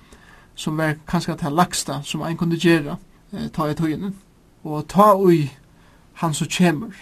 som 0.55 0.79
var 0.79 0.99
kanskje 1.09 1.35
til 1.41 1.57
laksta 1.59 2.01
som 2.07 2.23
en 2.23 2.39
kunne 2.39 2.59
gjøre 2.61 2.97
eh, 3.33 3.49
ta 3.55 3.67
i 3.67 3.75
tøyene. 3.75 4.13
Og 4.63 4.87
ta 4.89 5.13
ui 5.19 5.49
han 6.21 6.35
som 6.35 6.47
kommer, 6.47 6.95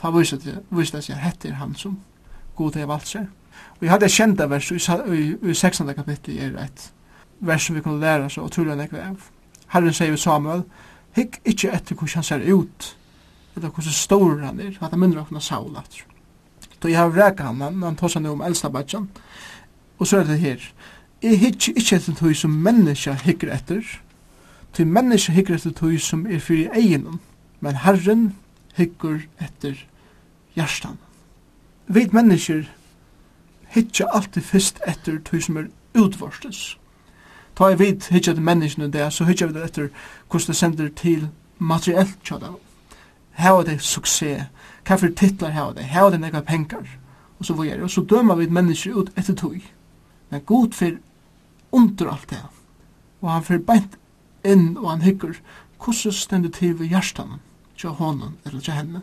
ta 0.00 0.10
viser 0.14 0.40
det, 0.40 0.56
viser 0.70 0.98
det 0.98 1.04
seg, 1.08 1.20
heter 1.20 1.58
han 1.60 1.74
som 1.76 1.98
god 2.56 2.78
har 2.80 2.88
valgt 2.88 3.10
seg. 3.12 3.28
Og 3.76 3.84
jeg 3.84 3.90
hadde 3.92 4.08
kjent 4.08 4.38
det 4.38 4.48
vers, 4.50 4.70
i, 4.70 4.78
i 4.78 5.50
i 5.50 5.54
16. 5.54 5.94
kapittel 5.94 6.38
er 6.38 6.56
et 6.64 6.90
vers 7.40 7.66
som 7.66 7.76
vi 7.76 7.82
kunne 7.82 8.00
lære 8.00 8.24
oss, 8.24 8.38
og 8.38 8.52
tror 8.52 8.68
jeg 8.68 8.76
nekve 8.78 9.02
av. 9.02 9.28
Herren 9.74 9.92
sier 9.92 10.16
Samuel, 10.16 10.64
hikk 11.16 11.40
ikke 11.44 11.72
etter 11.74 11.94
hvordan 11.98 12.22
han 12.22 12.28
ser 12.30 12.46
ut, 12.54 12.96
eller 13.56 13.68
hvordan 13.68 13.92
stor 13.92 14.38
han 14.42 14.60
er, 14.60 14.78
at 14.80 14.90
han 14.90 15.00
minner 15.00 15.20
okkurna 15.20 15.40
saul 15.40 15.76
at. 15.76 16.04
Så 16.82 16.88
jeg 16.88 16.98
har 16.98 17.08
vreka 17.08 17.46
han, 17.48 17.60
han, 17.60 17.82
han 17.82 17.96
tar 17.96 18.10
seg 18.12 18.22
nu 18.22 18.34
om 18.34 18.42
eldsta 18.44 18.68
badjan, 18.68 19.06
og 19.98 20.06
så 20.06 20.18
er 20.20 20.26
det 20.28 20.40
her, 20.42 20.64
jeg 21.22 21.38
hittir 21.40 21.78
ikke 21.80 21.96
etter 21.96 22.16
tog 22.18 22.34
som 22.36 22.58
menneska 22.64 23.14
hikker 23.24 23.52
etter, 23.54 23.84
Til 24.74 24.86
menneska 24.90 25.32
hikker 25.32 25.54
etter 25.54 25.70
tog 25.70 26.00
som 26.02 26.24
er 26.26 26.40
fyrir 26.42 26.72
egin, 26.74 27.20
men 27.62 27.76
herren 27.78 28.24
hikker 28.74 29.20
etter 29.38 29.78
hjertan. 30.58 30.98
Vi 31.86 32.08
mennesker 32.10 32.64
hittir 33.70 34.10
alltid 34.10 34.42
fyrst 34.42 34.82
etter 34.82 35.20
tog 35.22 35.42
som 35.46 35.60
er 35.62 35.70
utvorstes. 35.94 36.74
Ta 37.54 37.70
jeg 37.70 37.78
vid 37.78 38.10
hittir 38.10 38.34
etter 38.34 38.42
menneskene 38.42 38.90
det, 38.90 39.06
så 39.14 39.24
hittir 39.30 39.52
vi 39.52 39.60
det 39.60 39.64
etter 39.68 39.88
hvordan 40.26 40.50
det 40.50 40.58
sender 40.58 40.90
til 40.98 41.28
materiellt 41.58 42.18
tjadam 42.26 42.58
hava 43.38 43.64
det 43.64 43.80
suksess, 43.82 44.48
hva 44.84 44.98
for 45.00 45.14
titlar 45.16 45.54
hava 45.54 45.74
det, 45.78 45.88
hava 45.90 46.10
det 46.14 46.20
nekva 46.20 46.42
pengar, 46.46 46.86
og 47.38 47.46
så 47.46 47.56
vore 47.58 47.82
og 47.82 47.90
så 47.90 48.04
dømer 48.04 48.38
vi 48.38 48.46
mennesker 48.46 48.94
ut 48.94 49.10
etter 49.18 49.34
tog. 49.34 49.60
Men 50.30 50.40
god 50.46 50.72
fyr 50.72 50.98
under 51.72 52.10
alt 52.10 52.30
det, 52.30 52.42
og 53.20 53.30
han 53.30 53.44
fyr 53.44 53.62
beint 53.66 53.98
inn 54.44 54.76
og 54.76 54.90
han 54.90 55.04
hyggur, 55.04 55.36
hvordan 55.80 56.12
stendur 56.12 56.52
til 56.52 56.76
vi 56.78 56.90
hjertan, 56.92 57.40
til 57.76 57.96
honom 57.98 58.36
eller 58.44 58.60
til 58.60 58.76
henne, 58.76 59.02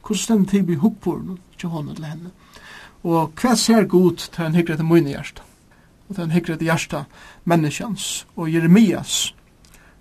hvordan 0.00 0.22
stendur 0.22 0.50
til 0.50 0.66
vi 0.68 0.78
hukkborn, 0.80 1.38
til 1.58 1.68
honom 1.68 1.94
eller 1.96 2.14
henne, 2.14 2.30
og 3.02 3.32
hva 3.40 3.56
ser 3.58 3.88
god 3.90 4.28
til 4.28 4.44
han 4.44 4.54
hyggur 4.54 4.76
etter 4.76 4.86
mine 4.86 5.14
hjertan, 5.14 5.48
og 6.08 6.14
til 6.14 6.24
han 6.24 6.34
hyggur 6.36 6.54
etter 6.54 6.68
hjertan 6.68 7.10
menneskjans, 7.44 8.26
og 8.36 8.52
Jeremias 8.52 9.34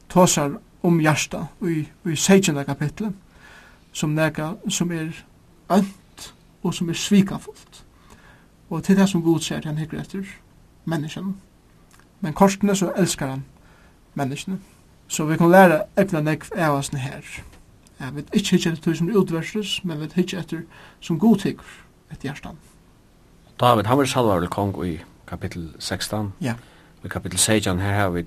tåsar 0.10 0.60
om 0.84 1.00
hjertan 1.00 1.50
i, 1.62 1.86
i 2.06 2.16
16. 2.16 2.66
kapitlet, 2.66 3.14
som 3.92 4.16
nega 4.16 4.54
som 4.70 4.92
er 4.92 5.12
ønt 5.72 6.34
og 6.64 6.74
som 6.74 6.90
er 6.90 6.94
svikafullt. 6.94 7.84
Og 8.70 8.84
til 8.84 8.98
det 8.98 9.10
som 9.10 9.24
Gud 9.24 9.40
ser 9.40 9.62
han 9.66 9.78
hikker 9.78 10.00
etter 10.00 10.28
menneskene. 10.86 11.34
Men 12.22 12.34
korsene 12.34 12.76
så 12.76 12.92
elskar 12.98 13.28
han 13.28 13.46
menneskene. 14.14 14.60
Så 15.08 15.26
vi 15.26 15.38
kan 15.38 15.52
lære 15.52 15.84
ekna 15.98 16.22
nekv 16.22 16.54
av 16.56 16.78
oss 16.78 16.90
her. 16.96 17.44
Jeg 18.00 18.16
vet 18.16 18.30
ikke 18.34 18.56
hikker 18.56 18.72
etter 18.72 18.94
som 18.94 19.10
utverses, 19.10 19.84
men 19.84 20.00
vi 20.00 20.08
hikker 20.16 20.40
etter 20.40 20.62
som 21.00 21.20
god 21.20 21.44
hikker 21.44 21.74
etter 22.12 22.30
hjertan. 22.30 22.58
David, 23.60 23.86
han 23.86 23.98
var 23.98 24.06
salvar 24.06 24.40
vel 24.40 24.50
kong 24.50 24.74
i 24.86 25.00
kapittel 25.28 25.74
16. 25.80 26.34
Ja. 26.42 26.56
I 27.04 27.08
kapittel 27.08 27.40
16 27.40 27.80
her 27.80 27.94
har 27.94 28.10
vi 28.10 28.24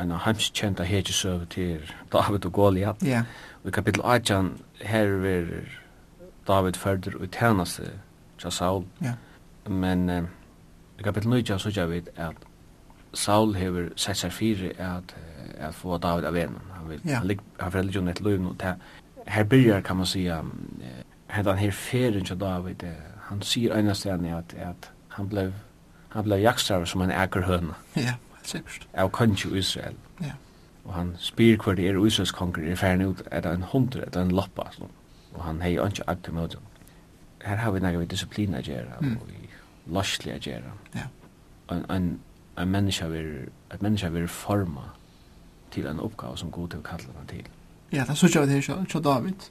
en 0.00 0.12
heimskjenta 0.24 0.82
hekjesøve 0.82 1.46
til 1.50 1.92
David 2.12 2.46
og 2.46 2.52
Goliat. 2.52 2.96
Ja. 3.04 3.22
Og 3.62 3.68
i 3.68 3.70
kapittel 3.70 4.02
18 4.04 4.60
her 4.80 5.06
er 5.06 5.44
David 6.48 6.72
ferder 6.72 7.10
og 7.20 7.30
tjeneste 7.30 7.90
til 8.38 8.52
Saul. 8.52 8.84
Ja. 9.02 9.12
Men 9.68 10.10
eh, 10.10 10.22
i 10.98 11.02
kapittel 11.02 11.30
19 11.30 11.58
så 11.58 11.70
gjør 11.70 11.86
vi 11.86 12.02
at 12.16 12.36
Saul 13.14 13.54
hever 13.54 13.88
sett 13.96 14.16
seg 14.16 14.32
fire 14.32 14.70
at, 14.78 15.16
at 15.58 15.74
få 15.74 15.98
David 15.98 16.24
av 16.24 16.34
venen. 16.34 16.58
Han 16.78 16.88
vil, 16.88 17.00
ja. 17.04 17.18
han, 17.18 17.38
han 17.60 17.72
får 17.72 17.78
religion 17.78 18.08
et 18.08 18.20
løvn 18.20 18.46
og 18.46 18.58
til. 18.58 18.74
Her 19.26 19.44
byrjar 19.44 19.80
kan 19.80 19.96
man 19.96 20.06
säga 20.06 20.44
här 21.28 21.42
den 21.42 21.58
her 21.58 21.70
färden 21.70 22.24
til 22.24 22.40
David 22.40 22.84
han 23.30 23.42
sier 23.42 23.76
ena 23.78 23.94
stedene 23.94 24.36
at, 24.36 24.54
at 24.58 24.90
han 25.08 25.28
blev 25.28 25.52
han 26.08 26.24
blev 26.24 26.38
jaktstarver 26.38 26.84
som 26.84 27.02
en 27.02 27.10
äker 27.10 27.40
Ja. 27.96 28.02
Ja. 28.02 28.14
Sikkert. 28.50 28.86
Av 28.94 29.10
kanskje 29.14 29.52
Israel. 29.58 29.98
Ja. 30.20 30.36
Og 30.84 30.94
han 30.94 31.12
spyr 31.18 31.56
hver 31.60 31.76
det 31.78 31.88
er 31.88 32.00
Israels 32.06 32.32
konger 32.34 32.64
er 32.70 32.78
ferdig 32.80 33.06
ut, 33.06 33.22
er 33.30 33.44
det 33.44 33.52
en 33.54 33.62
hundre, 33.72 34.02
er 34.06 34.10
det 34.10 34.22
en 34.22 34.34
loppa, 34.34 34.70
sånn. 34.74 34.90
Og 35.34 35.44
han 35.44 35.62
hei 35.62 35.76
ikke 35.76 36.06
agt 36.10 36.24
til 36.26 36.34
møte. 36.34 36.58
Her 37.44 37.56
har 37.56 37.70
vi 37.72 37.80
nægge 37.80 38.00
vi 38.02 38.08
disiplin 38.10 38.56
å 38.56 38.62
gjøre, 38.64 38.98
mm. 39.00 39.16
og 39.20 39.28
vi 39.28 39.94
løslig 39.94 40.34
å 40.34 40.40
gjøre. 40.48 40.72
Ja. 40.94 41.06
En, 41.70 41.84
en, 41.94 42.08
en 42.58 42.72
menneske 42.72 43.06
vil, 43.12 43.30
et 43.70 43.82
menneske 43.82 44.10
vil 44.12 44.28
forma 44.28 44.90
til 45.70 45.86
en 45.86 46.00
oppgave 46.02 46.36
som 46.36 46.50
god 46.50 46.72
til 46.72 46.82
å 46.82 46.88
kalle 46.90 47.14
den 47.18 47.30
til. 47.30 47.50
Ja, 47.92 48.04
det 48.04 48.14
er 48.14 48.20
sånn 48.20 48.42
at 48.42 48.50
det 48.50 48.58
er 48.58 48.82
ikke 48.82 49.02
David. 49.04 49.50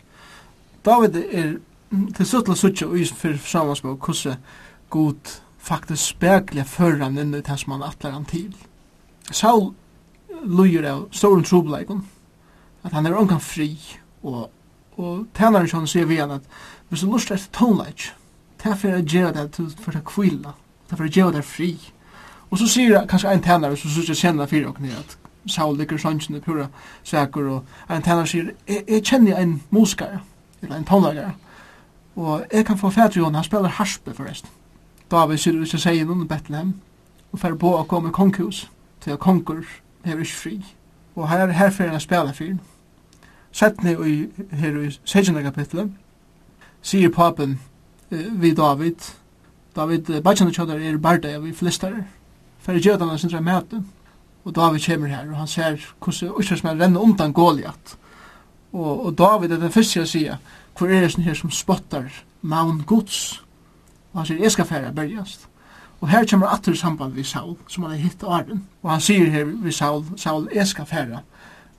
David 0.85 1.21
er 1.23 1.53
til 2.15 2.27
suttla 2.27 2.55
suttja 2.55 2.87
og 2.87 2.99
isen 2.99 3.17
fyrir 3.17 3.39
samansbog 3.43 3.99
hvordan 4.05 4.43
god 4.89 5.33
faktisk 5.57 6.15
spekler 6.15 6.67
fyrir 6.67 7.03
han 7.03 7.17
inn 7.17 7.33
i 7.35 7.41
det 7.41 7.57
som 7.59 7.75
han 7.75 7.87
atler 7.87 8.15
han 8.15 8.27
til. 8.29 8.53
Saul 9.31 9.73
lujer 10.43 10.85
av 10.89 11.07
storen 11.11 11.43
trobeleikon, 11.43 12.03
at 12.83 12.93
han 12.93 13.05
er 13.05 13.17
ongan 13.17 13.41
fri, 13.43 13.73
og, 14.23 14.49
og 14.97 15.25
tænaren 15.35 15.67
sjån 15.67 15.87
sier 15.87 16.07
vi 16.07 16.19
han 16.19 16.31
at 16.31 16.45
hvis 16.89 17.03
du 17.03 17.11
lust 17.11 17.31
etter 17.31 17.51
tonleik, 17.53 18.09
det 18.59 18.71
er 18.71 18.79
for 18.79 18.95
å 18.95 19.03
gjøre 19.03 19.33
det 19.35 19.45
til 19.55 19.69
for 19.79 19.95
å 19.95 20.03
kvila, 20.05 20.53
det 20.87 20.95
er 20.95 21.01
for 21.01 21.07
å 21.07 21.15
gjøre 21.17 21.37
det 21.37 21.45
fri. 21.47 21.73
Og 22.49 22.57
så 22.59 22.67
sier 22.67 23.05
kanskje 23.07 23.33
en 23.33 23.43
tænare 23.45 23.77
som 23.77 23.91
sier 23.93 24.17
kjenner 24.17 24.49
fyrir 24.49 24.71
okni 24.71 24.93
at 24.95 25.17
Saul 25.49 25.77
ligger 25.77 25.97
sannsyn 25.97 26.41
pura 26.43 26.67
sækur, 27.03 27.47
og 27.49 27.93
en 27.93 28.03
tænare 28.03 28.27
sier, 28.27 28.51
jeg 28.67 29.03
kjenner 29.03 29.39
en 29.39 29.61
muskare, 29.71 30.19
eller 30.61 30.75
en 30.75 30.85
tonleikare, 30.87 31.35
og 32.15 32.45
jeg 32.51 32.65
kan 32.65 32.77
få 32.77 32.89
fætri 32.89 33.21
hon, 33.21 33.35
han 33.35 33.43
spelar 33.43 33.77
harspe 33.79 34.13
forresten. 34.13 34.49
David 35.11 35.37
sier 35.37 35.55
du 35.55 35.63
ikke 35.63 35.79
sier 35.79 36.05
noen 36.05 36.25
i 36.25 36.27
Bethlehem, 36.29 36.73
og 37.31 37.39
fer 37.39 37.55
på 37.55 37.71
å 37.77 37.85
komme 37.89 38.11
i 38.11 38.13
konkhus 38.15 38.65
til 39.01 39.11
at 39.11 39.19
konger 39.19 39.63
hever 40.05 40.19
ikke 40.19 40.35
fri. 40.35 40.65
Og 41.15 41.29
her 41.29 41.37
er 41.47 41.51
herfyrir 41.51 41.89
han 41.91 41.99
spela 41.99 42.31
fyrir. 42.31 42.57
Setni 43.51 43.91
i, 43.91 44.27
her 44.51 44.79
i 44.79 44.91
16. 45.05 45.43
kapitlet 45.43 45.91
sier 46.81 47.09
papen 47.09 47.57
eh, 48.11 48.27
vi 48.31 48.53
David 48.53 49.11
David 49.75 50.09
eh, 50.09 50.21
bachan 50.23 50.49
og 50.49 50.55
tjóðar 50.55 50.81
er 50.81 50.97
barda 51.01 51.37
vi 51.39 51.53
flistar 51.53 51.95
i 52.69 52.77
gjødana 52.77 53.17
sin 53.17 53.29
sindra 53.29 53.41
møte 53.41 53.81
og 54.45 54.55
David 54.55 54.85
kommer 54.85 55.09
her 55.09 55.29
og 55.29 55.37
han 55.41 55.47
ser 55.47 55.79
hvordan 55.99 56.37
Ísraelsmenn 56.39 56.81
renner 56.81 57.01
undan 57.01 57.33
Goliath 57.33 57.97
og, 58.71 59.05
og 59.05 59.17
David 59.17 59.51
er 59.51 59.59
den 59.59 59.71
første 59.71 59.99
jeg 59.99 60.07
sier 60.07 60.37
hvor 60.77 60.87
er 60.87 61.07
det 61.07 61.25
her 61.25 61.33
som 61.33 61.51
spottar 61.51 62.11
maun 62.41 62.83
gods 62.85 63.41
og 64.13 64.21
han 64.21 64.29
sier 64.29 64.43
jeg 64.43 64.51
skal 64.51 64.69
færa 64.69 64.91
bergjast 64.91 65.48
Og 65.99 66.09
her 66.09 66.25
kommer 66.25 66.47
atter 66.47 66.73
samband 66.73 67.13
vi 67.13 67.23
Saul, 67.23 67.57
som 67.67 67.83
han 67.83 67.91
har 67.91 67.99
hitt 67.99 68.23
Arden. 68.23 68.63
Og 68.83 68.91
han 68.91 69.01
sier 69.01 69.29
her 69.29 69.43
vi 69.45 69.71
Saul, 69.71 70.05
Saul, 70.17 70.47
jeg 70.55 70.67
skal 70.67 70.85
færa 70.85 71.23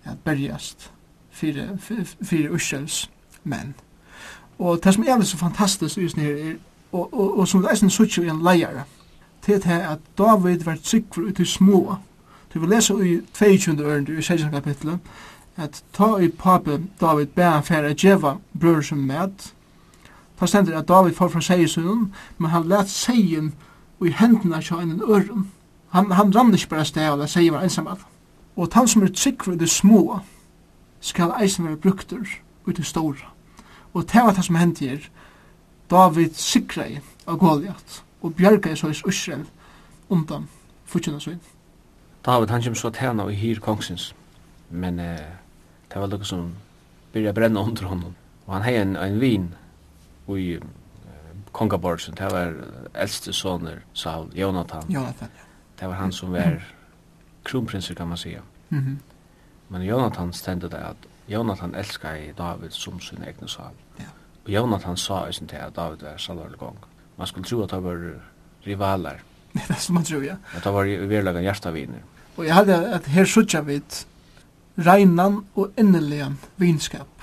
at 0.04 0.18
bergjast 0.24 0.90
fire, 1.30 1.78
fire 2.22 2.52
Ursels 2.52 3.10
menn. 3.44 3.74
Og 4.58 4.84
det 4.84 4.94
som 4.94 5.04
er 5.08 5.22
så 5.22 5.36
fantastisk 5.36 5.98
i 5.98 6.08
her, 6.16 6.34
er, 6.34 6.54
og, 6.92 7.14
og, 7.14 7.38
og, 7.38 7.48
som 7.48 7.62
det 7.62 7.70
er 7.70 7.78
sånn 7.80 7.92
suttje 7.92 8.24
i 8.24 8.28
en 8.28 8.42
leier, 8.44 8.82
til 9.40 9.62
det 9.62 9.78
at 9.88 10.02
David 10.18 10.66
var 10.66 10.76
tryggver 10.84 11.30
ut 11.30 11.40
i 11.40 11.46
små. 11.48 11.96
Du 12.54 12.58
vil 12.60 12.68
lese 12.68 12.94
i 13.06 13.20
22. 13.34 13.78
ørende 13.84 14.18
i 14.18 14.22
16. 14.22 14.50
kapitlet, 14.50 14.98
at 15.56 15.82
ta 15.96 16.16
i 16.18 16.28
pape 16.28 16.80
David 17.00 17.32
bæra 17.36 17.50
han 17.50 17.64
færa 17.64 17.92
djeva 17.92 18.36
brød 18.60 18.82
som 18.82 18.98
med. 18.98 19.52
Ta 20.40 20.46
stendur 20.46 20.78
at 20.78 20.88
David 20.88 21.14
får 21.14 21.28
fra 21.28 21.40
seiesunnen, 21.40 22.12
men 22.38 22.50
han 22.50 22.68
let 22.68 22.88
seien 22.90 23.54
i 24.06 24.12
hendene 24.12 24.62
til 24.62 24.76
en 24.76 25.02
øren. 25.02 25.50
Han, 25.90 26.10
han 26.12 26.36
rann 26.36 26.54
ikke 26.54 26.68
bare 26.68 26.84
sted, 26.84 27.08
og 27.10 27.18
det 27.18 27.30
sier 27.30 27.52
var 27.52 27.62
ensam 27.62 27.86
alle. 27.86 28.06
Og 28.56 28.68
han 28.72 28.88
som 28.88 29.02
er 29.02 29.12
tryggere 29.14 29.54
i 29.54 29.58
det 29.58 29.70
små, 29.70 30.20
skal 31.00 31.32
eisen 31.42 31.64
være 31.64 31.76
brukter 31.76 32.16
ut 32.66 32.78
i 32.78 32.82
store. 32.82 33.30
Og 33.94 34.02
det 34.12 34.22
var 34.22 34.32
det 34.32 34.44
som 34.44 34.54
hendte 34.54 34.88
her, 34.88 35.08
David 35.90 36.30
sikra 36.34 36.86
i 36.86 36.98
av 37.26 37.38
Goliath, 37.38 38.02
og 38.22 38.34
bjerga 38.34 38.72
i 38.72 38.76
såis 38.76 39.02
Israel 39.08 39.46
undan 40.08 40.48
futsinna 40.86 41.20
svin. 41.20 41.40
David, 42.26 42.50
han 42.50 42.62
kom 42.62 42.74
så 42.74 42.90
tjena 42.90 43.24
og 43.24 43.32
hyr 43.34 43.60
kongsins, 43.60 44.14
men 44.70 45.00
eh, 45.00 45.30
det 45.88 46.00
var 46.00 46.06
lukka 46.06 46.24
som 46.24 46.52
byrja 47.12 47.32
brenna 47.32 47.60
under 47.60 47.88
honom, 47.88 48.14
og 48.46 48.54
han 48.54 48.66
hei 48.66 48.76
en, 48.76 48.96
en 48.96 49.20
vin, 49.20 49.48
og 50.26 50.38
i 50.38 50.58
Kongaborgsen, 51.52 52.14
det 52.14 52.32
var 52.32 52.54
eldste 52.94 53.32
soner 53.32 53.80
Saul, 53.92 54.30
Jonathan. 54.34 54.84
Jonathan, 54.88 55.28
ja. 55.36 55.44
Det 55.80 55.86
var 55.86 55.94
han 55.94 56.12
som 56.12 56.32
var 56.32 56.62
kronprinser 57.42 57.94
kan 57.94 58.08
man 58.08 58.18
säga. 58.18 58.40
Mm 58.68 58.84
-hmm. 58.84 58.96
Men 59.68 59.82
Jonathan 59.82 60.32
stände 60.32 60.68
det 60.68 60.78
att 60.86 61.06
Jonathan 61.26 61.74
älskar 61.74 62.32
David 62.36 62.72
som 62.72 63.00
sin 63.00 63.22
egen 63.22 63.48
sal. 63.48 63.72
Ja. 63.96 64.04
Och 64.44 64.50
Jonathan 64.50 64.96
sa 64.96 65.28
i 65.28 65.32
sin 65.32 65.46
tid 65.46 65.58
att 65.58 65.74
David 65.74 66.02
var 66.02 66.16
salvarlig 66.18 66.58
gong. 66.58 66.76
Man 67.16 67.26
skulle 67.26 67.44
tro 67.46 67.62
att 67.62 67.70
det 67.70 67.80
var 67.80 68.20
rivaler. 68.60 69.22
det 69.52 69.70
er 69.70 69.74
som 69.74 69.94
man 69.94 70.04
tror, 70.04 70.24
ja. 70.24 70.34
At 70.56 70.64
det 70.64 70.70
var 70.70 70.84
i 70.84 70.96
verlagan 70.96 71.42
hjertaviner. 71.42 72.02
Och 72.36 72.46
jag 72.46 72.54
hade 72.54 72.94
att 72.94 73.06
her 73.06 73.24
suttjar 73.24 73.62
vi 73.62 73.82
reinan 74.74 75.44
og 75.54 75.70
inneligan 75.76 76.38
vinskap 76.56 77.19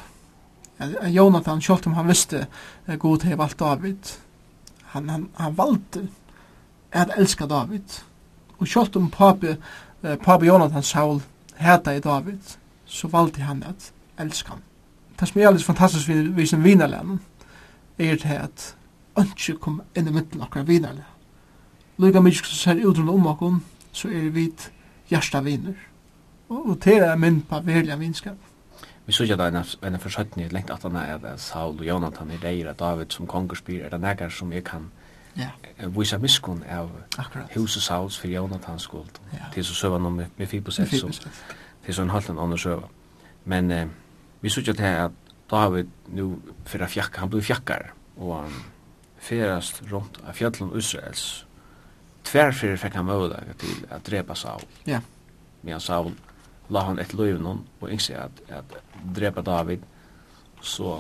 en 0.78 1.14
Jonathan 1.14 1.62
själv 1.62 1.82
om 1.86 1.94
han 1.94 2.08
visste 2.08 2.48
god 3.00 3.24
hej 3.24 3.36
valgt 3.36 3.60
David. 3.60 3.98
Han 4.82 5.10
han 5.10 5.30
han 5.36 5.56
valgte 5.56 6.08
at 6.92 7.10
elska 7.18 7.46
David. 7.46 8.02
Og 8.58 8.68
själv 8.68 8.98
om 8.98 9.10
pape, 9.10 9.58
eh, 10.04 10.16
pappa 10.16 10.46
Jonathan 10.46 10.84
Saul 10.84 11.22
heta 11.56 11.96
i 11.96 12.00
David 12.00 12.40
så 12.86 13.08
valgte 13.08 13.42
han 13.42 13.64
at 13.64 13.94
elska 14.18 14.50
han. 14.50 14.62
Det 15.20 15.28
som 15.28 15.42
er 15.42 15.48
alldeles 15.48 15.66
fantastisk 15.66 16.10
vi, 16.10 16.14
vi 16.14 16.46
sin 16.46 16.64
vinarlän 16.64 17.20
er 17.98 18.16
det 18.16 18.38
at 18.38 18.76
ønske 19.18 19.54
kom 19.54 19.82
inn 19.96 20.08
i 20.08 20.12
midten 20.12 20.42
akkar 20.42 20.64
vinarle. 20.64 21.06
Lugga 21.98 22.22
mykje 22.22 22.46
som 22.46 22.58
ser 22.58 22.86
utrunde 22.86 23.12
om 23.12 23.28
akkon, 23.28 23.64
så 23.92 24.08
er 24.08 24.30
vi 24.30 24.52
hjärsta 25.10 25.42
viner. 25.42 25.74
Og, 26.50 26.70
og 26.70 26.82
til 26.82 27.02
er 27.02 27.16
min 27.16 27.42
på 27.42 27.62
verlig 27.66 28.00
vinskap. 28.00 28.38
Vi 29.08 29.14
såg 29.14 29.28
ju 29.28 29.36
där 29.36 29.48
en 29.48 29.94
en 29.94 30.00
försköttning 30.00 30.50
längt 30.50 30.70
att 30.70 30.84
han 30.84 30.96
är 30.96 31.38
Saul 31.38 31.80
och 31.80 31.86
Jonathan 31.86 32.32
är 32.32 32.38
där 32.38 32.74
David 32.74 33.12
som 33.12 33.28
kongerspyr 33.28 33.86
är 33.86 33.90
det 33.90 33.98
nägar 33.98 34.30
som 34.30 34.54
jag 34.54 34.66
kan 34.66 34.92
Ja. 35.38 35.50
Visa 35.88 36.18
miskun 36.18 36.64
av 36.70 36.90
hus 37.50 37.76
og 37.78 37.84
sauls 37.84 38.18
for 38.18 38.28
Jonathan 38.28 38.80
skuld. 38.80 39.20
Det 39.54 39.60
er 39.60 39.64
så 39.64 39.74
söva 39.74 39.96
om 39.96 40.22
med 40.38 40.48
Fibosef 40.48 40.94
som 41.00 41.12
det 41.12 41.90
er 41.90 41.94
så 41.94 42.02
en 42.02 42.10
halvdan 42.10 42.58
søva. 42.58 42.88
Men 43.46 43.72
eh, 43.72 43.88
vi 44.42 44.50
sykja 44.50 44.74
til 44.74 44.84
at 44.84 45.12
David 45.52 45.62
har 45.62 45.70
vi 45.70 45.86
nu 46.08 46.42
fyrir 46.66 46.88
fjakka, 46.88 47.20
han 47.20 47.30
blir 47.30 47.42
fjakkar 47.42 47.94
og 48.18 48.44
han 48.44 48.54
fyrast 49.20 49.84
rundt 49.92 50.20
av 50.28 50.34
fjallun 50.34 50.78
Israels. 50.78 51.46
Tver 52.24 52.52
fyrir 52.52 52.90
han 52.96 53.06
møvdag 53.06 53.44
til 53.60 53.86
at 53.90 54.08
drepa 54.08 54.36
Saul. 54.36 54.62
Ja. 54.88 55.00
Men 55.62 55.80
Saul 55.80 56.14
la 56.70 56.84
han 56.88 57.00
et 57.00 57.14
løyven 57.14 57.46
hon, 57.46 57.62
og 57.82 57.92
ikke 57.92 58.18
at, 58.18 58.42
at 58.50 58.78
drepa 59.16 59.42
David, 59.42 59.86
så 60.62 60.98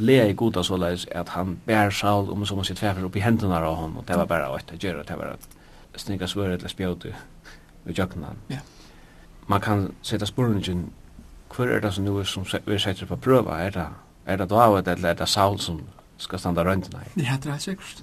lea 0.00 0.26
i 0.28 0.34
goda 0.34 0.62
så 0.62 0.76
leis 0.76 1.06
at 1.12 1.28
han 1.28 1.58
bær 1.66 1.90
Saul 1.90 2.30
om 2.30 2.44
som 2.46 2.58
han 2.58 2.64
sitt 2.64 2.78
fæfer 2.78 3.04
opp 3.04 3.16
i 3.16 3.24
hendene 3.24 3.58
av 3.58 3.76
hon, 3.76 3.96
og 3.96 4.06
det 4.08 4.16
var 4.16 4.28
bare 4.30 4.48
å 4.50 4.58
gjøre, 4.76 5.04
det 5.08 5.18
var 5.18 5.34
at 5.34 6.00
sninga 6.00 6.28
svøret 6.30 6.60
eller 6.60 6.72
spjøte 6.72 7.14
ved 7.84 7.98
jøkken 7.98 8.24
han. 8.24 8.60
Man 9.50 9.60
kan 9.60 9.88
sette 10.02 10.26
spurningen, 10.26 10.90
hver 11.56 11.74
er 11.74 11.80
det 11.82 11.94
som 11.94 12.04
nu 12.04 12.18
er 12.18 12.28
som 12.28 12.46
vi 12.66 12.78
setter 12.78 13.06
på 13.06 13.16
prøva, 13.16 13.58
er 13.58 13.74
det, 13.74 13.88
er 14.26 14.36
det 14.36 14.50
David 14.50 14.88
eller 14.88 15.10
er 15.10 15.18
det 15.18 15.28
Saul 15.28 15.58
som 15.58 15.82
skal 16.18 16.38
standa 16.38 16.64
røyndina? 16.64 17.02
Ja, 17.16 17.36
det 17.42 17.52
er 17.52 17.58
sikkert. 17.58 18.02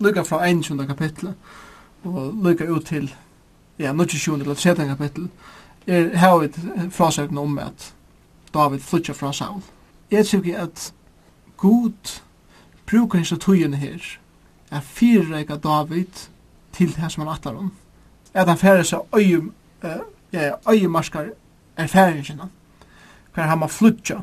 Lykka 0.00 0.22
fra 0.22 0.44
21. 0.46 0.86
kapitlet, 0.86 1.34
og 2.04 2.34
lykka 2.44 2.68
ut 2.70 2.86
til, 2.86 3.14
ja, 3.78 3.92
27. 3.92 4.40
eller 4.40 4.54
13. 4.54 4.86
kapitlet, 4.88 5.30
er 5.86 6.16
havet 6.16 6.56
frasøkene 6.90 7.40
om 7.40 7.58
at 7.58 7.94
David 8.54 8.80
flytja 8.80 9.14
fra 9.14 9.32
Saul. 9.32 9.62
Jeg 10.10 10.26
tykker 10.26 10.62
at 10.62 10.92
God 11.56 12.20
brukar 12.86 13.18
hans 13.18 13.34
tøyene 13.40 13.76
her 13.76 14.18
er 14.70 14.80
fyrreika 14.80 15.56
David 15.56 16.28
til 16.72 16.96
det 16.96 17.12
som 17.12 17.26
han 17.26 17.34
atar 17.34 17.54
om. 17.54 17.72
At 18.34 18.48
han 18.48 18.58
færre 18.58 18.84
seg 18.84 19.00
øyum, 19.16 19.52
uh, 19.84 19.90
ja, 20.32 20.50
øyumarskar 20.70 21.26
erfaringina 21.76 22.48
hver 23.34 23.46
han 23.50 23.58
må 23.58 23.66
flytja 23.66 24.20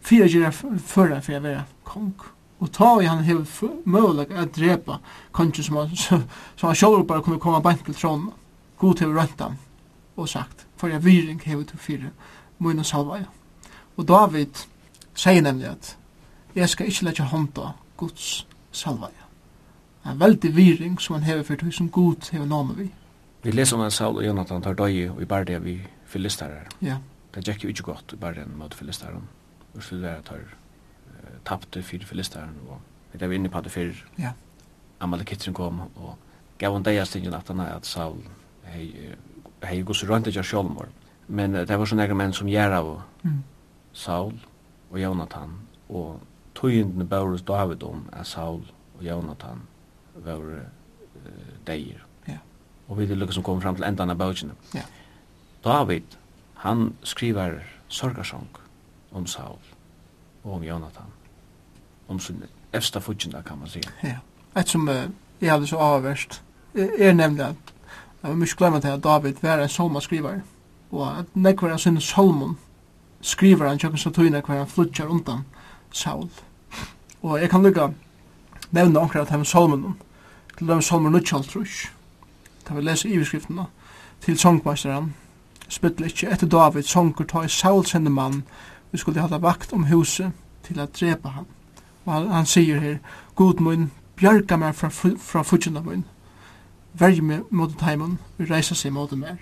fyrir 0.00 0.28
gjerra 0.32 0.52
for 0.52 1.12
å 1.12 1.40
vera 1.40 1.64
kong. 1.84 2.14
Og 2.60 2.72
ta 2.72 2.94
i 3.00 3.06
han 3.06 3.24
hefur 3.24 3.74
møguleg 3.84 4.32
at 4.32 4.56
drepa 4.56 4.98
kongen 5.32 5.64
som 5.64 5.76
han, 5.76 5.96
som 6.56 6.68
han 6.68 6.76
sjálfur 6.76 7.04
bara 7.06 7.22
kunne 7.22 7.40
koma 7.40 7.60
bant 7.60 7.84
til 7.84 7.94
trådna. 7.94 8.32
God 8.78 9.04
hefur 9.04 9.20
rønt 9.20 9.44
og 10.16 10.28
sagt 10.28 10.67
hver 10.86 10.98
viring 10.98 11.42
hever 11.44 11.64
til 11.64 11.78
fire 11.78 12.10
munne 12.58 12.84
salvaja. 12.84 13.26
Og 13.96 14.08
David 14.08 14.66
sier 15.14 15.42
nemlig 15.42 15.68
at 15.68 15.96
jeg 16.54 16.68
skal 16.68 16.86
ikke 16.86 17.04
letja 17.04 17.24
hånda 17.24 17.72
Guds 17.96 18.46
salvaja. 18.72 19.26
En 20.06 20.20
veldig 20.20 20.56
viring 20.56 21.00
som 21.00 21.14
han 21.14 21.22
hever 21.22 21.42
for 21.42 21.56
tog 21.56 21.72
som 21.74 21.90
Gud 21.90 22.30
hever 22.32 22.46
name 22.46 22.76
vi. 22.76 22.90
Vi 23.42 23.50
leser 23.50 23.76
om 23.76 23.82
en 23.84 23.90
Saul 23.90 24.16
og 24.16 24.26
Jonathan 24.26 24.62
tar 24.62 24.74
døye 24.74 25.10
og 25.10 25.22
i 25.22 25.24
bardia 25.24 25.58
vi 25.58 25.78
filistarer. 26.06 26.66
Ja. 26.82 26.98
Det 27.34 27.44
gikk 27.44 27.64
jo 27.64 27.68
ikke 27.68 27.82
godt 27.82 28.12
i 28.12 28.16
bardia 28.16 28.46
mot 28.46 28.74
filistaren. 28.74 29.28
Og 29.74 29.82
så 29.82 29.96
der 29.96 30.20
tar 30.22 30.42
tappte 31.44 31.82
fyrir 31.82 32.06
filistaren 32.06 32.56
og 32.68 32.80
vi 33.12 33.24
er 33.24 33.32
inne 33.32 33.48
på 33.48 33.60
det 33.60 33.72
fyrir. 33.72 34.04
Ja. 34.18 34.32
Amalekitteren 35.00 35.54
kom 35.54 35.80
og 35.80 36.16
gav 36.58 36.76
en 36.76 36.84
deg 36.84 36.98
at 36.98 37.86
Saul 37.86 38.22
hei 38.64 39.14
hei 39.62 39.82
gus 39.82 40.04
rönt 40.04 40.34
jag 40.34 40.44
självmord. 40.44 40.88
Men 41.26 41.52
det 41.52 41.76
var 41.76 41.86
sånne 41.86 42.14
menn 42.14 42.32
som 42.32 42.48
Geravo, 42.48 43.02
mm. 43.22 43.42
Saul 43.92 44.34
og 44.90 45.00
Jonathan, 45.00 45.58
og 45.88 46.20
tøyendene 46.54 47.04
Baurus 47.04 47.42
David 47.42 47.82
om 47.82 48.06
er 48.12 48.24
Saul 48.24 48.62
og 48.96 49.04
Jonathan 49.04 49.60
var 50.24 50.40
uh, 50.40 50.62
deir. 51.66 52.00
Ja. 52.28 52.38
Og 52.88 52.98
vi 52.98 53.04
er 53.04 53.14
lukka 53.14 53.36
som 53.36 53.42
kommer 53.42 53.62
fram 53.62 53.76
til 53.76 53.84
endan 53.84 54.10
av 54.10 54.16
bautjene. 54.16 54.56
Ja. 54.74 54.86
David, 55.64 56.16
han 56.64 56.94
skriver 57.02 57.60
sorgarsong 57.88 58.48
om 59.12 59.26
Saul 59.26 59.60
og 60.44 60.52
om 60.54 60.64
Jonathan. 60.64 61.12
Om 62.08 62.20
sin 62.20 62.42
efsta 62.72 63.00
fudgjenda, 63.00 63.42
kan 63.42 63.58
man 63.58 63.68
säga. 63.68 63.90
Ja. 64.02 64.18
Et 64.56 64.68
som 64.68 64.88
uh, 64.88 64.94
jeg 65.40 65.50
hadde 65.50 65.66
så 65.66 65.76
avverst, 65.76 66.42
er 66.74 67.12
nemlig 67.12 67.44
at 67.44 67.67
Jeg 68.22 68.34
vil 68.34 68.42
ikke 68.42 68.56
glemme 68.56 68.80
til 68.80 68.88
at 68.88 69.04
David 69.04 69.34
var 69.42 69.62
en 69.62 69.68
solmaskrivare, 69.68 70.42
og 70.90 71.18
at 71.18 71.26
nekvar 71.34 71.72
av 71.72 71.78
sinne 71.78 72.00
solmon 72.00 72.56
skriver 73.20 73.68
han 73.68 73.78
tjokken 73.78 73.98
statuina 73.98 74.40
hver 74.40 74.58
han 74.58 74.66
flutjar 74.70 75.10
undan 75.10 75.44
Saul. 75.92 76.30
Og 77.22 77.40
jeg 77.40 77.50
kan 77.50 77.62
lukka 77.62 77.88
nevna 78.70 79.00
omkrar 79.00 79.22
at 79.22 79.30
han 79.30 79.44
solmon 79.44 79.96
til 80.58 80.68
dem 80.68 80.82
solmon 80.82 81.12
nutjaltrush 81.12 81.92
da 82.68 82.74
vi 82.74 82.82
leser 82.82 83.08
iverskriftene 83.08 83.64
til 84.20 84.38
songmeisteren 84.38 85.14
spyttel 85.68 86.08
ikkje 86.08 86.32
etter 86.32 86.50
David 86.50 86.88
songur 86.88 87.26
ta 87.28 87.44
i 87.44 87.48
Saul 87.48 87.86
sende 87.86 88.10
mann. 88.10 88.42
Vi 88.90 88.98
skulle 88.98 89.20
halda 89.20 89.38
vakt 89.38 89.72
om 89.72 89.84
huset 89.84 90.32
til 90.64 90.80
at 90.80 90.96
drepa 91.00 91.28
han. 91.28 91.46
Og 92.04 92.12
han, 92.12 92.28
han 92.28 92.46
sier 92.46 92.80
her, 92.80 92.98
God 93.34 93.60
mun, 93.60 93.90
bjarga 94.16 94.56
meg 94.56 94.74
fra, 94.74 94.88
fra, 94.88 95.10
fra 95.18 95.42
fudgjena 95.44 95.82
mun, 95.84 96.04
verje 96.98 97.22
med 97.22 97.40
mot 97.50 97.78
teimen, 97.78 98.18
vi 98.36 98.46
reisa 98.50 98.74
seg 98.74 98.92
mot 98.92 99.12
mer. 99.12 99.36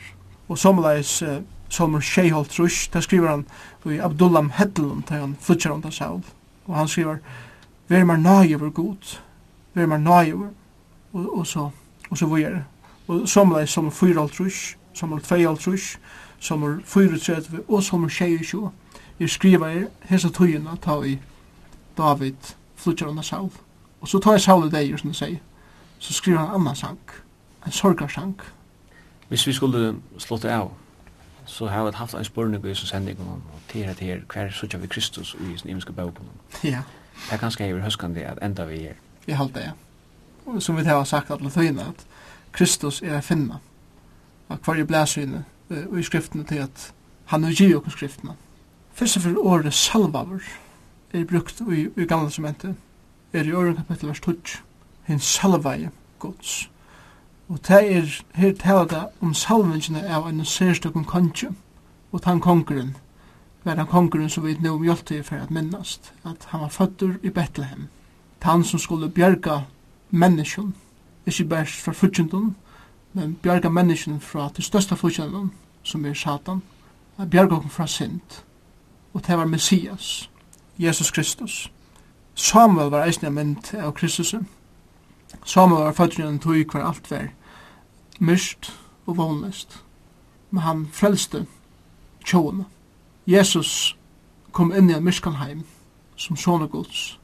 Og 0.49 0.59
somleis 0.59 1.23
uh, 1.23 1.41
sommer 1.69 2.01
Sheihol 2.01 2.47
Trush, 2.47 2.93
der 2.93 3.01
skriver 3.01 3.31
han 3.31 3.47
i 3.87 3.99
Abdullam 3.99 4.51
Hedlund, 4.55 5.03
der 5.09 5.21
han 5.21 5.37
flytjar 5.41 5.71
om 5.71 5.91
Saul. 5.91 6.23
Og 6.67 6.77
han 6.77 6.89
skriver, 6.89 7.17
Ver 7.89 8.05
mer 8.05 8.17
nøy 8.17 8.55
over 8.55 8.71
god, 8.71 9.19
ver 9.75 9.87
mer 9.87 9.99
nøy 9.99 10.33
over, 10.33 10.49
og, 11.13 11.39
og 11.39 11.47
så, 11.47 11.71
og 12.11 12.19
så 12.19 12.27
vore. 12.27 12.65
Og 13.09 13.29
somleis 13.29 13.71
sommer 13.71 13.91
Fyrhol 13.91 14.31
Trush, 14.31 14.77
sommer 14.95 15.19
Tveihol 15.19 15.59
Trush, 15.59 15.99
sommer 16.41 16.79
Fyrutsetve, 16.85 17.63
og 17.69 17.83
sommer 17.83 18.09
Sheihol 18.09 18.71
Jeg 19.19 19.31
skriver 19.31 19.69
her, 19.69 19.87
hesa 20.01 20.29
tøyina 20.29 20.77
ta 20.83 21.03
i 21.03 21.19
David 21.97 22.35
flytjar 22.77 23.09
om 23.09 23.23
Saul. 23.23 23.51
Og 24.01 24.09
så 24.09 24.19
tar 24.19 24.33
jeg 24.33 24.41
Saul 24.41 24.67
i 24.67 24.71
deg, 24.71 24.99
som 24.99 25.11
du 25.11 25.15
sier, 25.15 25.39
så 25.99 26.13
skriver 26.13 26.39
han 26.39 26.61
annan 26.61 26.77
sang 26.77 26.99
en 27.67 27.73
sorgarsang. 27.73 28.41
Hvis 29.29 29.47
vi 29.47 29.53
skulle 29.53 29.97
slå 30.19 30.37
det 30.37 30.49
av, 30.49 30.73
så 31.47 31.67
har 31.67 31.85
vi 31.85 31.91
haft 31.95 32.15
en 32.15 32.25
spørning 32.25 32.65
i 32.67 32.75
sin 32.75 32.87
sending 32.87 33.21
om 33.21 33.43
til 33.69 33.79
at 33.79 33.99
her, 33.99 34.21
hver 34.33 34.51
sørger 34.51 34.79
vi 34.79 34.87
Kristus 34.87 35.37
i 35.41 35.59
sin 35.59 35.71
imenske 35.71 35.93
bøk. 35.93 36.21
Ja. 36.65 36.83
Det 37.27 37.33
er 37.33 37.37
ganske 37.37 37.65
hever 37.65 37.81
høskende 37.81 38.25
at 38.25 38.39
enda 38.43 38.65
vi 38.65 38.85
er. 38.87 38.95
Jeg 39.27 39.37
halte 39.37 39.61
det, 39.61 39.65
ja. 39.67 40.61
Som 40.61 40.77
vi 40.77 40.83
har 40.83 41.05
sagt 41.05 41.31
alle 41.31 41.51
tøyene, 41.51 41.81
at 41.83 42.07
Kristus 42.53 43.03
er 43.03 43.21
finna. 43.21 43.59
Og 44.49 44.59
hver 44.65 44.75
er 44.75 44.85
blæsyne 44.85 45.45
i 45.99 46.03
skriftene 46.03 46.45
til 46.45 46.55
at 46.55 46.93
han 47.27 47.45
er 47.45 47.51
givet 47.51 47.87
oss 47.87 47.93
skriftene. 47.93 48.37
Først 48.95 49.17
og 49.17 49.23
for 49.23 49.35
året 49.39 49.75
salvaver 49.75 50.41
er 51.13 51.25
brukt 51.25 51.61
i, 51.61 51.89
i 51.97 52.05
gamle 52.05 52.29
testamentet, 52.29 52.77
er 53.33 53.43
i 53.43 53.53
året 53.53 53.77
kapittel 53.77 54.09
vers 54.09 54.21
12, 54.21 54.39
hinn 55.07 55.21
salvaje 55.21 55.91
gods. 56.19 56.71
Og 57.49 57.59
det 57.69 57.97
er 57.97 58.23
her 58.35 58.53
tala 58.53 58.85
det 58.85 59.09
om 59.21 59.35
salvingene 59.35 60.03
av 60.11 60.27
en 60.27 60.45
særstøkken 60.45 61.05
konge, 61.05 61.53
og 62.13 62.21
han 62.25 62.41
kongeren, 62.41 62.97
var 63.65 63.77
han 63.77 63.87
kongeren 63.87 64.31
som 64.31 64.45
vi 64.45 64.57
nå 64.61 64.73
om 64.75 64.83
hjelpte 64.83 65.23
for 65.23 65.37
at 65.37 65.51
minnast, 65.51 66.13
at 66.25 66.47
han 66.47 66.61
var 66.61 66.69
føtter 66.69 67.15
i 67.23 67.31
Bethlehem. 67.31 67.87
Han 68.43 68.65
som 68.65 68.79
skulle 68.79 69.11
bjerga 69.11 69.61
menneskjen, 70.11 70.75
ikke 71.27 71.45
bare 71.45 71.67
fra 71.67 71.93
fyrtjentun, 71.93 72.57
men 73.13 73.39
bjerga 73.43 73.69
menneskjen 73.69 74.21
fra 74.21 74.49
til 74.55 74.65
største 74.65 74.97
fyrtjentun, 74.97 75.53
som 75.83 76.05
er 76.07 76.15
Satan, 76.15 76.63
at 77.19 77.31
bjerga 77.31 77.61
fra 77.69 77.87
synd. 77.87 78.43
Og 79.15 79.27
det 79.27 79.39
var 79.39 79.45
Messias, 79.47 80.31
Jesus 80.79 81.11
Kristus. 81.11 81.73
Samuel 82.35 82.91
var 82.91 83.07
eisne 83.07 83.31
mynd 83.31 83.75
av 83.75 83.93
Kristus. 83.93 84.35
Samuel 85.45 85.85
var 85.85 85.93
født 85.93 86.19
i 86.19 86.23
en 86.23 86.39
tog 86.39 86.73
hver 86.73 86.85
alt 86.85 87.11
vær 87.11 87.36
myrst 88.21 88.73
og 89.07 89.17
vonlist. 89.17 89.83
men 90.51 90.63
han 90.63 90.89
frelste 90.93 91.47
tjåene. 92.25 92.65
Jesus 93.27 93.97
kom 94.53 94.73
inn 94.73 94.91
i 94.91 94.95
en 94.95 95.05
myrskanheim 95.05 95.65
som 96.17 96.37
sånne 96.37 96.69
gods, 96.69 97.19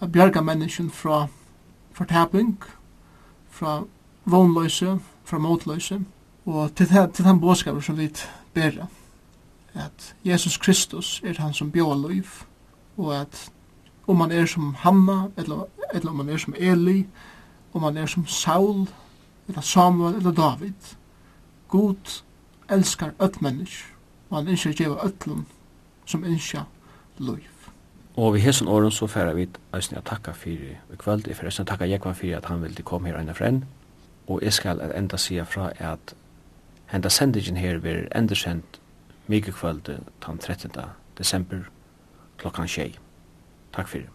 a 0.00 0.06
bjerga 0.06 0.40
menneskjen 0.40 0.90
fra 0.90 1.26
fortaping, 1.92 2.54
fra 3.50 3.82
vånløse, 4.24 4.98
fra 5.24 5.38
motløse, 5.38 6.00
og 6.46 6.74
til, 6.74 6.86
til 6.86 7.24
den 7.24 7.40
båskapen 7.40 7.82
som 7.82 7.98
vi 7.98 8.08
ber 8.54 8.86
at 9.74 10.14
Jesus 10.24 10.56
Kristus 10.56 11.20
er 11.24 11.40
han 11.42 11.54
som 11.54 11.72
bjóa 11.72 11.96
liv, 12.08 12.26
og 12.96 13.20
at 13.20 13.50
om 14.06 14.16
man 14.16 14.32
er 14.32 14.46
som 14.46 14.74
Hanna, 14.74 15.28
eller, 15.36 15.66
eller 15.94 16.10
om 16.10 16.16
man 16.16 16.28
er 16.28 16.36
som 16.36 16.54
Eli, 16.58 17.06
om 17.72 17.82
man 17.82 17.96
er 17.96 18.06
som 18.06 18.26
Saul, 18.26 18.88
eller 19.48 19.60
Samuel 19.60 20.14
eller 20.14 20.32
David. 20.32 20.96
God 21.68 22.22
elskar 22.68 23.12
öll 23.18 23.40
mennesk, 23.40 23.94
og 24.30 24.36
han 24.36 24.48
innskjer 24.48 24.72
djeva 24.72 24.96
öllum 25.04 25.44
som 26.06 26.24
innskjer 26.24 26.64
liv. 27.18 27.48
Og 28.16 28.34
vi 28.34 28.40
hesson 28.40 28.68
åren 28.68 28.90
så 28.90 29.06
færa 29.06 29.32
vi 29.32 29.48
æsni 29.74 29.98
a 29.98 30.00
takka 30.00 30.32
fyrir 30.32 30.76
i 30.92 30.96
kvöld, 30.98 31.26
jeg 31.26 31.36
forresten 31.36 31.66
takka 31.66 31.86
Jekvan 31.86 32.14
fyrir 32.14 32.36
at 32.36 32.44
han 32.44 32.62
vildi 32.62 32.82
kom 32.82 33.04
her 33.04 33.18
eina 33.18 33.32
frenn, 33.32 33.64
og 34.26 34.42
jeg 34.42 34.52
skal 34.52 34.80
at 34.80 34.96
enda 34.98 35.16
sia 35.16 35.42
fra 35.42 35.70
at 35.78 36.14
henda 36.86 37.08
sendingen 37.08 37.56
her 37.56 37.78
vir 37.78 38.08
endersend 38.16 38.80
mykje 39.28 39.52
kvöld 39.52 39.80
den 39.86 40.04
13. 40.38 40.70
desember 41.18 41.58
klokkan 42.38 42.68
6. 42.68 42.98
Takk 43.72 43.88
fyrir. 43.88 44.08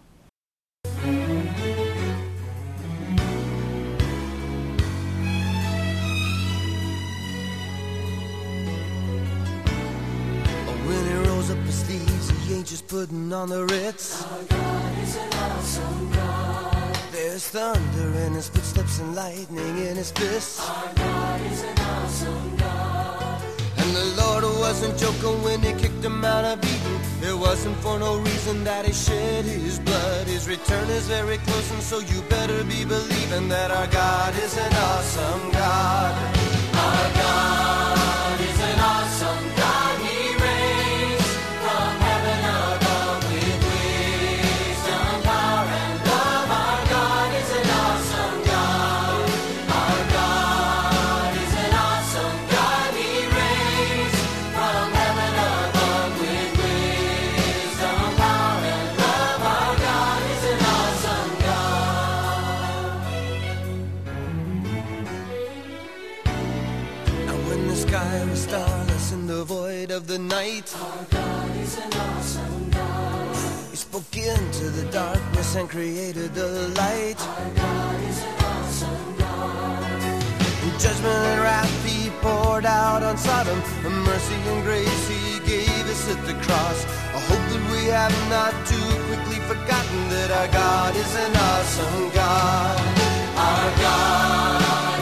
putting 12.93 13.33
on 13.33 13.49
the 13.49 13.65
Ritz. 13.65 14.23
Our 14.23 14.43
God 14.43 14.97
is 14.99 15.15
an 15.15 15.33
awesome 15.33 16.11
God. 16.11 16.95
There's 17.11 17.47
thunder 17.47 18.09
in 18.19 18.33
his 18.33 18.49
footsteps 18.49 18.99
and 18.99 19.15
lightning 19.15 19.77
in 19.87 19.95
his 19.95 20.11
fists. 20.11 20.59
Our 20.69 20.93
God 20.93 21.41
is 21.41 21.63
an 21.63 21.79
awesome 21.79 22.55
God. 22.57 23.41
And 23.77 23.89
the 23.95 24.05
Lord 24.21 24.43
wasn't 24.65 24.95
joking 24.99 25.41
when 25.41 25.59
he 25.63 25.73
kicked 25.73 26.05
him 26.05 26.23
out 26.23 26.45
of 26.45 26.59
Eden 26.63 26.99
It 27.29 27.35
wasn't 27.35 27.77
for 27.77 27.97
no 27.97 28.19
reason 28.19 28.63
that 28.63 28.85
he 28.85 28.93
shed 28.93 29.45
his 29.45 29.79
blood. 29.79 30.27
His 30.27 30.47
return 30.47 30.87
is 30.91 31.07
very 31.07 31.39
close 31.39 31.71
and 31.71 31.81
so 31.81 31.97
you 31.97 32.21
better 32.29 32.63
be 32.63 32.85
believing 32.85 33.49
That 33.49 33.71
our 33.71 33.87
God 33.87 34.35
is 34.37 34.55
an 34.55 34.73
awesome 34.91 35.51
God. 35.51 36.13
Our 36.75 37.13
God 37.15 37.82
night. 70.33 70.75
Our 70.81 71.05
God 71.17 71.51
is 71.65 71.73
an 71.77 71.93
awesome 72.07 72.69
God 72.71 73.35
He 73.71 73.77
spoke 73.87 74.15
into 74.17 74.65
the 74.77 74.85
darkness 74.91 75.55
and 75.55 75.69
created 75.69 76.29
the 76.33 76.49
light. 76.81 77.19
Our 77.33 77.49
God 77.63 77.99
is 78.09 78.19
an 78.29 78.35
awesome 78.51 79.05
God 79.23 80.01
and 80.65 80.75
Judgment 80.83 81.21
and 81.31 81.41
wrath 81.45 81.77
He 81.85 82.09
poured 82.25 82.65
out 82.65 83.01
on 83.09 83.15
Sodom. 83.17 83.59
And 83.85 83.95
mercy 84.09 84.37
and 84.51 84.63
grace 84.67 85.03
He 85.13 85.23
gave 85.53 85.85
us 85.93 86.03
at 86.13 86.21
the 86.29 86.35
cross. 86.45 86.79
I 87.17 87.19
hope 87.29 87.45
that 87.51 87.63
we 87.73 87.81
have 87.99 88.15
not 88.35 88.53
too 88.71 88.89
quickly 89.07 89.39
forgotten 89.51 90.01
That 90.13 90.29
our 90.39 90.49
God 90.61 90.91
is 91.03 91.13
an 91.25 91.33
awesome 91.49 92.09
God. 92.21 92.79
Our 93.47 93.69
God. 93.85 94.92